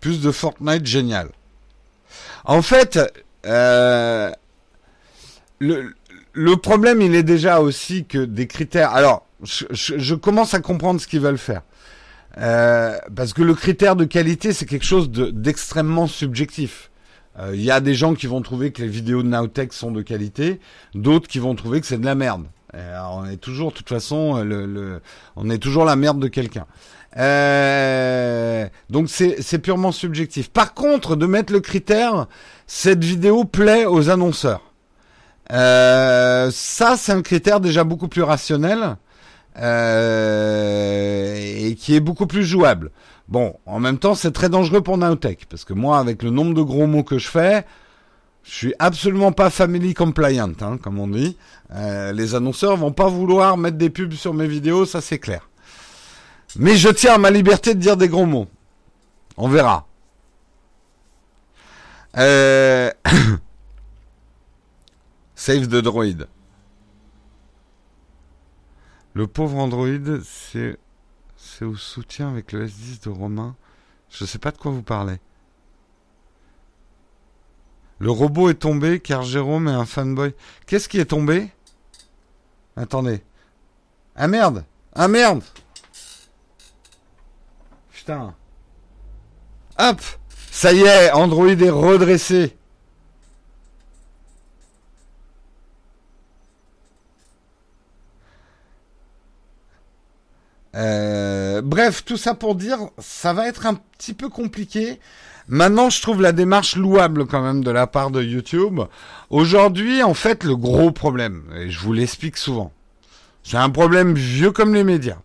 Plus 0.00 0.20
de 0.20 0.30
Fortnite, 0.30 0.86
génial. 0.86 1.30
En 2.44 2.62
fait, 2.62 2.98
euh, 3.46 4.30
le, 5.58 6.54
problème, 6.56 7.02
il 7.02 7.14
est 7.14 7.24
déjà 7.24 7.60
aussi 7.60 8.04
que 8.04 8.24
des 8.24 8.46
critères. 8.46 8.92
Alors, 8.92 9.26
je 9.42 10.14
commence 10.14 10.54
à 10.54 10.60
comprendre 10.60 11.00
ce 11.00 11.08
qu'ils 11.08 11.20
veulent 11.20 11.38
faire. 11.38 11.62
Euh, 12.38 12.96
parce 13.14 13.32
que 13.32 13.42
le 13.42 13.54
critère 13.54 13.96
de 13.96 14.04
qualité, 14.04 14.52
c'est 14.52 14.66
quelque 14.66 14.86
chose 14.86 15.10
d'extrêmement 15.10 16.06
subjectif. 16.06 16.90
Il 17.38 17.44
euh, 17.44 17.56
y 17.56 17.70
a 17.70 17.80
des 17.80 17.94
gens 17.94 18.14
qui 18.14 18.26
vont 18.26 18.42
trouver 18.42 18.72
que 18.72 18.82
les 18.82 18.88
vidéos 18.88 19.22
de 19.22 19.28
Nowtech 19.28 19.72
sont 19.72 19.90
de 19.90 20.02
qualité, 20.02 20.60
d'autres 20.94 21.28
qui 21.28 21.38
vont 21.38 21.54
trouver 21.54 21.80
que 21.80 21.86
c'est 21.86 21.98
de 21.98 22.04
la 22.04 22.14
merde. 22.14 22.46
on 22.74 23.26
est 23.26 23.36
toujours, 23.36 23.70
de 23.70 23.76
toute 23.76 23.88
façon, 23.88 24.42
le, 24.42 24.66
le 24.66 25.00
on 25.36 25.48
est 25.50 25.58
toujours 25.58 25.84
la 25.84 25.96
merde 25.96 26.20
de 26.20 26.28
quelqu'un. 26.28 26.66
Euh, 27.16 28.68
donc 28.90 29.08
c'est 29.08 29.58
purement 29.58 29.92
subjectif. 29.92 30.50
Par 30.50 30.74
contre, 30.74 31.16
de 31.16 31.26
mettre 31.26 31.52
le 31.52 31.60
critère, 31.60 32.26
cette 32.66 33.02
vidéo 33.02 33.44
plaît 33.44 33.86
aux 33.86 34.10
annonceurs. 34.10 34.72
Euh, 35.50 36.50
ça, 36.52 36.96
c'est 36.96 37.12
un 37.12 37.22
critère 37.22 37.60
déjà 37.60 37.84
beaucoup 37.84 38.08
plus 38.08 38.22
rationnel 38.22 38.96
euh, 39.58 41.34
et 41.36 41.74
qui 41.74 41.94
est 41.96 42.00
beaucoup 42.00 42.26
plus 42.26 42.44
jouable. 42.44 42.90
Bon, 43.28 43.56
en 43.66 43.80
même 43.80 43.98
temps, 43.98 44.14
c'est 44.14 44.32
très 44.32 44.48
dangereux 44.48 44.80
pour 44.80 44.96
Nowtech, 44.96 45.46
parce 45.50 45.64
que 45.64 45.74
moi, 45.74 45.98
avec 45.98 46.22
le 46.22 46.30
nombre 46.30 46.54
de 46.54 46.62
gros 46.62 46.86
mots 46.86 47.02
que 47.02 47.18
je 47.18 47.28
fais, 47.28 47.66
je 48.44 48.52
suis 48.52 48.74
absolument 48.78 49.32
pas 49.32 49.50
family 49.50 49.92
compliant, 49.92 50.52
hein, 50.60 50.78
comme 50.78 50.98
on 50.98 51.08
dit. 51.08 51.36
Euh, 51.74 52.12
les 52.12 52.34
annonceurs 52.34 52.76
vont 52.76 52.92
pas 52.92 53.08
vouloir 53.08 53.58
mettre 53.58 53.76
des 53.76 53.90
pubs 53.90 54.14
sur 54.14 54.32
mes 54.32 54.46
vidéos, 54.46 54.86
ça 54.86 55.00
c'est 55.00 55.18
clair. 55.18 55.48
Mais 56.56 56.76
je 56.76 56.88
tiens 56.88 57.14
à 57.14 57.18
ma 57.18 57.30
liberté 57.30 57.74
de 57.74 57.80
dire 57.80 57.96
des 57.98 58.08
gros 58.08 58.24
mots. 58.24 58.46
On 59.36 59.48
verra. 59.48 59.86
Euh... 62.16 62.90
Save 65.34 65.68
the 65.68 65.82
droid. 65.82 66.26
Le 69.18 69.26
pauvre 69.26 69.58
Android, 69.58 69.88
c'est 70.22 70.78
c'est 71.36 71.64
au 71.64 71.74
soutien 71.74 72.30
avec 72.30 72.52
le 72.52 72.68
S10 72.68 73.02
de 73.02 73.08
Romain. 73.08 73.56
Je 74.10 74.24
sais 74.24 74.38
pas 74.38 74.52
de 74.52 74.58
quoi 74.58 74.70
vous 74.70 74.84
parlez. 74.84 75.16
Le 77.98 78.12
robot 78.12 78.48
est 78.50 78.60
tombé 78.60 79.00
car 79.00 79.24
Jérôme 79.24 79.66
est 79.66 79.72
un 79.72 79.86
fanboy. 79.86 80.36
Qu'est-ce 80.68 80.88
qui 80.88 81.00
est 81.00 81.06
tombé? 81.06 81.50
Attendez. 82.76 83.24
Ah 84.14 84.28
merde 84.28 84.64
Ah 84.94 85.08
merde 85.08 85.42
Putain. 87.90 88.36
Hop 89.80 90.00
Ça 90.52 90.72
y 90.72 90.82
est, 90.82 91.10
Android 91.10 91.48
est 91.48 91.70
redressé. 91.70 92.56
Euh, 100.74 101.62
bref, 101.62 102.04
tout 102.04 102.16
ça 102.16 102.34
pour 102.34 102.54
dire, 102.54 102.78
ça 102.98 103.32
va 103.32 103.48
être 103.48 103.66
un 103.66 103.74
petit 103.74 104.14
peu 104.14 104.28
compliqué. 104.28 105.00
Maintenant, 105.48 105.88
je 105.88 106.02
trouve 106.02 106.20
la 106.20 106.32
démarche 106.32 106.76
louable 106.76 107.26
quand 107.26 107.42
même 107.42 107.64
de 107.64 107.70
la 107.70 107.86
part 107.86 108.10
de 108.10 108.22
YouTube. 108.22 108.80
Aujourd'hui, 109.30 110.02
en 110.02 110.14
fait, 110.14 110.44
le 110.44 110.56
gros 110.56 110.90
problème, 110.90 111.44
et 111.56 111.70
je 111.70 111.80
vous 111.80 111.92
l'explique 111.92 112.36
souvent, 112.36 112.72
c'est 113.42 113.56
un 113.56 113.70
problème 113.70 114.14
vieux 114.14 114.50
comme 114.50 114.74
les 114.74 114.84
médias. 114.84 115.18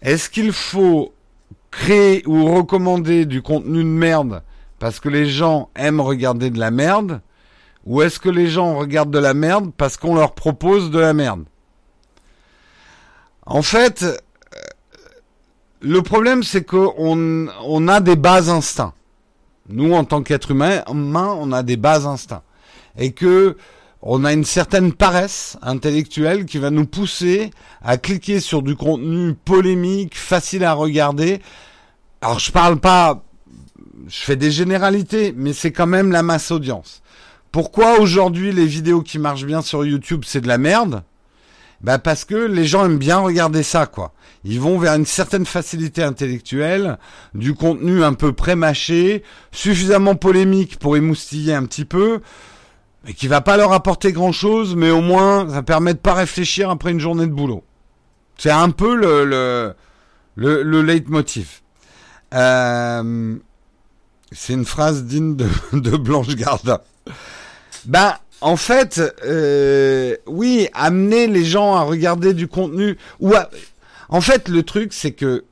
Est-ce 0.00 0.28
qu'il 0.28 0.52
faut 0.52 1.14
créer 1.70 2.24
ou 2.26 2.52
recommander 2.52 3.24
du 3.24 3.42
contenu 3.42 3.84
de 3.84 3.88
merde 3.88 4.42
parce 4.80 4.98
que 4.98 5.08
les 5.08 5.26
gens 5.26 5.70
aiment 5.76 6.00
regarder 6.00 6.50
de 6.50 6.58
la 6.58 6.72
merde 6.72 7.20
ou 7.84 8.02
est-ce 8.02 8.18
que 8.18 8.28
les 8.28 8.48
gens 8.48 8.76
regardent 8.76 9.12
de 9.12 9.18
la 9.18 9.34
merde 9.34 9.70
parce 9.76 9.96
qu'on 9.96 10.14
leur 10.16 10.34
propose 10.34 10.90
de 10.90 10.98
la 10.98 11.14
merde? 11.14 11.44
En 13.46 13.62
fait, 13.62 14.04
le 15.82 16.00
problème, 16.02 16.42
c'est 16.42 16.64
qu'on 16.64 17.48
on 17.64 17.88
a 17.88 18.00
des 18.00 18.16
bas 18.16 18.50
instincts. 18.50 18.94
Nous, 19.68 19.92
en 19.92 20.04
tant 20.04 20.22
qu'être 20.22 20.52
humain, 20.52 20.82
on 20.86 21.52
a 21.52 21.62
des 21.62 21.76
bas 21.76 22.06
instincts. 22.06 22.42
Et 22.96 23.12
que 23.12 23.56
on 24.00 24.24
a 24.24 24.32
une 24.32 24.44
certaine 24.44 24.92
paresse 24.92 25.56
intellectuelle 25.62 26.44
qui 26.44 26.58
va 26.58 26.70
nous 26.70 26.86
pousser 26.86 27.50
à 27.82 27.98
cliquer 27.98 28.40
sur 28.40 28.62
du 28.62 28.74
contenu 28.74 29.34
polémique, 29.34 30.16
facile 30.16 30.64
à 30.64 30.72
regarder. 30.72 31.40
Alors, 32.20 32.40
je 32.40 32.50
parle 32.50 32.80
pas, 32.80 33.22
je 34.08 34.22
fais 34.22 34.36
des 34.36 34.50
généralités, 34.50 35.32
mais 35.36 35.52
c'est 35.52 35.72
quand 35.72 35.86
même 35.86 36.10
la 36.10 36.22
masse 36.22 36.50
audience. 36.50 37.02
Pourquoi 37.52 38.00
aujourd'hui 38.00 38.52
les 38.52 38.66
vidéos 38.66 39.02
qui 39.02 39.18
marchent 39.18 39.44
bien 39.44 39.62
sur 39.62 39.84
YouTube, 39.84 40.22
c'est 40.26 40.40
de 40.40 40.48
la 40.48 40.58
merde? 40.58 41.02
Bah 41.80 41.98
parce 41.98 42.24
que 42.24 42.34
les 42.34 42.66
gens 42.66 42.84
aiment 42.84 42.98
bien 42.98 43.18
regarder 43.18 43.62
ça, 43.62 43.86
quoi. 43.86 44.12
Ils 44.44 44.60
vont 44.60 44.78
vers 44.78 44.94
une 44.94 45.06
certaine 45.06 45.46
facilité 45.46 46.02
intellectuelle, 46.02 46.98
du 47.34 47.54
contenu 47.54 48.02
un 48.02 48.12
peu 48.12 48.32
prémâché, 48.32 49.22
suffisamment 49.52 50.16
polémique 50.16 50.78
pour 50.78 50.96
émoustiller 50.96 51.54
un 51.54 51.64
petit 51.64 51.84
peu, 51.84 52.20
mais 53.04 53.12
qui 53.12 53.28
va 53.28 53.40
pas 53.40 53.56
leur 53.56 53.72
apporter 53.72 54.12
grand 54.12 54.32
chose, 54.32 54.74
mais 54.74 54.90
au 54.90 55.00
moins 55.00 55.48
ça 55.48 55.62
permet 55.62 55.94
de 55.94 55.98
pas 55.98 56.14
réfléchir 56.14 56.70
après 56.70 56.90
une 56.90 57.00
journée 57.00 57.26
de 57.26 57.32
boulot. 57.32 57.62
C'est 58.36 58.50
un 58.50 58.70
peu 58.70 58.96
le 58.96 59.24
le 59.24 59.74
le, 60.34 60.62
le 60.62 60.82
leitmotiv. 60.82 61.60
Euh, 62.34 63.36
c'est 64.32 64.54
une 64.54 64.64
phrase 64.64 65.04
digne 65.04 65.36
de, 65.36 65.46
de 65.72 65.96
Blanche 65.96 66.34
Gardin. 66.34 66.80
Ben 67.84 68.14
en 68.40 68.56
fait, 68.56 69.00
euh, 69.24 70.16
oui, 70.26 70.68
amener 70.74 71.28
les 71.28 71.44
gens 71.44 71.76
à 71.76 71.82
regarder 71.82 72.34
du 72.34 72.48
contenu 72.48 72.98
ou 73.20 73.34
à, 73.34 73.48
en 74.12 74.20
fait, 74.20 74.48
le 74.48 74.62
truc, 74.62 74.92
c'est 74.92 75.12
que 75.12 75.46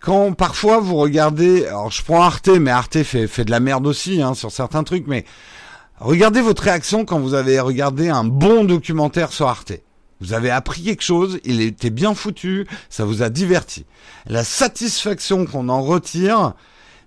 quand 0.00 0.32
parfois 0.32 0.80
vous 0.80 0.96
regardez, 0.96 1.66
alors 1.66 1.90
je 1.90 2.02
prends 2.02 2.22
Arte, 2.22 2.48
mais 2.48 2.70
Arte 2.70 3.02
fait, 3.02 3.44
de 3.44 3.50
la 3.50 3.60
merde 3.60 3.86
aussi 3.86 4.22
hein, 4.22 4.32
sur 4.32 4.50
certains 4.50 4.84
trucs, 4.84 5.06
mais 5.06 5.26
regardez 5.98 6.40
votre 6.40 6.62
réaction 6.62 7.04
quand 7.04 7.20
vous 7.20 7.34
avez 7.34 7.60
regardé 7.60 8.08
un 8.08 8.24
bon 8.24 8.64
documentaire 8.64 9.32
sur 9.32 9.48
Arte. 9.48 9.74
Vous 10.22 10.32
avez 10.32 10.48
appris 10.48 10.82
quelque 10.82 11.02
chose, 11.02 11.40
il 11.44 11.60
était 11.60 11.90
bien 11.90 12.14
foutu, 12.14 12.66
ça 12.88 13.04
vous 13.04 13.22
a 13.22 13.28
diverti. 13.28 13.84
La 14.24 14.44
satisfaction 14.44 15.44
qu'on 15.44 15.68
en 15.68 15.82
retire, 15.82 16.54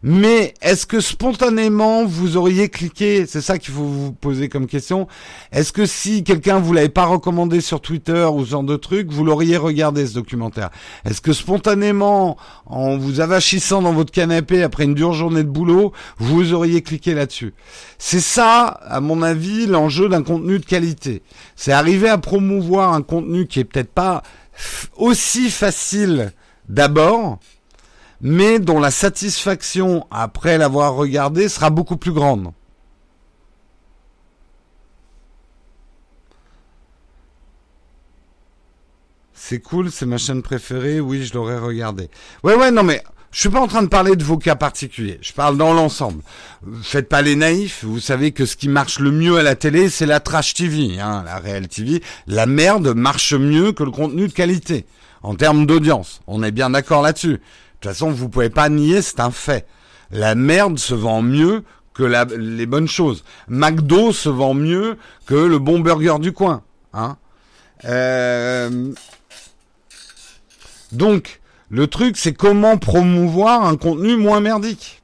Mais 0.06 0.54
est-ce 0.62 0.86
que 0.86 1.00
spontanément 1.00 2.04
vous 2.04 2.36
auriez 2.36 2.68
cliqué 2.68 3.26
C'est 3.26 3.40
ça 3.40 3.58
qu'il 3.58 3.74
faut 3.74 3.86
vous 3.86 4.12
poser 4.12 4.50
comme 4.50 4.68
question. 4.68 5.08
Est-ce 5.54 5.72
que 5.72 5.86
si 5.86 6.26
quelqu'un 6.26 6.60
vous 6.60 6.74
l'avait 6.74 6.90
pas 6.90 7.06
recommandé 7.06 7.62
sur 7.62 7.80
Twitter 7.80 8.26
ou 8.26 8.44
ce 8.44 8.50
genre 8.52 8.64
de 8.64 8.76
truc, 8.76 9.10
vous 9.10 9.24
l'auriez 9.24 9.56
regardé 9.56 10.06
ce 10.06 10.16
documentaire? 10.16 10.72
Est-ce 11.06 11.22
que 11.22 11.32
spontanément, 11.32 12.36
en 12.66 12.98
vous 12.98 13.22
avachissant 13.22 13.82
dans 13.82 13.94
votre 13.94 14.12
canapé 14.12 14.62
après 14.62 14.84
une 14.84 14.94
dure 14.94 15.14
journée 15.14 15.44
de 15.44 15.50
boulot, 15.50 15.94
vous 16.18 16.52
auriez 16.52 16.82
cliqué 16.82 17.14
là-dessus? 17.14 17.54
C'est 17.98 18.20
ça, 18.20 18.66
à 18.66 19.00
mon 19.00 19.22
avis, 19.22 19.68
l'enjeu 19.68 20.10
d'un 20.10 20.22
contenu 20.22 20.60
de 20.60 20.66
qualité. 20.66 21.24
C'est 21.56 21.72
arriver 21.72 22.10
à 22.10 22.18
promouvoir 22.18 22.92
un 22.92 23.04
contenu 23.04 23.48
qui 23.48 23.62
est 23.62 23.64
peut-être 23.64 23.94
pas 23.94 24.22
aussi 24.98 25.50
facile 25.50 26.34
d'abord, 26.68 27.40
mais 28.24 28.58
dont 28.58 28.80
la 28.80 28.90
satisfaction 28.90 30.08
après 30.10 30.58
l'avoir 30.58 30.96
regardé 30.96 31.50
sera 31.50 31.70
beaucoup 31.70 31.98
plus 31.98 32.14
grande. 32.14 32.52
C'est 39.34 39.60
cool, 39.60 39.92
c'est 39.92 40.06
ma 40.06 40.18
chaîne 40.18 40.42
préférée, 40.42 41.02
oui, 41.02 41.26
je 41.26 41.34
l'aurais 41.34 41.60
regardé. 41.60 42.10
Ouais, 42.44 42.56
ouais, 42.56 42.72
non, 42.72 42.82
mais 42.82 43.04
je 43.32 43.42
suis 43.42 43.50
pas 43.50 43.60
en 43.60 43.68
train 43.68 43.84
de 43.84 43.88
parler 43.90 44.16
de 44.16 44.24
vos 44.24 44.38
cas 44.38 44.56
particuliers. 44.56 45.20
Je 45.22 45.34
parle 45.34 45.58
dans 45.58 45.74
l'ensemble. 45.74 46.24
Faites 46.82 47.10
pas 47.10 47.22
les 47.22 47.36
naïfs. 47.36 47.84
Vous 47.84 48.00
savez 48.00 48.32
que 48.32 48.46
ce 48.46 48.56
qui 48.56 48.70
marche 48.70 49.00
le 49.00 49.12
mieux 49.12 49.38
à 49.38 49.44
la 49.44 49.56
télé, 49.56 49.90
c'est 49.90 50.06
la 50.06 50.22
trash 50.22 50.54
TV, 50.54 50.98
hein, 50.98 51.24
la 51.26 51.40
réelle 51.40 51.68
TV. 51.68 52.02
La 52.26 52.46
merde 52.46 52.96
marche 52.96 53.34
mieux 53.34 53.74
que 53.74 53.84
le 53.84 53.92
contenu 53.92 54.30
de 54.30 54.34
qualité 54.34 54.86
en 55.24 55.36
termes 55.36 55.66
d'audience. 55.66 56.22
On 56.26 56.42
est 56.42 56.52
bien 56.52 56.70
d'accord 56.70 57.02
là-dessus. 57.02 57.42
De 57.84 57.90
toute 57.90 57.98
façon, 57.98 58.12
vous 58.12 58.30
pouvez 58.30 58.50
pas 58.50 58.70
nier, 58.70 59.02
c'est 59.02 59.20
un 59.20 59.30
fait. 59.30 59.68
La 60.10 60.36
merde 60.36 60.80
se 60.80 60.94
vend 60.94 61.22
mieux 61.22 61.66
que 61.94 62.04
les 62.04 62.66
bonnes 62.66 62.88
choses. 62.88 63.26
McDo 63.50 64.14
se 64.14 64.30
vend 64.30 64.54
mieux 64.54 64.98
que 65.26 65.36
le 65.36 65.60
bon 65.60 65.82
burger 65.82 66.16
du 66.20 66.32
coin. 66.32 66.64
Hein 66.94 67.18
euh, 67.84 68.94
donc, 70.94 71.42
le 71.70 71.88
truc, 71.88 72.16
c'est 72.16 72.32
comment 72.32 72.78
promouvoir 72.78 73.66
un 73.66 73.76
contenu 73.76 74.16
moins 74.16 74.40
merdique. 74.40 75.04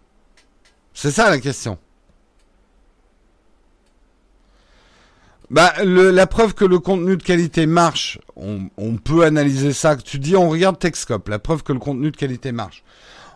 C'est 0.94 1.12
ça 1.12 1.30
la 1.30 1.40
question. 1.40 1.78
Bah, 5.50 5.74
la 5.84 6.28
preuve 6.28 6.54
que 6.54 6.66
le 6.66 6.78
contenu 6.78 7.18
de 7.18 7.24
qualité 7.24 7.66
marche, 7.66 8.20
on, 8.36 8.98
peut 8.98 9.24
analyser 9.24 9.74
ça. 9.74 9.96
Tu 9.96 10.20
dis, 10.20 10.36
on 10.36 10.50
regarde 10.50 10.78
Techscope, 10.78 11.28
la 11.28 11.40
preuve 11.40 11.64
que 11.64 11.74
le 11.74 11.80
contenu 11.80 12.12
de 12.12 12.18
qualité 12.18 12.52
marche. 12.52 12.84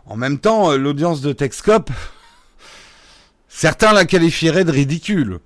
En 0.05 0.15
même 0.15 0.37
temps, 0.37 0.71
euh, 0.71 0.77
l'audience 0.77 1.21
de 1.21 1.33
Techscope, 1.33 1.89
certains 3.47 3.93
la 3.93 4.05
qualifieraient 4.05 4.63
de 4.63 4.71
ridicule. 4.71 5.39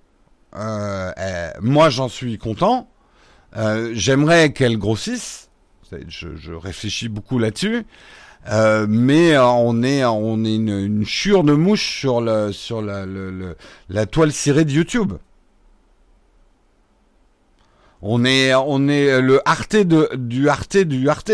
Euh, 0.57 1.11
eh, 1.18 1.57
moi, 1.61 1.89
j'en 1.89 2.09
suis 2.09 2.38
content. 2.38 2.89
Euh, 3.55 3.91
j'aimerais 3.93 4.51
qu'elle 4.51 4.78
grossisse. 4.78 5.49
Je, 6.09 6.53
réfléchis 6.53 7.07
beaucoup 7.07 7.39
là-dessus. 7.39 7.86
mais 8.89 9.38
on 9.38 9.84
est 9.84 10.03
on 10.03 10.43
est 10.43 10.55
une, 10.55 11.05
chure 11.05 11.45
de 11.45 11.53
mouche 11.53 11.99
sur 11.99 12.20
le 12.20 12.51
sur 12.51 12.82
la, 12.82 13.05
la 13.88 14.05
toile 14.05 14.34
cirée 14.34 14.65
de 14.65 14.72
YouTube. 14.72 15.13
On 18.02 18.26
est, 18.26 18.52
le 18.52 19.41
Arte 19.45 19.76
du 19.76 20.50
Arte 20.50 20.78
du 20.78 21.10
Arte. 21.10 21.32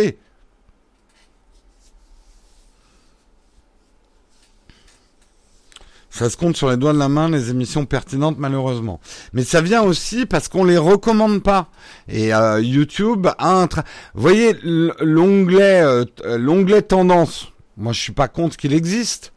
Ça 6.10 6.30
se 6.30 6.38
compte 6.38 6.56
sur 6.56 6.70
les 6.70 6.78
doigts 6.78 6.94
de 6.94 7.00
la 7.00 7.10
main 7.10 7.28
les 7.28 7.50
émissions 7.50 7.86
pertinentes 7.88 8.38
malheureusement. 8.38 9.00
Mais 9.34 9.44
ça 9.44 9.62
vient 9.62 9.82
aussi 9.82 10.28
parce 10.28 10.48
qu'on 10.48 10.64
les 10.64 10.78
recommande 10.78 11.42
pas. 11.42 11.70
Et 12.08 12.36
euh, 12.36 12.62
YouTube 12.62 13.26
a 13.40 13.62
un 13.62 13.66
Vous 13.66 14.22
voyez 14.22 14.56
l'onglet 14.62 15.82
euh, 15.82 16.06
l'onglet 16.38 16.84
tendance. 16.84 17.52
Moi 17.78 17.94
je 17.94 18.00
suis 18.00 18.14
pas 18.14 18.28
contre 18.28 18.58
qu'il 18.58 18.74
existe, 18.74 19.34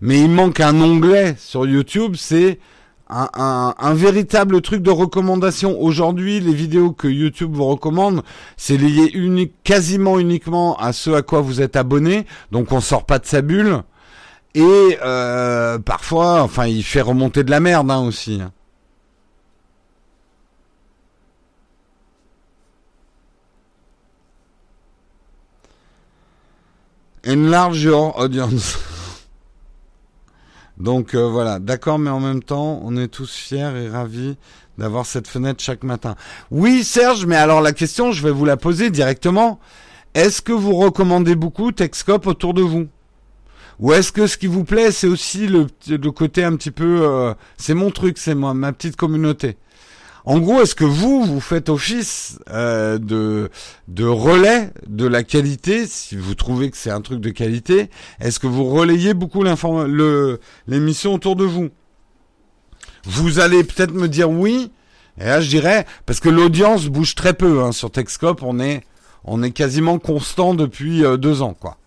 mais 0.00 0.20
il 0.20 0.30
manque 0.30 0.58
un 0.58 0.80
onglet 0.80 1.36
sur 1.38 1.64
YouTube, 1.64 2.16
c'est 2.18 2.58
un, 3.08 3.94
véritable 3.94 4.60
truc 4.60 4.82
de 4.82 4.90
recommandation. 4.90 5.80
Aujourd'hui, 5.80 6.40
les 6.40 6.52
vidéos 6.52 6.92
que 6.92 7.08
YouTube 7.08 7.52
vous 7.54 7.66
recommande, 7.66 8.22
c'est 8.56 8.76
lié 8.76 9.10
unique, 9.14 9.54
quasiment 9.62 10.18
uniquement 10.18 10.76
à 10.78 10.92
ce 10.92 11.10
à 11.10 11.22
quoi 11.22 11.40
vous 11.40 11.60
êtes 11.60 11.76
abonné. 11.76 12.26
Donc 12.50 12.72
on 12.72 12.80
sort 12.80 13.04
pas 13.04 13.18
de 13.18 13.26
sa 13.26 13.42
bulle. 13.42 13.82
Et 14.54 14.98
euh, 15.04 15.78
parfois, 15.78 16.42
enfin, 16.42 16.66
il 16.66 16.82
fait 16.82 17.02
remonter 17.02 17.44
de 17.44 17.50
la 17.50 17.60
merde 17.60 17.90
hein, 17.90 18.00
aussi. 18.00 18.40
Enlarge 27.26 27.82
your 27.82 28.16
audience. 28.18 28.78
Donc 30.78 31.14
euh, 31.14 31.26
voilà, 31.26 31.58
d'accord, 31.58 31.98
mais 31.98 32.10
en 32.10 32.20
même 32.20 32.42
temps, 32.42 32.80
on 32.84 32.96
est 32.96 33.08
tous 33.08 33.34
fiers 33.34 33.72
et 33.76 33.88
ravis 33.88 34.36
d'avoir 34.78 35.06
cette 35.06 35.26
fenêtre 35.26 35.62
chaque 35.62 35.84
matin. 35.84 36.16
Oui, 36.50 36.84
Serge, 36.84 37.24
mais 37.24 37.36
alors 37.36 37.60
la 37.60 37.72
question, 37.72 38.12
je 38.12 38.22
vais 38.22 38.30
vous 38.30 38.44
la 38.44 38.56
poser 38.56 38.90
directement. 38.90 39.58
Est-ce 40.14 40.42
que 40.42 40.52
vous 40.52 40.74
recommandez 40.74 41.34
beaucoup 41.34 41.72
Texcope 41.72 42.26
autour 42.26 42.54
de 42.54 42.62
vous? 42.62 42.86
Ou 43.78 43.92
est-ce 43.92 44.12
que 44.12 44.26
ce 44.26 44.38
qui 44.38 44.46
vous 44.46 44.64
plaît, 44.64 44.90
c'est 44.90 45.06
aussi 45.06 45.46
le, 45.46 45.66
le, 45.88 46.10
côté 46.10 46.42
un 46.44 46.56
petit 46.56 46.70
peu... 46.70 47.02
Euh, 47.02 47.34
c'est 47.58 47.74
mon 47.74 47.90
truc, 47.90 48.16
c'est 48.16 48.34
moi, 48.34 48.54
ma 48.54 48.72
petite 48.72 48.96
communauté? 48.96 49.58
En 50.26 50.40
gros, 50.40 50.60
est-ce 50.60 50.74
que 50.74 50.84
vous, 50.84 51.24
vous 51.24 51.40
faites 51.40 51.68
office 51.68 52.40
euh, 52.50 52.98
de, 52.98 53.48
de 53.86 54.04
relais 54.04 54.72
de 54.88 55.06
la 55.06 55.22
qualité, 55.22 55.86
si 55.86 56.16
vous 56.16 56.34
trouvez 56.34 56.68
que 56.68 56.76
c'est 56.76 56.90
un 56.90 57.00
truc 57.00 57.20
de 57.20 57.30
qualité 57.30 57.90
Est-ce 58.18 58.40
que 58.40 58.48
vous 58.48 58.64
relayez 58.64 59.14
beaucoup 59.14 59.44
l'émission 60.66 61.14
autour 61.14 61.36
de 61.36 61.44
vous? 61.44 61.68
Vous 63.04 63.38
allez 63.38 63.62
peut-être 63.62 63.92
me 63.92 64.08
dire 64.08 64.28
oui, 64.28 64.72
et 65.20 65.26
là 65.26 65.40
je 65.40 65.48
dirais, 65.48 65.86
parce 66.06 66.18
que 66.18 66.28
l'audience 66.28 66.86
bouge 66.86 67.14
très 67.14 67.32
peu 67.32 67.62
hein, 67.62 67.70
sur 67.70 67.92
Texcope, 67.92 68.42
on 68.42 68.58
est, 68.58 68.82
on 69.22 69.44
est 69.44 69.52
quasiment 69.52 70.00
constant 70.00 70.54
depuis 70.54 71.04
euh, 71.04 71.16
deux 71.16 71.40
ans, 71.40 71.54
quoi. 71.54 71.78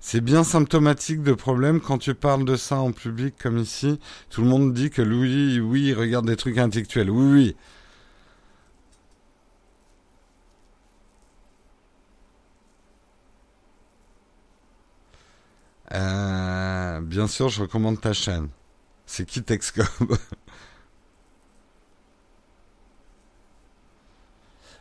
C'est 0.00 0.20
bien 0.20 0.42
symptomatique 0.44 1.22
de 1.22 1.32
problème 1.34 1.80
quand 1.80 1.98
tu 1.98 2.14
parles 2.14 2.44
de 2.44 2.56
ça 2.56 2.78
en 2.80 2.92
public 2.92 3.34
comme 3.40 3.58
ici. 3.58 3.98
Tout 4.30 4.42
le 4.42 4.48
monde 4.48 4.72
dit 4.72 4.90
que 4.90 5.02
Louis, 5.02 5.60
oui, 5.60 5.92
regarde 5.94 6.26
des 6.26 6.36
trucs 6.36 6.58
intellectuels. 6.58 7.10
Oui, 7.10 7.32
oui. 7.32 7.56
Euh, 15.94 17.00
bien 17.00 17.26
sûr, 17.26 17.48
je 17.48 17.62
recommande 17.62 18.00
ta 18.00 18.12
chaîne. 18.12 18.48
C'est 19.06 19.26
qui 19.26 19.42
Texcom 19.42 19.86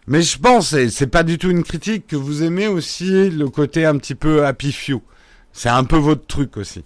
Mais 0.07 0.21
je 0.21 0.39
pense, 0.39 0.71
et 0.73 0.89
c'est 0.89 1.07
pas 1.07 1.23
du 1.23 1.37
tout 1.37 1.49
une 1.49 1.63
critique, 1.63 2.07
que 2.07 2.15
vous 2.15 2.43
aimez 2.43 2.67
aussi 2.67 3.29
le 3.29 3.49
côté 3.49 3.85
un 3.85 3.97
petit 3.97 4.15
peu 4.15 4.45
happy 4.45 4.71
few. 4.71 5.01
C'est 5.51 5.69
un 5.69 5.83
peu 5.83 5.97
votre 5.97 6.25
truc 6.25 6.55
aussi. 6.55 6.85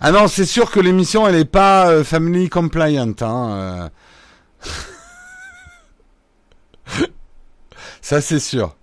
Ah 0.00 0.10
non, 0.10 0.28
c'est 0.28 0.46
sûr 0.46 0.70
que 0.70 0.80
l'émission, 0.80 1.26
elle 1.26 1.36
n'est 1.36 1.44
pas 1.44 1.90
euh, 1.90 2.04
family 2.04 2.48
compliant. 2.48 3.14
Hein, 3.20 3.90
euh. 4.62 4.66
Ça, 8.02 8.20
c'est 8.20 8.38
sûr. 8.38 8.76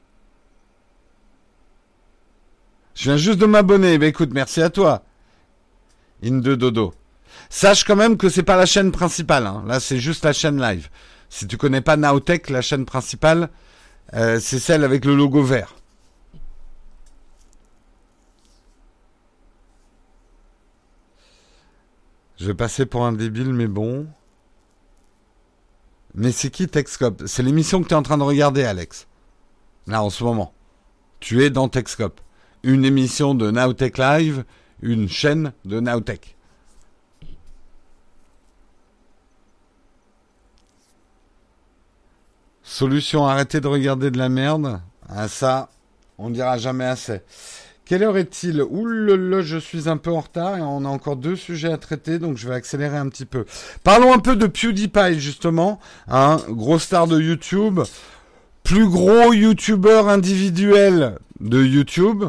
Je 2.96 3.04
viens 3.06 3.18
juste 3.18 3.40
de 3.40 3.46
m'abonner. 3.46 3.98
Bah 3.98 4.08
écoute, 4.08 4.32
merci 4.34 4.62
à 4.62 4.70
toi. 4.70 5.04
In 6.24 6.40
de 6.40 6.56
dodo. 6.56 6.94
Sache 7.56 7.84
quand 7.84 7.96
même 7.96 8.18
que 8.18 8.30
c'est 8.30 8.42
pas 8.42 8.58
la 8.58 8.66
chaîne 8.66 8.92
principale. 8.92 9.46
Hein. 9.46 9.64
Là, 9.68 9.80
c'est 9.80 10.00
juste 10.00 10.26
la 10.26 10.34
chaîne 10.34 10.60
live. 10.60 10.90
Si 11.30 11.46
tu 11.46 11.56
connais 11.56 11.82
pas 11.82 11.98
Naotech, 11.98 12.50
la 12.50 12.64
chaîne 12.64 12.84
principale, 12.84 13.52
euh, 14.16 14.40
c'est 14.40 14.58
celle 14.58 14.84
avec 14.84 15.06
le 15.06 15.14
logo 15.14 15.44
vert. 15.44 15.76
Je 22.40 22.48
vais 22.48 22.56
passer 22.56 22.88
pour 22.88 23.06
un 23.06 23.14
débile, 23.14 23.54
mais 23.54 23.68
bon. 23.68 24.08
Mais 26.16 26.32
c'est 26.32 26.50
qui 26.50 26.68
Techscope? 26.68 27.22
C'est 27.28 27.44
l'émission 27.44 27.84
que 27.84 27.88
tu 27.88 27.94
es 27.94 27.98
en 27.98 28.02
train 28.02 28.18
de 28.18 28.24
regarder, 28.24 28.64
Alex. 28.64 29.06
Là, 29.86 30.02
en 30.02 30.10
ce 30.10 30.24
moment. 30.24 30.56
Tu 31.20 31.44
es 31.44 31.52
dans 31.52 31.70
Techscope. 31.70 32.20
Une 32.64 32.84
émission 32.84 33.36
de 33.36 33.52
Nowtech 33.52 34.00
Live, 34.00 34.44
une 34.82 35.08
chaîne 35.08 35.54
de 35.66 35.80
Nowtech. 35.80 36.36
Solution, 42.74 43.28
arrêtez 43.28 43.62
de 43.62 43.68
regarder 43.68 44.10
de 44.10 44.18
la 44.18 44.30
merde. 44.30 44.82
Ah, 45.08 45.28
ça, 45.28 45.70
on 46.18 46.30
ne 46.30 46.34
dira 46.34 46.58
jamais 46.58 46.86
assez. 46.86 47.22
Quelle 47.86 48.02
heure 48.02 48.18
est-il? 48.18 48.64
Oulala, 48.64 49.44
je 49.44 49.60
suis 49.60 49.88
un 49.88 49.98
peu 49.98 50.12
en 50.12 50.22
retard 50.22 50.58
et 50.58 50.62
on 50.62 50.84
a 50.84 50.88
encore 50.88 51.16
deux 51.16 51.36
sujets 51.36 51.72
à 51.72 51.78
traiter, 51.78 52.18
donc 52.18 52.38
je 52.38 52.50
vais 52.50 52.56
accélérer 52.56 52.98
un 52.98 53.10
petit 53.10 53.26
peu. 53.26 53.46
Parlons 53.84 54.12
un 54.12 54.18
peu 54.18 54.36
de 54.36 54.48
PewDiePie, 54.48 55.20
justement. 55.20 55.80
Hein, 56.08 56.38
gros 56.50 56.80
star 56.80 57.06
de 57.06 57.22
YouTube. 57.22 57.80
Plus 58.64 58.90
gros 58.90 59.34
YouTuber 59.34 60.06
individuel 60.08 61.20
de 61.42 61.64
YouTube. 61.64 62.24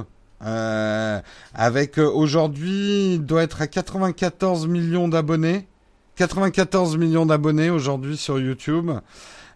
Euh, 0.45 1.21
avec 1.55 1.99
euh, 1.99 2.05
aujourd'hui, 2.05 3.15
il 3.15 3.25
doit 3.25 3.45
être 3.45 3.63
à 3.63 3.67
94 3.67 4.67
millions 4.67 5.09
d'abonnés. 5.09 5.67
94 6.17 6.99
millions 6.99 7.25
d'abonnés 7.25 7.71
aujourd'hui 7.71 8.19
sur 8.19 8.39
YouTube. 8.39 8.91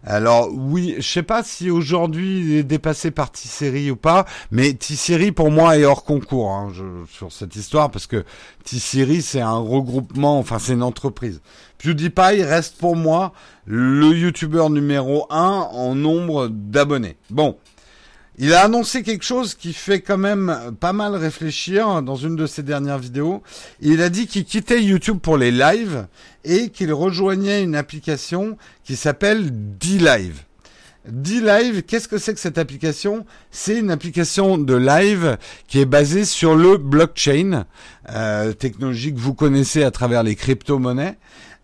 Alors 0.05 0.49
oui, 0.53 0.94
je 0.99 1.09
sais 1.09 1.22
pas 1.22 1.42
si 1.42 1.70
aujourd'hui 1.70 2.40
il 2.40 2.57
est 2.57 2.62
dépassé 2.62 3.11
par 3.11 3.32
T-Series 3.32 3.90
ou 3.90 3.96
pas, 3.96 4.26
mais 4.51 4.72
T-Series 4.74 5.32
pour 5.32 5.51
moi 5.51 5.76
est 5.76 5.84
hors 5.84 6.05
concours 6.05 6.51
hein, 6.51 6.72
sur 7.11 7.32
cette 7.32 7.57
histoire 7.57 7.90
parce 7.90 8.07
que 8.07 8.24
T-Series 8.64 9.22
c'est 9.22 9.40
un 9.40 9.59
regroupement, 9.59 10.38
enfin 10.38 10.59
c'est 10.59 10.74
une 10.74 10.82
entreprise. 10.82 11.40
PewDiePie 11.78 12.42
reste 12.42 12.78
pour 12.78 12.96
moi 12.96 13.32
le 13.66 14.09
YouTuber 14.16 14.68
numéro 14.70 15.26
un 15.30 15.68
en 15.72 15.94
nombre 15.94 16.49
d'abonnés. 16.49 17.16
Bon, 17.30 17.57
il 18.39 18.55
a 18.55 18.62
annoncé 18.62 19.03
quelque 19.03 19.24
chose 19.24 19.55
qui 19.55 19.72
fait 19.72 20.01
quand 20.01 20.18
même 20.18 20.76
pas 20.78 20.93
mal 20.93 21.16
réfléchir 21.16 22.03
dans 22.03 22.14
une 22.14 22.36
de 22.36 22.47
ses 22.47 22.62
dernières 22.62 22.99
vidéos. 22.99 23.43
Il 23.80 24.01
a 24.01 24.09
dit 24.09 24.28
qu'il 24.28 24.45
quittait 24.45 24.82
YouTube 24.82 25.18
pour 25.18 25.36
les 25.36 25.51
lives 25.51 26.07
et 26.45 26.70
qu'il 26.70 26.93
rejoignait 26.93 27.62
une 27.62 27.74
application 27.74 28.57
qui 28.84 28.95
s'appelle 28.95 29.51
D-Live. 29.78 30.45
D-Live, 31.09 31.82
qu'est-ce 31.82 32.07
que 32.07 32.18
c'est 32.18 32.34
que 32.34 32.41
cette 32.41 32.59
application? 32.59 33.24
C'est 33.51 33.78
une 33.78 33.91
application 33.91 34.59
de 34.59 34.74
live 34.74 35.39
qui 35.66 35.80
est 35.80 35.86
basée 35.86 36.24
sur 36.24 36.55
le 36.55 36.76
blockchain, 36.76 37.64
euh, 38.11 38.53
technologie 38.53 39.14
que 39.14 39.18
vous 39.18 39.34
connaissez 39.34 39.82
à 39.82 39.91
travers 39.91 40.22
les 40.22 40.36
crypto-monnaies. 40.36 41.16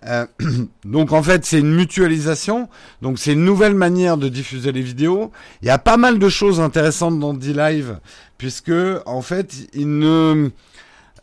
Euh, 0.06 0.26
donc 0.84 1.12
en 1.12 1.22
fait 1.22 1.44
c'est 1.44 1.60
une 1.60 1.74
mutualisation, 1.74 2.68
donc 3.02 3.18
c'est 3.18 3.32
une 3.32 3.44
nouvelle 3.44 3.74
manière 3.74 4.16
de 4.16 4.28
diffuser 4.28 4.72
les 4.72 4.82
vidéos. 4.82 5.32
Il 5.62 5.68
y 5.68 5.70
a 5.70 5.78
pas 5.78 5.96
mal 5.96 6.18
de 6.18 6.28
choses 6.28 6.60
intéressantes 6.60 7.18
dans 7.18 7.34
D-Live, 7.34 7.98
puisque 8.38 8.72
en 9.06 9.22
fait 9.22 9.54
il 9.72 9.98
ne 9.98 10.50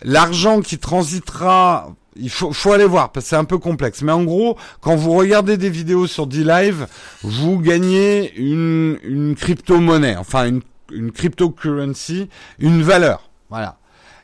l'argent 0.02 0.62
qui 0.62 0.80
transitera 0.80 1.94
il 2.16 2.30
faut, 2.30 2.52
faut 2.52 2.74
aller 2.74 2.86
voir 2.86 3.12
parce 3.12 3.26
que 3.26 3.30
c'est 3.30 3.36
un 3.36 3.46
peu 3.46 3.58
complexe. 3.58 4.02
Mais 4.02 4.12
en 4.12 4.24
gros, 4.24 4.58
quand 4.82 4.96
vous 4.96 5.14
regardez 5.14 5.58
des 5.58 5.70
vidéos 5.70 6.08
sur 6.08 6.28
D-Live, 6.28 6.88
vous 7.24 7.60
gagnez 7.60 8.34
une, 8.36 8.98
une 9.04 9.36
crypto-monnaie, 9.36 10.18
enfin 10.18 10.48
une, 10.48 10.62
une 10.92 11.12
cryptocurrency, 11.12 12.30
une 12.60 12.82
valeur. 12.82 13.30
Voilà. 13.50 13.78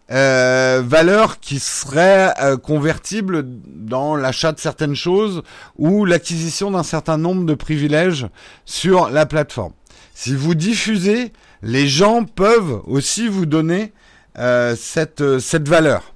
Euh, 0.10 0.82
valeur 0.86 1.42
qui 1.42 1.60
serait 1.60 2.34
euh, 2.42 2.56
convertible 2.56 3.44
dans 3.46 4.16
l'achat 4.16 4.54
de 4.54 4.60
certaines 4.60 4.96
choses 4.96 5.44
ou 5.78 6.06
l'acquisition 6.06 6.72
d'un 6.72 6.84
certain 6.84 7.18
nombre 7.18 7.46
de 7.46 7.54
privilèges 7.54 8.28
sur 8.64 9.10
la 9.10 9.26
plateforme. 9.26 9.74
Si 10.14 10.34
vous 10.34 10.56
diffusez, 10.56 11.34
les 11.62 11.90
gens 11.90 12.24
peuvent 12.24 12.82
aussi 12.86 13.28
vous 13.28 13.46
donner 13.46 13.92
euh, 14.38 14.78
cette, 14.80 15.40
cette 15.40 15.68
valeur. 15.68 16.14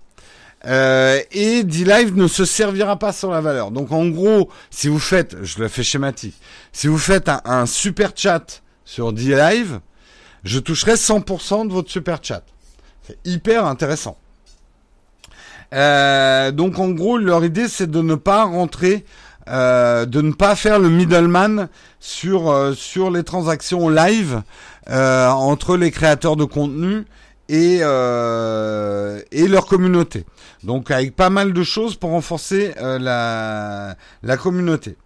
et 0.63 1.63
D-Live 1.65 2.15
ne 2.15 2.27
se 2.27 2.45
servira 2.45 2.97
pas 2.97 3.11
sur 3.11 3.29
la 3.29 3.41
valeur. 3.41 3.71
Donc 3.71 3.91
en 3.91 4.07
gros, 4.07 4.49
si 4.69 4.87
vous 4.87 4.99
faites, 4.99 5.35
je 5.43 5.59
le 5.59 5.67
fais 5.67 5.83
schématique, 5.83 6.35
si 6.71 6.87
vous 6.87 6.97
faites 6.97 7.27
un, 7.27 7.41
un 7.43 7.65
super 7.65 8.13
chat 8.15 8.61
sur 8.85 9.11
D-Live, 9.11 9.81
je 10.45 10.59
toucherai 10.59 10.93
100% 10.93 11.67
de 11.67 11.73
votre 11.73 11.91
super 11.91 12.19
chat. 12.23 12.43
C'est 13.03 13.17
hyper 13.25 13.65
intéressant. 13.65 14.17
Euh, 15.73 16.51
donc 16.51 16.79
en 16.79 16.89
gros, 16.89 17.17
leur 17.17 17.43
idée 17.45 17.67
c'est 17.67 17.89
de 17.89 18.01
ne 18.01 18.15
pas 18.15 18.43
rentrer, 18.43 19.05
euh, 19.49 20.05
de 20.05 20.21
ne 20.21 20.33
pas 20.33 20.55
faire 20.55 20.79
le 20.79 20.89
middleman 20.89 21.69
sur 21.99 22.51
euh, 22.51 22.73
sur 22.73 23.09
les 23.09 23.23
transactions 23.23 23.89
live 23.89 24.41
entre 24.87 25.77
les 25.77 25.91
créateurs 25.91 26.35
de 26.35 26.43
contenu 26.43 27.05
et 27.47 27.77
et 27.77 29.47
leur 29.47 29.65
communauté. 29.67 30.25
Donc 30.63 30.91
avec 30.91 31.15
pas 31.15 31.29
mal 31.29 31.53
de 31.53 31.63
choses 31.63 31.95
pour 31.95 32.11
renforcer 32.11 32.73
la 32.77 33.95
la 34.23 34.37
communauté. 34.37 34.97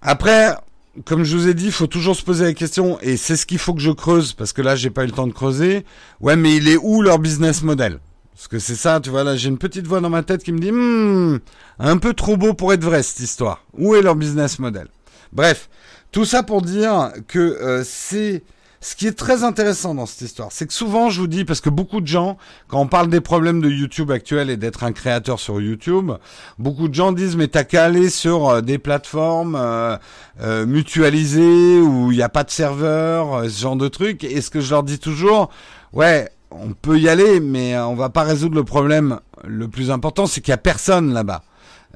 Après, 0.00 0.56
comme 1.04 1.24
je 1.24 1.36
vous 1.36 1.48
ai 1.48 1.54
dit, 1.54 1.66
il 1.66 1.72
faut 1.72 1.86
toujours 1.86 2.16
se 2.16 2.22
poser 2.22 2.44
la 2.44 2.52
question, 2.52 2.98
et 3.00 3.16
c'est 3.16 3.36
ce 3.36 3.46
qu'il 3.46 3.58
faut 3.58 3.74
que 3.74 3.80
je 3.80 3.90
creuse, 3.90 4.34
parce 4.34 4.52
que 4.52 4.62
là, 4.62 4.76
j'ai 4.76 4.90
pas 4.90 5.04
eu 5.04 5.06
le 5.06 5.12
temps 5.12 5.26
de 5.26 5.32
creuser. 5.32 5.84
Ouais, 6.20 6.36
mais 6.36 6.56
il 6.56 6.68
est 6.68 6.76
où 6.76 7.02
leur 7.02 7.18
business 7.18 7.62
model? 7.62 7.98
Parce 8.34 8.48
que 8.48 8.58
c'est 8.58 8.74
ça, 8.74 9.00
tu 9.00 9.10
vois, 9.10 9.24
là, 9.24 9.36
j'ai 9.36 9.48
une 9.48 9.58
petite 9.58 9.86
voix 9.86 10.00
dans 10.00 10.10
ma 10.10 10.22
tête 10.22 10.42
qui 10.42 10.52
me 10.52 10.58
dit, 10.58 10.72
hmm, 10.72 11.38
un 11.78 11.96
peu 11.96 12.12
trop 12.12 12.36
beau 12.36 12.54
pour 12.54 12.72
être 12.72 12.84
vrai, 12.84 13.02
cette 13.02 13.20
histoire. 13.20 13.64
Où 13.74 13.94
est 13.94 14.02
leur 14.02 14.16
business 14.16 14.58
model? 14.58 14.88
Bref, 15.32 15.70
tout 16.10 16.24
ça 16.24 16.42
pour 16.42 16.60
dire 16.60 17.12
que 17.26 17.38
euh, 17.38 17.82
c'est 17.84 18.42
ce 18.82 18.96
qui 18.96 19.06
est 19.06 19.16
très 19.16 19.44
intéressant 19.44 19.94
dans 19.94 20.06
cette 20.06 20.20
histoire, 20.20 20.48
c'est 20.52 20.66
que 20.66 20.72
souvent 20.72 21.08
je 21.08 21.20
vous 21.20 21.26
dis, 21.26 21.44
parce 21.44 21.60
que 21.60 21.70
beaucoup 21.70 22.00
de 22.00 22.06
gens, 22.06 22.36
quand 22.68 22.80
on 22.80 22.86
parle 22.86 23.08
des 23.08 23.20
problèmes 23.20 23.60
de 23.60 23.70
YouTube 23.70 24.10
actuels 24.10 24.50
et 24.50 24.56
d'être 24.56 24.84
un 24.84 24.92
créateur 24.92 25.40
sur 25.40 25.60
YouTube, 25.60 26.12
beaucoup 26.58 26.88
de 26.88 26.94
gens 26.94 27.12
disent 27.12 27.36
mais 27.36 27.48
t'as 27.48 27.64
qu'à 27.64 27.84
aller 27.84 28.10
sur 28.10 28.48
euh, 28.48 28.60
des 28.60 28.78
plateformes 28.78 29.56
euh, 29.56 29.96
euh, 30.40 30.66
mutualisées 30.66 31.80
où 31.80 32.12
il 32.12 32.16
n'y 32.16 32.22
a 32.22 32.28
pas 32.28 32.44
de 32.44 32.50
serveur, 32.50 33.44
ce 33.44 33.60
genre 33.60 33.76
de 33.76 33.88
trucs. 33.88 34.24
Et 34.24 34.40
ce 34.40 34.50
que 34.50 34.60
je 34.60 34.70
leur 34.70 34.82
dis 34.82 34.98
toujours, 34.98 35.50
ouais, 35.92 36.28
on 36.50 36.72
peut 36.72 36.98
y 36.98 37.08
aller, 37.08 37.40
mais 37.40 37.78
on 37.78 37.94
va 37.94 38.10
pas 38.10 38.22
résoudre 38.22 38.56
le 38.56 38.64
problème. 38.64 39.20
Le 39.44 39.68
plus 39.68 39.90
important, 39.90 40.26
c'est 40.26 40.40
qu'il 40.40 40.50
y 40.50 40.54
a 40.54 40.58
personne 40.58 41.12
là-bas. 41.12 41.42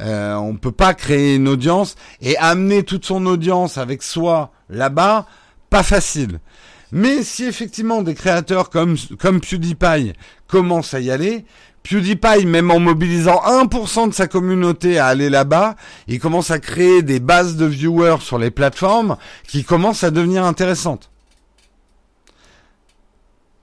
Euh, 0.01 0.35
on 0.35 0.57
peut 0.57 0.73
pas 0.73 0.95
créer 0.95 1.37
une 1.37 1.49
audience 1.49 1.95
et 2.21 2.37
amener 2.37 2.83
toute 2.83 3.07
son 3.07 3.25
audience 3.27 3.79
avec 3.79 4.03
soi 4.03 4.51
là-bas, 4.69 5.27
pas 5.71 5.83
facile. 5.83 6.41
Mais 6.97 7.23
si 7.23 7.45
effectivement 7.45 8.01
des 8.01 8.15
créateurs 8.15 8.71
comme, 8.71 8.97
comme 9.19 9.43
PewDiePie 9.43 10.15
commencent 10.47 10.95
à 10.95 11.01
y 11.01 11.11
aller, 11.11 11.45
PewDiePie, 11.83 12.47
même 12.47 12.71
en 12.71 12.81
mobilisant 12.81 13.43
1% 13.45 14.09
de 14.09 14.15
sa 14.15 14.27
communauté 14.27 14.99
à 14.99 15.09
aller 15.09 15.29
là-bas, 15.29 15.77
il 16.09 16.19
commence 16.19 16.51
à 16.51 16.59
créer 16.59 17.03
des 17.03 17.21
bases 17.21 17.57
de 17.57 17.67
viewers 17.67 18.23
sur 18.23 18.39
les 18.39 18.51
plateformes 18.51 19.19
qui 19.47 19.63
commencent 19.63 20.05
à 20.05 20.11
devenir 20.11 20.47
intéressantes. 20.47 21.11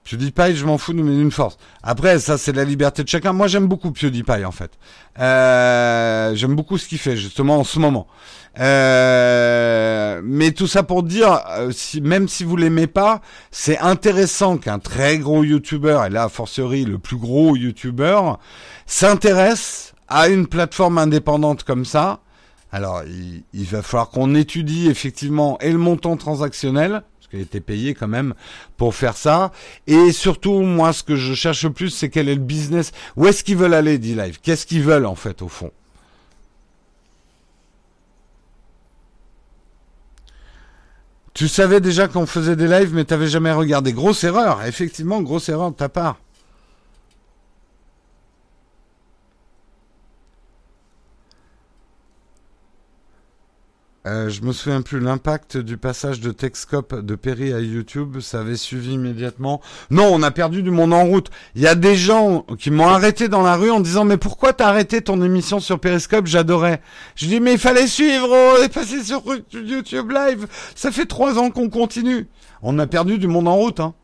PewDiePie, 0.04 0.54
je 0.54 0.64
m'en 0.64 0.78
fous, 0.78 0.92
nous 0.92 1.02
met 1.02 1.20
une 1.20 1.32
force. 1.32 1.56
Après, 1.82 2.20
ça, 2.20 2.38
c'est 2.38 2.52
la 2.52 2.64
liberté 2.64 3.02
de 3.02 3.08
chacun. 3.08 3.32
Moi, 3.32 3.48
j'aime 3.48 3.66
beaucoup 3.66 3.90
PewDiePie, 3.90 4.44
en 4.44 4.52
fait. 4.52 4.70
Euh, 5.18 6.36
j'aime 6.36 6.54
beaucoup 6.54 6.78
ce 6.78 6.86
qu'il 6.86 6.98
fait, 6.98 7.16
justement, 7.16 7.58
en 7.58 7.64
ce 7.64 7.80
moment. 7.80 8.06
Euh, 8.60 10.20
mais 10.24 10.52
tout 10.52 10.66
ça 10.66 10.82
pour 10.82 11.02
dire, 11.02 11.40
euh, 11.50 11.72
même 12.02 12.28
si 12.28 12.44
vous 12.44 12.56
l'aimez 12.56 12.86
pas, 12.86 13.20
c'est 13.50 13.78
intéressant 13.78 14.58
qu'un 14.58 14.78
très 14.78 15.18
gros 15.18 15.42
YouTuber, 15.42 16.02
et 16.06 16.10
là, 16.10 16.24
a 16.24 16.28
fortiori, 16.28 16.84
le 16.84 16.98
plus 16.98 17.16
gros 17.16 17.56
YouTuber, 17.56 18.20
s'intéresse 18.86 19.94
à 20.08 20.28
une 20.28 20.46
plateforme 20.46 20.98
indépendante 20.98 21.64
comme 21.64 21.84
ça. 21.84 22.20
Alors, 22.70 23.02
il, 23.04 23.42
il 23.52 23.64
va 23.64 23.82
falloir 23.82 24.10
qu'on 24.10 24.34
étudie 24.34 24.88
effectivement 24.88 25.58
et 25.60 25.72
le 25.72 25.78
montant 25.78 26.16
transactionnel, 26.16 27.02
a 27.36 27.40
été 27.40 27.60
payé 27.60 27.94
quand 27.94 28.08
même 28.08 28.34
pour 28.76 28.94
faire 28.94 29.16
ça. 29.16 29.52
Et 29.86 30.12
surtout, 30.12 30.60
moi, 30.60 30.92
ce 30.92 31.02
que 31.02 31.16
je 31.16 31.34
cherche 31.34 31.64
le 31.64 31.72
plus, 31.72 31.90
c'est 31.90 32.08
quel 32.08 32.28
est 32.28 32.34
le 32.34 32.40
business. 32.40 32.92
Où 33.16 33.26
est-ce 33.26 33.44
qu'ils 33.44 33.56
veulent 33.56 33.74
aller, 33.74 33.98
D-Live? 33.98 34.38
Qu'est-ce 34.42 34.66
qu'ils 34.66 34.82
veulent, 34.82 35.06
en 35.06 35.14
fait, 35.14 35.42
au 35.42 35.48
fond? 35.48 35.70
Tu 41.34 41.48
savais 41.48 41.80
déjà 41.80 42.06
qu'on 42.06 42.26
faisait 42.26 42.54
des 42.54 42.68
lives, 42.68 42.94
mais 42.94 43.04
t'avais 43.04 43.26
jamais 43.26 43.50
regardé. 43.50 43.92
Grosse 43.92 44.22
erreur, 44.22 44.62
effectivement, 44.64 45.20
grosse 45.20 45.48
erreur 45.48 45.72
de 45.72 45.76
ta 45.76 45.88
part. 45.88 46.16
Euh, 54.06 54.28
je 54.28 54.42
me 54.42 54.52
souviens 54.52 54.82
plus 54.82 55.00
l'impact 55.00 55.56
du 55.56 55.78
passage 55.78 56.20
de 56.20 56.30
Texcope 56.30 57.00
de 57.00 57.14
Perry 57.14 57.54
à 57.54 57.60
YouTube, 57.60 58.20
ça 58.20 58.40
avait 58.40 58.56
suivi 58.56 58.92
immédiatement. 58.92 59.62
Non, 59.90 60.10
on 60.12 60.22
a 60.22 60.30
perdu 60.30 60.62
du 60.62 60.70
monde 60.70 60.92
en 60.92 61.06
route. 61.06 61.30
Il 61.54 61.62
y 61.62 61.66
a 61.66 61.74
des 61.74 61.96
gens 61.96 62.42
qui 62.58 62.70
m'ont 62.70 62.86
arrêté 62.86 63.28
dans 63.28 63.40
la 63.40 63.56
rue 63.56 63.70
en 63.70 63.80
disant 63.80 64.04
mais 64.04 64.18
pourquoi 64.18 64.52
t'as 64.52 64.68
arrêté 64.68 65.00
ton 65.00 65.22
émission 65.22 65.58
sur 65.58 65.80
Periscope? 65.80 66.26
J'adorais. 66.26 66.82
Je 67.14 67.26
dis 67.26 67.40
mais 67.40 67.54
il 67.54 67.58
fallait 67.58 67.86
suivre, 67.86 68.28
on 68.30 68.62
est 68.62 68.68
passé 68.68 69.02
sur 69.02 69.22
YouTube 69.54 70.10
Live. 70.10 70.48
Ça 70.74 70.90
fait 70.90 71.06
trois 71.06 71.38
ans 71.38 71.50
qu'on 71.50 71.70
continue. 71.70 72.28
On 72.60 72.78
a 72.78 72.86
perdu 72.86 73.16
du 73.16 73.26
monde 73.26 73.48
en 73.48 73.56
route. 73.56 73.80
Hein. 73.80 73.94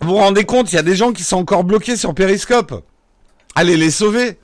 Vous 0.00 0.08
vous 0.08 0.16
rendez 0.16 0.44
compte, 0.44 0.72
il 0.72 0.76
y 0.76 0.78
a 0.78 0.82
des 0.82 0.96
gens 0.96 1.12
qui 1.12 1.22
sont 1.22 1.36
encore 1.36 1.64
bloqués 1.64 1.96
sur 1.96 2.14
Periscope. 2.14 2.82
Allez 3.54 3.76
les 3.76 3.90
sauver. 3.90 4.38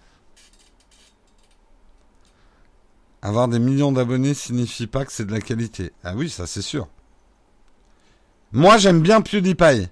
Avoir 3.28 3.46
des 3.46 3.58
millions 3.58 3.92
d'abonnés 3.92 4.32
signifie 4.32 4.86
pas 4.86 5.04
que 5.04 5.12
c'est 5.12 5.26
de 5.26 5.32
la 5.32 5.42
qualité. 5.42 5.92
Ah 6.02 6.14
oui, 6.16 6.30
ça 6.30 6.46
c'est 6.46 6.62
sûr. 6.62 6.88
Moi, 8.52 8.78
j'aime 8.78 9.02
bien 9.02 9.20
PewDiePie. 9.20 9.88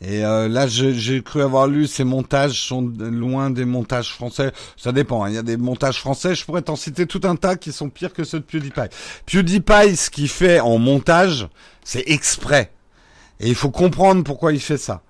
Et 0.00 0.24
euh, 0.24 0.48
là, 0.48 0.66
j'ai 0.66 1.22
cru 1.22 1.42
avoir 1.42 1.66
lu 1.66 1.86
ces 1.86 2.04
montages 2.04 2.62
sont 2.62 2.80
loin 2.98 3.50
des 3.50 3.66
montages 3.66 4.14
français. 4.14 4.52
Ça 4.78 4.92
dépend. 4.92 5.22
Hein. 5.22 5.28
Il 5.28 5.34
y 5.34 5.38
a 5.38 5.42
des 5.42 5.58
montages 5.58 6.00
français. 6.00 6.34
Je 6.34 6.46
pourrais 6.46 6.62
t'en 6.62 6.76
citer 6.76 7.06
tout 7.06 7.20
un 7.24 7.36
tas 7.36 7.56
qui 7.56 7.72
sont 7.72 7.90
pires 7.90 8.14
que 8.14 8.24
ceux 8.24 8.40
de 8.40 8.44
PewDiePie. 8.44 8.88
PewDiePie, 9.26 9.94
ce 9.94 10.08
qu'il 10.08 10.30
fait 10.30 10.58
en 10.58 10.78
montage, 10.78 11.46
c'est 11.84 12.04
exprès. 12.08 12.72
Et 13.38 13.48
il 13.48 13.54
faut 13.54 13.70
comprendre 13.70 14.24
pourquoi 14.24 14.54
il 14.54 14.60
fait 14.60 14.78
ça. 14.78 15.02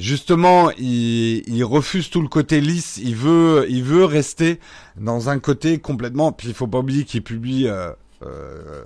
Justement, 0.00 0.70
il, 0.78 1.62
refuse 1.62 2.08
tout 2.08 2.22
le 2.22 2.28
côté 2.28 2.62
lisse. 2.62 2.98
Il 3.04 3.14
veut, 3.16 3.66
il 3.68 3.84
veut 3.84 4.06
rester 4.06 4.58
dans 4.96 5.28
un 5.28 5.38
côté 5.38 5.78
complètement. 5.78 6.32
Puis 6.32 6.48
il 6.48 6.54
faut 6.54 6.66
pas 6.66 6.78
oublier 6.78 7.04
qu'il 7.04 7.22
publie 7.22 7.68
euh, 7.68 7.90
euh, 8.22 8.82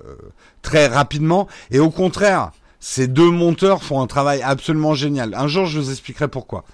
très 0.62 0.88
rapidement. 0.88 1.46
Et 1.70 1.78
au 1.78 1.90
contraire, 1.90 2.50
ces 2.80 3.06
deux 3.06 3.30
monteurs 3.30 3.84
font 3.84 4.02
un 4.02 4.08
travail 4.08 4.42
absolument 4.42 4.94
génial. 4.94 5.34
Un 5.34 5.46
jour, 5.46 5.66
je 5.66 5.78
vous 5.78 5.90
expliquerai 5.90 6.26
pourquoi. 6.26 6.64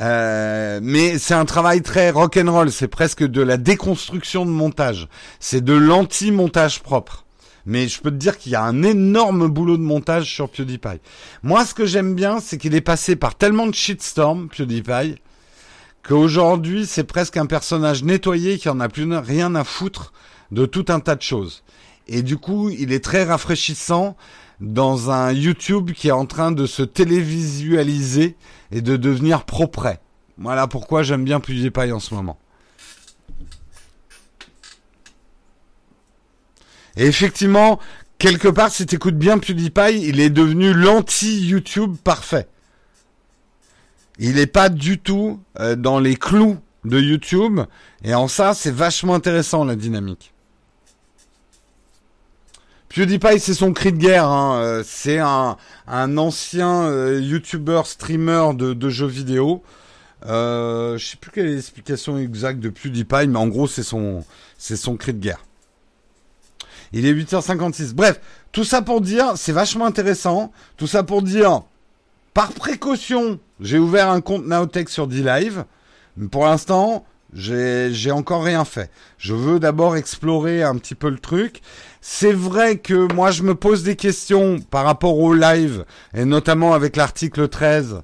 Euh, 0.00 0.78
mais 0.82 1.18
c'est 1.18 1.34
un 1.34 1.46
travail 1.46 1.80
très 1.80 2.10
rock'n'roll. 2.10 2.70
C'est 2.70 2.88
presque 2.88 3.24
de 3.24 3.40
la 3.40 3.56
déconstruction 3.56 4.44
de 4.44 4.50
montage. 4.50 5.08
C'est 5.40 5.64
de 5.64 5.72
l'anti-montage 5.72 6.80
propre. 6.80 7.21
Mais 7.66 7.88
je 7.88 8.00
peux 8.00 8.10
te 8.10 8.16
dire 8.16 8.38
qu'il 8.38 8.52
y 8.52 8.56
a 8.56 8.62
un 8.62 8.82
énorme 8.82 9.48
boulot 9.48 9.76
de 9.76 9.82
montage 9.82 10.32
sur 10.32 10.48
PewDiePie. 10.48 11.00
Moi, 11.42 11.64
ce 11.64 11.74
que 11.74 11.86
j'aime 11.86 12.14
bien, 12.14 12.40
c'est 12.40 12.58
qu'il 12.58 12.74
est 12.74 12.80
passé 12.80 13.16
par 13.16 13.34
tellement 13.36 13.66
de 13.66 13.74
shitstorm, 13.74 14.48
PewDiePie, 14.48 15.16
qu'aujourd'hui, 16.02 16.86
c'est 16.86 17.04
presque 17.04 17.36
un 17.36 17.46
personnage 17.46 18.02
nettoyé 18.02 18.58
qui 18.58 18.68
en 18.68 18.80
a 18.80 18.88
plus 18.88 19.10
rien 19.16 19.54
à 19.54 19.64
foutre 19.64 20.12
de 20.50 20.66
tout 20.66 20.86
un 20.88 21.00
tas 21.00 21.14
de 21.14 21.22
choses. 21.22 21.62
Et 22.08 22.22
du 22.22 22.36
coup, 22.36 22.68
il 22.70 22.92
est 22.92 23.04
très 23.04 23.24
rafraîchissant 23.24 24.16
dans 24.60 25.10
un 25.10 25.32
YouTube 25.32 25.92
qui 25.92 26.08
est 26.08 26.12
en 26.12 26.26
train 26.26 26.52
de 26.52 26.66
se 26.66 26.82
télévisualiser 26.82 28.36
et 28.70 28.80
de 28.80 28.96
devenir 28.96 29.44
propre. 29.44 29.96
Voilà 30.38 30.66
pourquoi 30.66 31.02
j'aime 31.02 31.24
bien 31.24 31.40
PewDiePie 31.40 31.92
en 31.92 32.00
ce 32.00 32.14
moment. 32.14 32.38
Et 36.96 37.06
effectivement, 37.06 37.78
quelque 38.18 38.48
part, 38.48 38.70
si 38.70 38.86
tu 38.86 38.96
écoutes 38.96 39.16
bien 39.16 39.38
PewDiePie, 39.38 40.02
il 40.02 40.20
est 40.20 40.30
devenu 40.30 40.72
l'anti-YouTube 40.72 41.96
parfait. 42.02 42.48
Il 44.18 44.34
n'est 44.34 44.46
pas 44.46 44.68
du 44.68 44.98
tout 44.98 45.40
euh, 45.58 45.74
dans 45.74 45.98
les 45.98 46.16
clous 46.16 46.58
de 46.84 47.00
YouTube. 47.00 47.60
Et 48.04 48.14
en 48.14 48.28
ça, 48.28 48.54
c'est 48.54 48.70
vachement 48.70 49.14
intéressant 49.14 49.64
la 49.64 49.76
dynamique. 49.76 50.32
PewDiePie, 52.88 53.40
c'est 53.40 53.54
son 53.54 53.72
cri 53.72 53.92
de 53.92 53.96
guerre. 53.98 54.26
Hein. 54.26 54.60
Euh, 54.60 54.82
c'est 54.84 55.18
un, 55.18 55.56
ancien 55.88 56.82
euh, 56.82 57.20
YouTuber, 57.22 57.82
streamer 57.84 58.50
de, 58.54 58.88
jeux 58.90 59.06
vidéo. 59.06 59.62
Euh, 60.26 60.98
je 60.98 61.06
sais 61.06 61.16
plus 61.16 61.30
quelle 61.30 61.46
est 61.46 61.54
l'explication 61.54 62.18
exacte 62.18 62.60
de 62.60 62.68
PewDiePie, 62.68 63.28
mais 63.28 63.38
en 63.38 63.48
gros, 63.48 63.66
c'est 63.66 63.82
son 63.82 64.24
cri 64.98 65.14
de 65.14 65.20
guerre. 65.20 65.42
Il 66.92 67.06
est 67.06 67.14
8h56. 67.14 67.94
Bref, 67.94 68.20
tout 68.52 68.64
ça 68.64 68.82
pour 68.82 69.00
dire, 69.00 69.32
c'est 69.36 69.52
vachement 69.52 69.86
intéressant. 69.86 70.52
Tout 70.76 70.86
ça 70.86 71.02
pour 71.02 71.22
dire, 71.22 71.62
par 72.34 72.52
précaution, 72.52 73.38
j'ai 73.60 73.78
ouvert 73.78 74.10
un 74.10 74.20
compte 74.20 74.46
Naotech 74.46 74.88
sur 74.88 75.06
D-Live. 75.06 75.64
Pour 76.30 76.44
l'instant, 76.44 77.04
j'ai 77.34 78.10
encore 78.10 78.44
rien 78.44 78.64
fait. 78.64 78.90
Je 79.18 79.34
veux 79.34 79.58
d'abord 79.58 79.96
explorer 79.96 80.62
un 80.62 80.76
petit 80.76 80.94
peu 80.94 81.08
le 81.08 81.18
truc. 81.18 81.60
C'est 82.00 82.32
vrai 82.32 82.76
que 82.76 83.12
moi 83.14 83.30
je 83.30 83.42
me 83.42 83.54
pose 83.54 83.82
des 83.82 83.96
questions 83.96 84.58
par 84.60 84.84
rapport 84.84 85.18
au 85.18 85.32
live 85.32 85.84
et 86.14 86.24
notamment 86.24 86.74
avec 86.74 86.96
l'article 86.96 87.48
13. 87.48 88.02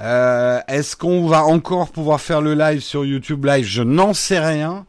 Euh, 0.00 0.60
Est-ce 0.68 0.94
qu'on 0.94 1.26
va 1.26 1.44
encore 1.44 1.90
pouvoir 1.90 2.20
faire 2.20 2.40
le 2.40 2.54
live 2.54 2.80
sur 2.80 3.04
YouTube 3.04 3.44
Live? 3.44 3.64
Je 3.66 3.82
n'en 3.82 4.14
sais 4.14 4.38
rien. 4.38 4.86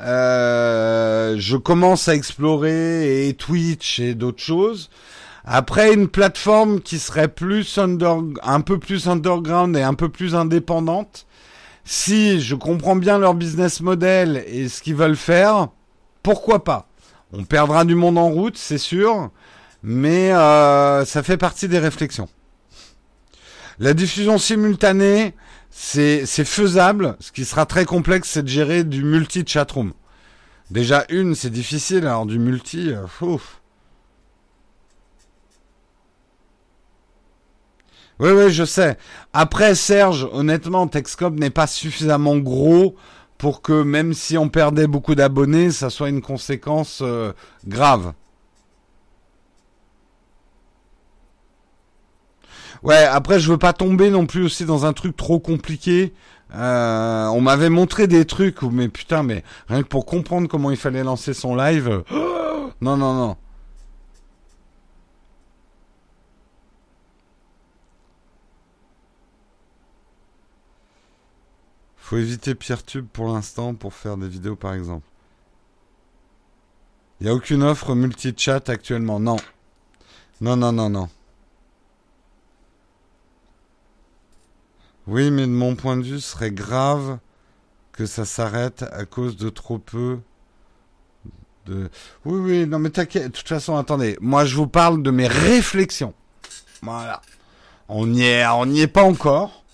Euh, 0.00 1.36
je 1.38 1.56
commence 1.56 2.08
à 2.08 2.14
explorer 2.14 3.28
et 3.28 3.34
Twitch 3.34 3.98
et 3.98 4.14
d'autres 4.14 4.42
choses. 4.42 4.90
Après, 5.44 5.94
une 5.94 6.08
plateforme 6.08 6.80
qui 6.80 6.98
serait 6.98 7.28
plus 7.28 7.78
under, 7.78 8.18
un 8.42 8.60
peu 8.60 8.78
plus 8.78 9.08
underground 9.08 9.76
et 9.76 9.82
un 9.82 9.94
peu 9.94 10.08
plus 10.08 10.34
indépendante 10.34 11.26
si 11.86 12.40
je 12.40 12.56
comprends 12.56 12.96
bien 12.96 13.18
leur 13.18 13.34
business 13.34 13.80
model 13.80 14.44
et 14.48 14.68
ce 14.68 14.82
qu'ils 14.82 14.96
veulent 14.96 15.16
faire, 15.16 15.68
pourquoi 16.22 16.64
pas? 16.64 16.88
On 17.32 17.44
perdra 17.44 17.84
du 17.84 17.94
monde 17.94 18.18
en 18.18 18.28
route, 18.28 18.58
c'est 18.58 18.78
sûr, 18.78 19.30
mais 19.84 20.32
euh, 20.32 21.04
ça 21.04 21.22
fait 21.22 21.36
partie 21.36 21.68
des 21.68 21.78
réflexions. 21.78 22.28
La 23.78 23.94
diffusion 23.94 24.36
simultanée, 24.36 25.34
c'est 25.78 26.44
faisable. 26.44 27.16
Ce 27.20 27.30
qui 27.30 27.44
sera 27.44 27.66
très 27.66 27.84
complexe, 27.84 28.30
c'est 28.30 28.42
de 28.42 28.48
gérer 28.48 28.82
du 28.82 29.04
multi-chatroom. 29.04 29.92
Déjà, 30.70 31.04
une, 31.10 31.34
c'est 31.34 31.50
difficile, 31.50 32.06
alors 32.06 32.26
du 32.26 32.38
multi, 32.38 32.90
euh, 32.90 33.06
ouf. 33.20 33.60
Oui, 38.18 38.30
oui, 38.30 38.50
je 38.50 38.64
sais. 38.64 38.96
Après, 39.34 39.74
Serge, 39.74 40.26
honnêtement, 40.32 40.88
Texcop 40.88 41.34
n'est 41.34 41.50
pas 41.50 41.66
suffisamment 41.66 42.38
gros 42.38 42.96
pour 43.36 43.60
que 43.60 43.82
même 43.82 44.14
si 44.14 44.38
on 44.38 44.48
perdait 44.48 44.86
beaucoup 44.86 45.14
d'abonnés, 45.14 45.70
ça 45.70 45.90
soit 45.90 46.08
une 46.08 46.22
conséquence 46.22 47.00
euh, 47.02 47.32
grave. 47.66 48.14
Ouais, 52.86 53.02
après, 53.02 53.40
je 53.40 53.50
veux 53.50 53.58
pas 53.58 53.72
tomber 53.72 54.10
non 54.10 54.26
plus 54.26 54.44
aussi 54.44 54.64
dans 54.64 54.86
un 54.86 54.92
truc 54.92 55.16
trop 55.16 55.40
compliqué. 55.40 56.14
Euh, 56.54 57.26
on 57.26 57.40
m'avait 57.40 57.68
montré 57.68 58.06
des 58.06 58.24
trucs 58.24 58.62
mais 58.62 58.88
putain, 58.88 59.24
mais 59.24 59.42
rien 59.66 59.82
que 59.82 59.88
pour 59.88 60.06
comprendre 60.06 60.48
comment 60.48 60.70
il 60.70 60.76
fallait 60.76 61.02
lancer 61.02 61.34
son 61.34 61.56
live. 61.56 62.04
non, 62.80 62.96
non, 62.96 63.12
non. 63.14 63.36
Faut 71.96 72.18
éviter 72.18 72.54
PeerTube 72.54 73.06
pour 73.12 73.26
l'instant 73.26 73.74
pour 73.74 73.94
faire 73.94 74.16
des 74.16 74.28
vidéos 74.28 74.54
par 74.54 74.74
exemple. 74.74 75.08
Il 77.20 77.24
n'y 77.24 77.30
a 77.30 77.34
aucune 77.34 77.64
offre 77.64 77.96
multi-chat 77.96 78.68
actuellement. 78.68 79.18
Non. 79.18 79.38
Non, 80.40 80.56
non, 80.56 80.70
non, 80.70 80.88
non. 80.88 81.08
Oui, 85.06 85.30
mais 85.30 85.42
de 85.42 85.52
mon 85.52 85.76
point 85.76 85.96
de 85.96 86.02
vue, 86.02 86.20
ce 86.20 86.32
serait 86.32 86.50
grave 86.50 87.18
que 87.92 88.06
ça 88.06 88.24
s'arrête 88.24 88.84
à 88.92 89.04
cause 89.04 89.36
de 89.36 89.48
trop 89.48 89.78
peu 89.78 90.18
de... 91.66 91.90
Oui, 92.24 92.38
oui, 92.38 92.66
non, 92.66 92.78
mais 92.78 92.90
t'inquiète. 92.90 93.24
De 93.24 93.36
toute 93.36 93.48
façon, 93.48 93.76
attendez. 93.76 94.16
Moi, 94.20 94.44
je 94.44 94.56
vous 94.56 94.66
parle 94.66 95.02
de 95.02 95.10
mes 95.10 95.26
réflexions. 95.26 96.14
Voilà. 96.82 97.22
On 97.88 98.06
n'y 98.06 98.24
est, 98.24 98.46
on 98.46 98.66
n'y 98.66 98.80
est 98.80 98.86
pas 98.88 99.02
encore. 99.02 99.64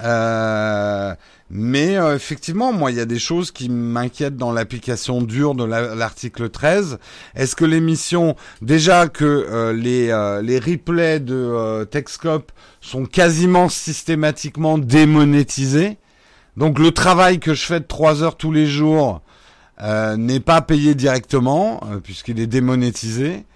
Euh, 0.00 1.14
mais 1.52 1.96
euh, 1.96 2.14
effectivement, 2.14 2.72
moi, 2.72 2.92
il 2.92 2.96
y 2.96 3.00
a 3.00 3.06
des 3.06 3.18
choses 3.18 3.50
qui 3.50 3.68
m'inquiètent 3.68 4.36
dans 4.36 4.52
l'application 4.52 5.20
dure 5.20 5.56
de 5.56 5.64
l'article 5.64 6.48
13. 6.48 6.98
Est-ce 7.34 7.56
que 7.56 7.64
l'émission, 7.64 8.36
déjà 8.62 9.08
que 9.08 9.24
euh, 9.24 9.72
les, 9.72 10.10
euh, 10.10 10.42
les 10.42 10.60
replays 10.60 11.18
de 11.18 11.88
Texcop 11.90 12.52
sont 12.80 13.04
quasiment 13.04 13.68
systématiquement 13.68 14.78
démonétisés, 14.78 15.98
donc 16.56 16.78
le 16.78 16.92
travail 16.92 17.40
que 17.40 17.52
je 17.52 17.66
fais 17.66 17.80
de 17.80 17.84
3 17.84 18.22
heures 18.22 18.36
tous 18.36 18.52
les 18.52 18.66
jours 18.66 19.20
n'est 20.18 20.40
pas 20.40 20.60
payé 20.60 20.94
directement, 20.94 21.80
puisqu'il 22.04 22.38
est 22.38 22.46
démonétisé, 22.46 23.46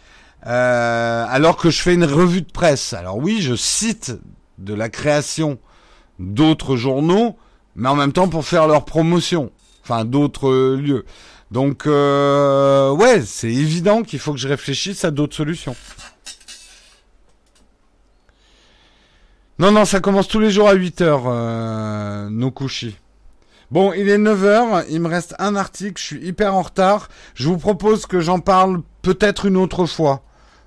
alors 0.42 1.58
que 1.58 1.68
je 1.68 1.82
fais 1.82 1.92
une 1.92 2.04
revue 2.04 2.40
de 2.40 2.50
presse. 2.50 2.94
Alors 2.94 3.18
oui, 3.18 3.42
je 3.42 3.54
cite 3.54 4.14
de 4.56 4.72
la 4.72 4.88
création 4.88 5.58
d'autres 6.18 6.76
journaux, 6.76 7.36
mais 7.76 7.88
en 7.88 7.96
même 7.96 8.12
temps 8.12 8.28
pour 8.28 8.44
faire 8.44 8.66
leur 8.66 8.84
promotion, 8.84 9.50
enfin 9.82 10.04
d'autres 10.04 10.76
lieux. 10.76 11.04
Donc 11.50 11.86
euh, 11.86 12.90
ouais, 12.90 13.22
c'est 13.22 13.52
évident 13.52 14.02
qu'il 14.02 14.18
faut 14.18 14.32
que 14.32 14.38
je 14.38 14.48
réfléchisse 14.48 15.04
à 15.04 15.10
d'autres 15.10 15.36
solutions. 15.36 15.76
Non, 19.60 19.70
non, 19.70 19.84
ça 19.84 20.00
commence 20.00 20.26
tous 20.26 20.40
les 20.40 20.50
jours 20.50 20.68
à 20.68 20.74
8h, 20.74 21.22
euh, 21.26 22.28
nos 22.28 22.50
couchis. 22.50 22.96
Bon, 23.70 23.92
il 23.92 24.08
est 24.08 24.18
9h, 24.18 24.86
il 24.90 25.00
me 25.00 25.08
reste 25.08 25.36
un 25.38 25.54
article, 25.54 26.00
je 26.00 26.06
suis 26.06 26.26
hyper 26.26 26.54
en 26.54 26.62
retard. 26.62 27.08
Je 27.34 27.48
vous 27.48 27.56
propose 27.56 28.06
que 28.06 28.20
j'en 28.20 28.40
parle 28.40 28.82
peut-être 29.02 29.46
une 29.46 29.56
autre 29.56 29.86
fois. 29.86 30.22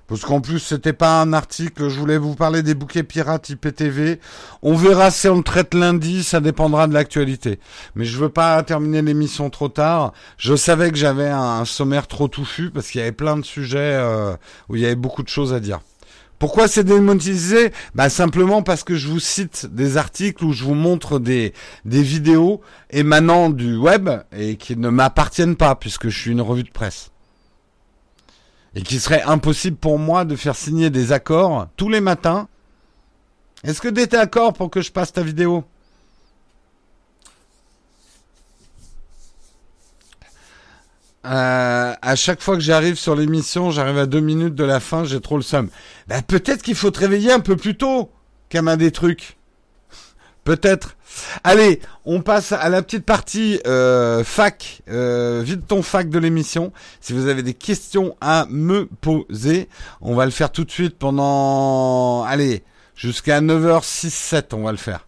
Parce 0.08 0.22
qu'en 0.22 0.40
plus, 0.40 0.58
c'était 0.58 0.94
pas 0.94 1.20
un 1.20 1.34
article, 1.34 1.90
je 1.90 1.98
voulais 1.98 2.16
vous 2.16 2.34
parler 2.34 2.62
des 2.62 2.74
bouquets 2.74 3.02
pirates 3.02 3.50
IPTV. 3.50 4.20
On 4.62 4.74
verra 4.74 5.10
si 5.10 5.28
on 5.28 5.36
le 5.36 5.42
traite 5.42 5.74
lundi, 5.74 6.24
ça 6.24 6.40
dépendra 6.40 6.86
de 6.86 6.94
l'actualité. 6.94 7.60
Mais 7.94 8.06
je 8.06 8.16
veux 8.16 8.30
pas 8.30 8.62
terminer 8.62 9.02
l'émission 9.02 9.50
trop 9.50 9.68
tard. 9.68 10.14
Je 10.38 10.56
savais 10.56 10.90
que 10.90 10.96
j'avais 10.96 11.28
un, 11.28 11.66
sommaire 11.66 12.06
trop 12.06 12.26
touffu 12.26 12.70
parce 12.70 12.88
qu'il 12.88 13.00
y 13.00 13.02
avait 13.02 13.12
plein 13.12 13.36
de 13.36 13.44
sujets 13.44 13.78
euh, 13.78 14.34
où 14.70 14.76
il 14.76 14.80
y 14.80 14.86
avait 14.86 14.94
beaucoup 14.94 15.22
de 15.22 15.28
choses 15.28 15.52
à 15.52 15.60
dire. 15.60 15.80
Pourquoi 16.38 16.68
c'est 16.68 16.84
démonétisé? 16.84 17.72
Bah 17.94 18.08
simplement 18.08 18.62
parce 18.62 18.84
que 18.84 18.94
je 18.94 19.08
vous 19.08 19.20
cite 19.20 19.66
des 19.70 19.98
articles 19.98 20.42
où 20.42 20.52
je 20.52 20.64
vous 20.64 20.74
montre 20.74 21.18
des, 21.18 21.52
des 21.84 22.02
vidéos 22.02 22.62
émanant 22.90 23.50
du 23.50 23.76
web 23.76 24.08
et 24.34 24.56
qui 24.56 24.74
ne 24.76 24.88
m'appartiennent 24.88 25.56
pas 25.56 25.74
puisque 25.74 26.08
je 26.08 26.18
suis 26.18 26.30
une 26.30 26.40
revue 26.40 26.62
de 26.62 26.70
presse 26.70 27.10
et 28.78 28.82
qu'il 28.82 29.00
serait 29.00 29.22
impossible 29.22 29.76
pour 29.76 29.98
moi 29.98 30.24
de 30.24 30.36
faire 30.36 30.54
signer 30.54 30.88
des 30.88 31.10
accords 31.10 31.66
tous 31.76 31.88
les 31.88 32.00
matins. 32.00 32.46
Est-ce 33.64 33.80
que 33.80 33.88
tu 33.88 34.00
es 34.02 34.06
d'accord 34.06 34.52
pour 34.52 34.70
que 34.70 34.80
je 34.80 34.92
passe 34.92 35.12
ta 35.12 35.20
vidéo? 35.20 35.64
Euh, 41.26 41.92
à 42.00 42.14
chaque 42.14 42.40
fois 42.40 42.54
que 42.54 42.62
j'arrive 42.62 42.94
sur 42.94 43.16
l'émission, 43.16 43.72
j'arrive 43.72 43.98
à 43.98 44.06
deux 44.06 44.20
minutes 44.20 44.54
de 44.54 44.62
la 44.62 44.78
fin, 44.78 45.02
j'ai 45.02 45.20
trop 45.20 45.36
le 45.36 45.42
seum. 45.42 45.68
Ben, 46.06 46.22
peut-être 46.22 46.62
qu'il 46.62 46.76
faut 46.76 46.92
te 46.92 47.00
réveiller 47.00 47.32
un 47.32 47.40
peu 47.40 47.56
plus 47.56 47.76
tôt, 47.76 48.12
qu'à 48.48 48.76
des 48.76 48.92
trucs. 48.92 49.38
Peut-être. 50.44 50.96
Allez, 51.44 51.80
on 52.04 52.20
passe 52.20 52.52
à 52.52 52.68
la 52.68 52.82
petite 52.82 53.04
partie 53.04 53.60
euh, 53.66 54.24
fac, 54.24 54.82
euh, 54.88 55.42
vite 55.44 55.66
ton 55.66 55.82
fac 55.82 56.08
de 56.08 56.18
l'émission. 56.18 56.72
Si 57.00 57.12
vous 57.12 57.26
avez 57.26 57.42
des 57.42 57.54
questions 57.54 58.16
à 58.20 58.46
me 58.50 58.86
poser, 58.86 59.68
on 60.00 60.14
va 60.14 60.24
le 60.24 60.30
faire 60.30 60.50
tout 60.52 60.64
de 60.64 60.70
suite 60.70 60.96
pendant, 60.98 62.24
allez, 62.24 62.62
jusqu'à 62.94 63.40
9h6, 63.40 64.10
7, 64.10 64.54
on 64.54 64.62
va 64.62 64.72
le 64.72 64.78
faire. 64.78 65.06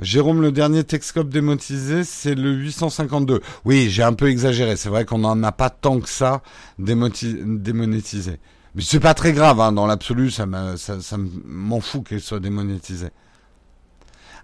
Jérôme, 0.00 0.42
le 0.42 0.52
dernier 0.52 0.84
Texcope 0.84 1.28
démonétisé, 1.28 2.04
c'est 2.04 2.36
le 2.36 2.52
852. 2.52 3.40
Oui, 3.64 3.88
j'ai 3.90 4.04
un 4.04 4.12
peu 4.12 4.28
exagéré. 4.28 4.76
C'est 4.76 4.88
vrai 4.90 5.04
qu'on 5.04 5.18
n'en 5.18 5.42
a 5.42 5.50
pas 5.50 5.70
tant 5.70 5.98
que 5.98 6.08
ça 6.08 6.42
démonétisé. 6.78 8.38
Mais 8.74 8.82
c'est 8.82 9.00
pas 9.00 9.14
très 9.14 9.32
grave, 9.32 9.60
hein, 9.60 9.72
dans 9.72 9.86
l'absolu, 9.86 10.30
ça, 10.30 10.46
m'en 10.46 11.80
fout 11.80 12.06
qu'elle 12.06 12.20
soit 12.20 12.40
démonétisée. 12.40 13.10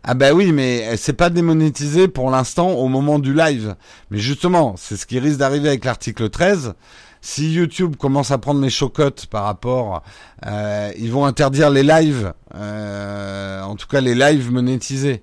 Ah 0.03 0.13
ben 0.15 0.35
oui, 0.35 0.53
mais 0.53 0.97
c'est 0.99 1.15
pas 1.15 1.31
démonétisé 1.31 2.09
pour 2.09 2.31
l'instant 2.31 2.73
au 2.73 2.89
moment 2.89 3.19
du 3.19 3.33
live. 3.33 3.75
Mais 4.11 4.19
justement, 4.19 4.75
c'est 4.77 4.97
ce 4.97 5.07
qui 5.07 5.19
risque 5.19 5.39
d'arriver 5.39 5.69
avec 5.69 5.85
l'article 5.85 6.29
13. 6.29 6.75
Si 7.23 7.55
YouTube 7.55 7.97
commence 7.97 8.31
à 8.31 8.37
prendre 8.37 8.61
mes 8.61 8.69
chocottes 8.69 9.25
par 9.27 9.45
rapport, 9.45 10.03
euh, 10.45 10.93
ils 10.99 11.11
vont 11.11 11.25
interdire 11.25 11.71
les 11.71 11.83
lives, 11.83 12.35
euh, 12.55 13.63
en 13.63 13.77
tout 13.77 13.87
cas 13.87 14.03
les 14.03 14.15
lives 14.15 14.53
monétisés. 14.53 15.23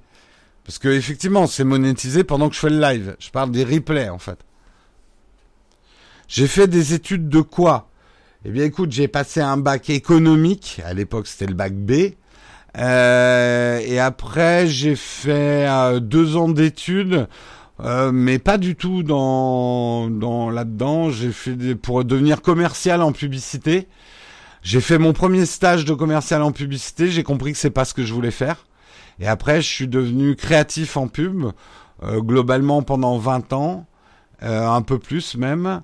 Parce 0.65 0.79
que 0.79 0.87
effectivement, 0.87 1.45
c'est 1.45 1.63
monétisé 1.63 2.23
pendant 2.23 2.49
que 2.49 2.55
je 2.55 2.59
fais 2.59 2.71
le 2.71 2.79
live. 2.79 3.15
Je 3.19 3.29
parle 3.29 3.51
des 3.51 3.63
replays 3.63 4.09
en 4.09 4.17
fait. 4.17 4.39
J'ai 6.27 6.47
fait 6.47 6.67
des 6.67 6.95
études 6.95 7.29
de 7.29 7.41
quoi? 7.41 7.90
Eh 8.43 8.49
bien, 8.49 8.63
écoute, 8.63 8.91
j'ai 8.91 9.07
passé 9.07 9.39
un 9.39 9.57
bac 9.57 9.91
économique. 9.91 10.81
À 10.83 10.93
l'époque, 10.95 11.27
c'était 11.27 11.45
le 11.45 11.53
bac 11.53 11.73
B. 11.73 12.13
Euh, 12.75 13.79
et 13.85 13.99
après, 13.99 14.65
j'ai 14.65 14.95
fait 14.95 15.67
euh, 15.69 15.99
deux 15.99 16.37
ans 16.37 16.49
d'études, 16.49 17.27
euh, 17.81 18.11
mais 18.11 18.39
pas 18.39 18.57
du 18.57 18.75
tout 18.75 19.03
dans, 19.03 20.09
dans 20.09 20.49
là-dedans. 20.49 21.11
J'ai 21.11 21.31
fait 21.31 21.75
pour 21.75 22.03
devenir 22.03 22.41
commercial 22.41 23.03
en 23.03 23.11
publicité. 23.11 23.87
J'ai 24.63 24.81
fait 24.81 24.97
mon 24.97 25.13
premier 25.13 25.45
stage 25.45 25.85
de 25.85 25.93
commercial 25.93 26.41
en 26.41 26.51
publicité. 26.51 27.09
J'ai 27.09 27.23
compris 27.23 27.51
que 27.51 27.59
c'est 27.59 27.69
pas 27.69 27.85
ce 27.85 27.93
que 27.93 28.03
je 28.03 28.13
voulais 28.13 28.31
faire. 28.31 28.65
Et 29.19 29.27
après, 29.27 29.61
je 29.61 29.67
suis 29.67 29.87
devenu 29.87 30.35
créatif 30.35 30.97
en 30.97 31.07
pub, 31.07 31.45
globalement 32.03 32.81
pendant 32.81 33.17
20 33.19 33.53
ans, 33.53 33.85
un 34.41 34.81
peu 34.81 34.97
plus 34.97 35.35
même. 35.35 35.81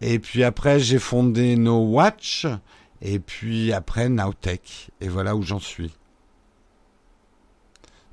Et 0.00 0.18
puis 0.18 0.44
après, 0.44 0.80
j'ai 0.80 0.98
fondé 0.98 1.56
No 1.56 1.84
Watch. 1.84 2.46
Et 3.02 3.18
puis 3.18 3.72
après, 3.72 4.08
Nowtech. 4.08 4.90
Et 5.00 5.08
voilà 5.08 5.36
où 5.36 5.42
j'en 5.42 5.60
suis. 5.60 5.92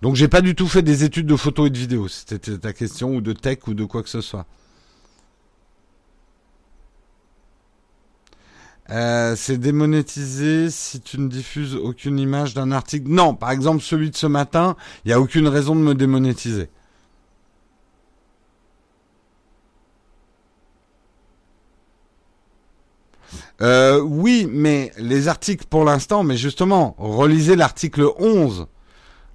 Donc 0.02 0.16
j'ai 0.16 0.28
pas 0.28 0.42
du 0.42 0.54
tout 0.54 0.68
fait 0.68 0.84
des 0.84 1.04
études 1.04 1.26
de 1.26 1.36
photo 1.36 1.66
et 1.66 1.70
de 1.70 1.78
vidéo, 1.78 2.08
c'était 2.08 2.58
ta 2.58 2.72
question, 2.72 3.16
ou 3.16 3.22
de 3.22 3.34
tech, 3.34 3.60
ou 3.68 3.74
de 3.74 3.84
quoi 3.84 4.04
que 4.04 4.10
ce 4.10 4.22
soit. 4.22 4.46
Euh, 8.90 9.36
c'est 9.36 9.58
démonétisé 9.58 10.70
si 10.70 11.02
tu 11.02 11.20
ne 11.20 11.28
diffuses 11.28 11.76
aucune 11.76 12.20
image 12.20 12.54
d'un 12.54 12.72
article. 12.72 13.10
Non, 13.10 13.36
par 13.36 13.52
exemple 13.52 13.82
celui 13.82 14.12
de 14.12 14.16
ce 14.16 14.28
matin, 14.28 14.78
il 15.04 15.10
n'y 15.10 15.14
a 15.14 15.20
aucune 15.20 15.48
raison 15.48 15.76
de 15.76 15.82
me 15.82 15.94
démonétiser. 15.96 16.70
Euh, 23.62 24.00
oui, 24.02 24.48
mais 24.50 24.92
les 24.98 25.28
articles 25.28 25.66
pour 25.68 25.84
l'instant, 25.84 26.24
mais 26.24 26.38
justement, 26.38 26.96
relisez 26.98 27.56
l'article 27.56 28.08
11. 28.20 28.68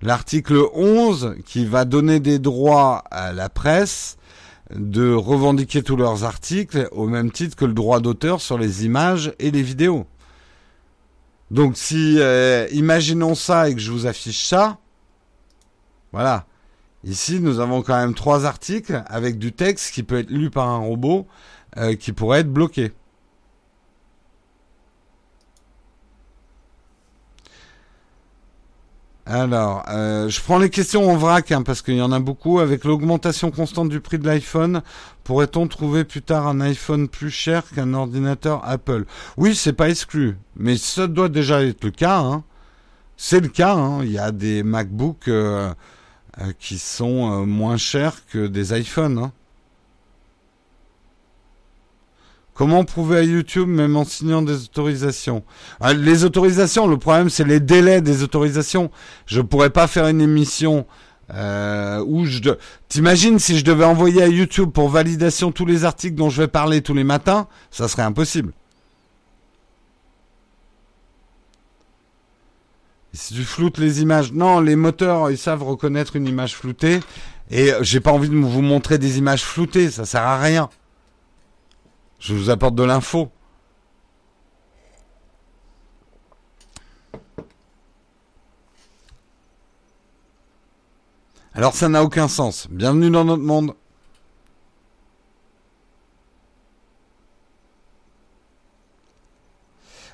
L'article 0.01 0.65
11 0.75 1.37
qui 1.45 1.65
va 1.65 1.85
donner 1.85 2.21
des 2.21 2.39
droits 2.39 3.05
à 3.11 3.33
la 3.33 3.49
presse 3.49 4.17
de 4.75 5.13
revendiquer 5.13 5.83
tous 5.83 5.97
leurs 5.97 6.25
articles 6.25 6.89
au 6.93 7.07
même 7.07 7.31
titre 7.31 7.57
que 7.57 7.65
le 7.65 7.75
droit 7.75 8.01
d'auteur 8.01 8.41
sur 8.41 8.59
les 8.59 8.85
images 8.85 9.35
et 9.39 9.51
les 9.51 9.63
vidéos. 9.63 10.07
Donc 11.51 11.77
si 11.77 12.17
euh, 12.19 12.67
imaginons 12.73 13.35
ça 13.35 13.69
et 13.69 13.75
que 13.75 13.81
je 13.81 13.93
vous 13.93 14.07
affiche 14.07 14.47
ça, 14.47 14.79
voilà. 16.13 16.47
Ici, 17.05 17.41
nous 17.41 17.59
avons 17.59 17.83
quand 17.83 17.97
même 17.97 18.15
trois 18.15 18.47
articles 18.47 19.03
avec 19.07 19.39
du 19.39 19.53
texte 19.53 19.93
qui 19.93 20.05
peut 20.05 20.21
être 20.21 20.31
lu 20.31 20.51
par 20.51 20.69
un 20.69 20.79
robot 20.79 21.27
euh, 21.77 21.97
qui 21.97 22.13
pourrait 22.13 22.41
être 22.41 22.53
bloqué. 22.53 22.93
Alors, 29.25 29.85
euh, 29.89 30.29
je 30.29 30.41
prends 30.41 30.59
les 30.59 30.69
questions 30.69 31.09
en 31.09 31.17
vrac 31.17 31.53
hein, 31.53 31.63
parce 31.63 31.81
qu'il 31.81 31.95
y 31.95 32.03
en 32.03 32.11
a 32.11 32.19
beaucoup. 32.19 32.59
Avec 32.59 32.85
l'augmentation 32.85 33.53
constante 33.53 33.89
du 33.89 34.01
prix 34.01 34.19
de 34.19 34.27
l'iPhone, 34.27 34.83
pourrait-on 35.23 35.69
trouver 35.69 36.03
plus 36.03 36.23
tard 36.23 36.49
un 36.49 36.61
iPhone 36.61 37.09
plus 37.09 37.31
cher 37.31 37.63
qu'un 37.73 37.95
ordinateur 37.95 38.69
Apple? 38.69 39.05
Oui, 39.37 39.55
c'est 39.55 39.75
pas 39.75 39.89
exclu, 39.89 40.37
mais 40.57 40.77
ça 40.77 41.07
doit 41.07 41.29
déjà 41.29 41.63
être 41.63 41.85
le 41.85 41.93
cas. 41.93 42.19
Hein. 42.19 42.43
C'est 43.17 43.39
le 43.39 43.49
cas. 43.49 43.75
Hein. 43.75 44.03
Il 44.03 44.11
y 44.11 44.19
a 44.19 44.33
des 44.33 44.65
MacBooks 44.65 45.29
euh, 45.29 45.73
euh, 46.41 46.53
qui 46.59 46.79
sont 46.79 47.47
moins 47.47 47.77
chers 47.77 48.27
que 48.27 48.49
des 48.49 48.77
iPhones. 48.77 49.19
Hein. 49.19 49.33
Comment 52.55 52.85
prouver 52.85 53.19
à 53.19 53.23
YouTube 53.23 53.69
même 53.69 53.97
en 53.97 54.05
signant 54.05 54.43
des 54.43 54.65
autorisations 54.65 55.43
ah, 55.81 55.95
Les 55.95 56.25
autorisations, 56.25 56.87
le 56.87 56.99
problème 56.99 57.31
c'est 57.31 57.45
les 57.45 57.61
délais 57.61 58.03
des 58.03 58.23
autorisations. 58.23 58.91
Je 59.27 59.41
pourrais 59.41 59.71
pas 59.71 59.87
faire 59.87 60.07
une 60.09 60.21
émission 60.21 60.87
euh, 61.33 62.05
où 62.07 62.27
je... 62.27 62.41
T'imagines 62.89 63.39
si 63.39 63.59
je 63.59 63.65
devais 63.65 63.87
envoyer 63.87 64.23
à 64.23 64.29
YouTube 64.29 64.71
pour 64.71 64.91
validation 64.91 65.51
tous 65.51 65.65
les 65.65 65.85
articles 65.85 66.15
dont 66.15 66.29
je 66.29 66.43
vais 66.43 66.49
parler 66.49 66.83
tous 66.83 66.95
les 66.95 67.05
matins, 67.05 67.47
ça 67.71 67.89
serait 67.89 68.03
impossible. 68.03 68.53
si 73.15 73.35
tu 73.35 73.43
floutes 73.45 73.79
les 73.79 74.01
images, 74.01 74.33
non, 74.33 74.61
les 74.61 74.77
moteurs 74.77 75.31
ils 75.31 75.39
savent 75.39 75.63
reconnaître 75.63 76.17
une 76.17 76.27
image 76.27 76.57
floutée 76.57 77.01
et 77.51 77.73
j'ai 77.83 78.01
pas 78.01 78.11
envie 78.11 78.31
de 78.31 78.37
vous 78.37 78.63
montrer 78.63 78.99
des 78.99 79.19
images 79.19 79.45
floutées, 79.45 79.91
ça 79.91 80.07
sert 80.07 80.23
à 80.23 80.39
rien. 80.39 80.71
Je 82.23 82.35
vous 82.35 82.51
apporte 82.51 82.77
de 82.77 82.85
l'info. 82.85 83.33
Alors 91.53 91.75
ça 91.75 91.89
n'a 91.89 92.05
aucun 92.05 92.29
sens. 92.29 92.69
Bienvenue 92.71 93.11
dans 93.11 93.25
notre 93.25 93.43
monde. 93.43 93.75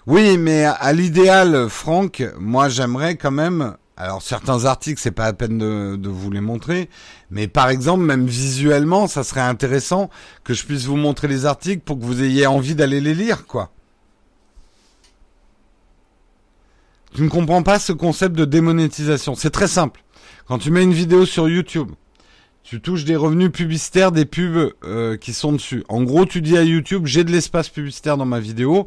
Oui, 0.07 0.39
mais 0.39 0.65
à 0.65 0.95
l'idéal, 0.95 1.69
Franck, 1.69 2.25
moi 2.39 2.71
j'aimerais 2.71 3.17
quand 3.17 3.31
même 3.31 3.77
alors 4.01 4.23
certains 4.23 4.65
articles, 4.65 5.01
c'est 5.01 5.11
pas 5.11 5.25
à 5.25 5.33
peine 5.33 5.59
de, 5.59 6.09
vous 6.09 6.31
les 6.31 6.41
montrer, 6.41 6.89
mais 7.33 7.49
par 7.49 7.69
exemple, 7.69 8.05
même 8.05 8.27
visuellement, 8.27 9.09
ça 9.09 9.25
serait 9.25 9.41
intéressant 9.41 10.09
que 10.45 10.55
je 10.55 10.65
puisse 10.65 10.85
vous 10.85 10.97
montrer 10.97 11.27
les 11.27 11.47
articles 11.47 11.83
pour 11.83 11.99
que 11.99 12.05
vous 12.05 12.23
ayez 12.23 12.47
envie 12.47 12.77
d'aller 12.77 13.01
les 13.01 13.15
lire, 13.15 13.45
quoi. 13.47 13.73
Tu 17.13 17.23
ne 17.23 17.29
comprends 17.29 17.65
pas 17.65 17.81
ce 17.81 17.93
concept 17.93 18.37
de 18.37 18.45
démonétisation. 18.45 19.35
C'est 19.35 19.51
très 19.51 19.67
simple. 19.67 20.05
Quand 20.47 20.59
tu 20.59 20.71
mets 20.71 20.85
une 20.85 20.93
vidéo 20.93 21.27
sur 21.27 21.49
YouTube, 21.49 21.91
Tu 22.63 22.83
touches 22.83 23.05
des 23.05 23.17
revenus 23.17 23.51
publicitaires 23.51 24.13
des 24.13 24.27
pubs 24.27 24.75
euh, 24.85 25.17
qui 25.17 25.33
sont 25.33 25.53
dessus. 25.53 25.85
En 25.89 26.03
gros, 26.03 26.27
tu 26.27 26.43
dis 26.43 26.59
à 26.59 26.63
YouTube, 26.63 27.07
j'ai 27.07 27.25
de 27.25 27.33
l'espace 27.33 27.71
publicitaire 27.71 28.19
dans 28.19 28.27
ma 28.27 28.41
vidéo, 28.41 28.87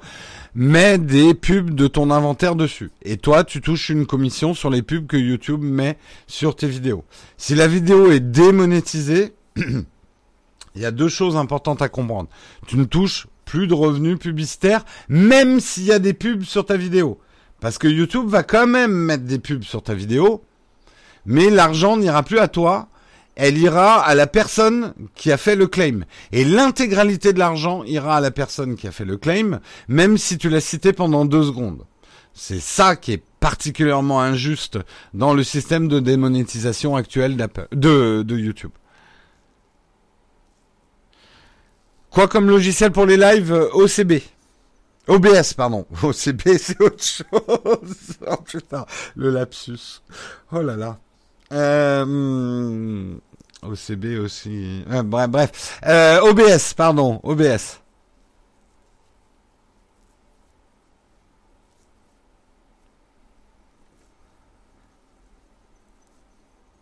mets 0.56 0.98
des 0.98 1.34
pubs 1.34 1.72
de 1.72 1.88
ton 1.88 2.12
inventaire 2.12 2.56
dessus. 2.56 2.92
Et 3.04 3.18
toi, 3.18 3.44
tu 3.44 3.62
touches 3.62 3.90
une 3.90 4.06
commission 4.06 4.54
sur 4.54 4.70
les 4.70 4.82
pubs 4.82 5.08
que 5.08 5.18
YouTube 5.18 5.62
met 5.62 5.98
sur 6.28 6.56
tes 6.56 6.68
vidéos. 6.68 7.04
Si 7.38 7.56
la 7.56 7.68
vidéo 7.68 8.12
est 8.12 8.20
démonétisée, 8.20 9.34
il 9.56 10.82
y 10.82 10.86
a 10.86 10.92
deux 10.92 11.10
choses 11.10 11.38
importantes 11.38 11.82
à 11.82 11.90
comprendre. 11.90 12.30
Tu 12.68 12.78
ne 12.78 12.84
touches 12.84 13.28
plus 13.46 13.68
de 13.68 13.74
revenus 13.74 14.18
publicitaires, 14.18 14.86
même 15.10 15.60
s'il 15.60 15.84
y 15.84 15.92
a 15.92 16.00
des 16.00 16.14
pubs 16.14 16.44
sur 16.44 16.66
ta 16.66 16.78
vidéo. 16.78 17.20
Parce 17.60 17.78
que 17.78 17.88
YouTube 17.88 18.28
va 18.28 18.44
quand 18.44 18.68
même 18.68 18.92
mettre 18.92 19.24
des 19.24 19.40
pubs 19.40 19.64
sur 19.64 19.84
ta 19.84 19.94
vidéo, 19.94 20.42
mais 21.26 21.50
l'argent 21.50 21.98
n'ira 21.98 22.24
plus 22.24 22.40
à 22.40 22.48
toi, 22.48 22.88
elle 23.36 23.58
ira 23.58 24.02
à 24.02 24.16
la 24.16 24.28
personne 24.28 24.94
qui 25.16 25.32
a 25.32 25.38
fait 25.38 25.56
le 25.56 25.68
claim. 25.68 26.02
Et 26.32 26.44
l'intégralité 26.44 27.34
de 27.34 27.40
l'argent 27.40 27.84
ira 27.84 28.18
à 28.18 28.22
la 28.22 28.32
personne 28.32 28.76
qui 28.76 28.88
a 28.88 28.92
fait 28.92 29.06
le 29.06 29.18
claim, 29.18 29.60
même 29.88 30.18
si 30.18 30.38
tu 30.38 30.50
l'as 30.50 30.62
cité 30.62 30.94
pendant 30.94 31.26
deux 31.26 31.44
secondes. 31.44 31.86
C'est 32.34 32.60
ça 32.60 32.96
qui 32.96 33.14
est 33.14 33.24
particulièrement 33.40 34.22
injuste 34.22 34.80
dans 35.14 35.34
le 35.34 35.44
système 35.44 35.88
de 35.88 36.00
démonétisation 36.00 36.96
actuel 36.96 37.36
de, 37.72 38.26
YouTube. 38.30 38.72
Quoi 42.10 42.28
comme 42.28 42.50
logiciel 42.50 42.92
pour 42.92 43.06
les 43.06 43.18
lives 43.18 43.70
OCB 43.74 44.22
OBS, 45.08 45.54
pardon. 45.56 45.88
OCB, 46.04 46.58
c'est 46.58 46.80
autre 46.82 47.04
chose. 47.04 47.26
Oh 48.28 48.38
putain, 48.46 48.86
le 49.16 49.32
lapsus. 49.32 50.02
Oh 50.52 50.62
là 50.62 50.76
là. 50.76 51.00
Euh, 51.52 53.16
OCB 53.64 54.20
aussi. 54.20 54.84
bref, 54.88 55.30
bref. 55.30 55.80
Euh, 55.86 56.22
OBS, 56.22 56.74
pardon. 56.76 57.20
OBS. 57.24 57.82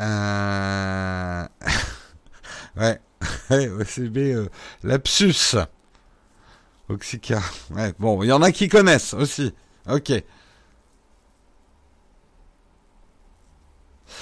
Euh... 0.01 1.45
ouais. 2.78 2.99
OCB, 3.51 4.49
lapsus. 4.84 5.55
Oxyca. 6.88 7.41
Ouais, 7.72 7.93
bon, 7.99 8.24
il 8.24 8.28
y 8.28 8.32
en 8.32 8.41
a 8.41 8.51
qui 8.51 8.67
connaissent 8.67 9.13
aussi. 9.13 9.53
Ok. 9.89 10.11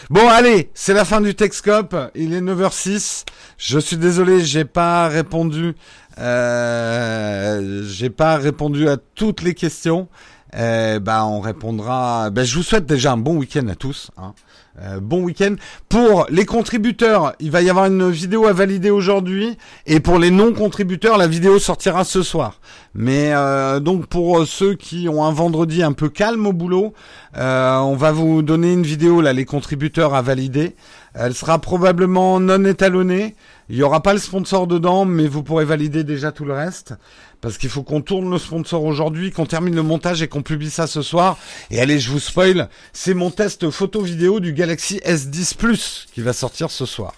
Bon, 0.09 0.27
allez, 0.27 0.69
c'est 0.73 0.93
la 0.93 1.05
fin 1.05 1.21
du 1.21 1.35
Texcope. 1.35 1.95
Il 2.15 2.33
est 2.33 2.41
9h06. 2.41 3.25
Je 3.57 3.79
suis 3.79 3.97
désolé, 3.97 4.43
j'ai 4.43 4.65
pas 4.65 5.07
répondu. 5.07 5.75
Euh, 6.19 7.83
j'ai 7.85 8.09
pas 8.09 8.37
répondu 8.37 8.87
à 8.87 8.97
toutes 8.97 9.41
les 9.41 9.53
questions. 9.53 10.07
Euh, 10.55 10.99
bah, 10.99 11.25
on 11.25 11.39
répondra. 11.39 12.29
Ben, 12.29 12.45
je 12.45 12.55
vous 12.55 12.63
souhaite 12.63 12.85
déjà 12.85 13.11
un 13.11 13.17
bon 13.17 13.37
week-end 13.37 13.67
à 13.67 13.75
tous. 13.75 14.11
Hein. 14.17 14.33
Euh, 14.79 14.99
bon 14.99 15.23
week-end. 15.23 15.55
Pour 15.89 16.27
les 16.29 16.45
contributeurs, 16.45 17.33
il 17.39 17.49
va 17.49 17.63
y 17.63 17.69
avoir 17.69 17.85
une 17.85 18.11
vidéo 18.11 18.45
à 18.45 18.53
valider 18.53 18.91
aujourd'hui. 18.91 19.57
Et 19.87 19.99
pour 19.99 20.19
les 20.19 20.29
non-contributeurs, 20.29 21.17
la 21.17 21.25
vidéo 21.25 21.57
sortira 21.57 22.03
ce 22.03 22.21
soir. 22.21 22.59
Mais 22.93 23.33
euh, 23.33 23.79
donc 23.79 24.05
pour 24.05 24.45
ceux 24.45 24.75
qui 24.75 25.09
ont 25.09 25.23
un 25.23 25.31
vendredi 25.31 25.81
un 25.81 25.93
peu 25.93 26.09
calme 26.09 26.45
au 26.45 26.53
boulot, 26.53 26.93
euh, 27.37 27.77
on 27.77 27.95
va 27.95 28.11
vous 28.11 28.43
donner 28.43 28.73
une 28.73 28.83
vidéo 28.83 29.21
là, 29.21 29.33
les 29.33 29.45
contributeurs 29.45 30.13
à 30.13 30.21
valider. 30.21 30.75
Elle 31.15 31.33
sera 31.33 31.57
probablement 31.57 32.39
non 32.39 32.63
étalonnée. 32.63 33.35
Il 33.69 33.77
n'y 33.77 33.83
aura 33.83 34.01
pas 34.01 34.13
le 34.13 34.19
sponsor 34.19 34.67
dedans, 34.67 35.05
mais 35.05 35.27
vous 35.27 35.41
pourrez 35.41 35.65
valider 35.65 36.03
déjà 36.03 36.31
tout 36.31 36.45
le 36.45 36.53
reste 36.53 36.93
parce 37.41 37.57
qu'il 37.57 37.69
faut 37.69 37.83
qu'on 37.83 38.01
tourne 38.01 38.29
le 38.29 38.37
sponsor 38.37 38.83
aujourd'hui, 38.83 39.31
qu'on 39.31 39.45
termine 39.45 39.75
le 39.75 39.83
montage 39.83 40.21
et 40.21 40.27
qu'on 40.27 40.41
publie 40.41 40.69
ça 40.69 40.87
ce 40.87 41.01
soir. 41.01 41.37
Et 41.71 41.79
allez, 41.79 41.99
je 41.99 42.09
vous 42.09 42.19
spoil, 42.19 42.69
c'est 42.93 43.13
mon 43.13 43.31
test 43.31 43.69
photo 43.69 44.01
vidéo 44.01 44.39
du 44.39 44.53
Galaxy 44.53 44.99
S10 45.05 45.55
Plus 45.55 46.07
qui 46.13 46.21
va 46.21 46.33
sortir 46.33 46.71
ce 46.71 46.85
soir. 46.85 47.13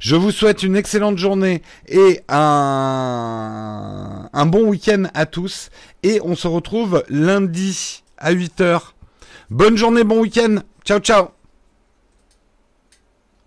Je 0.00 0.14
vous 0.14 0.30
souhaite 0.30 0.62
une 0.62 0.76
excellente 0.76 1.18
journée 1.18 1.62
et 1.88 2.20
un, 2.28 4.28
un 4.32 4.46
bon 4.46 4.68
week-end 4.68 5.04
à 5.14 5.26
tous. 5.26 5.70
Et 6.02 6.20
on 6.22 6.36
se 6.36 6.46
retrouve 6.46 7.04
lundi 7.08 8.04
à 8.16 8.32
8h. 8.32 8.80
Bonne 9.50 9.76
journée, 9.76 10.04
bon 10.04 10.20
week-end. 10.20 10.58
Ciao, 10.84 11.00
ciao. 11.00 11.37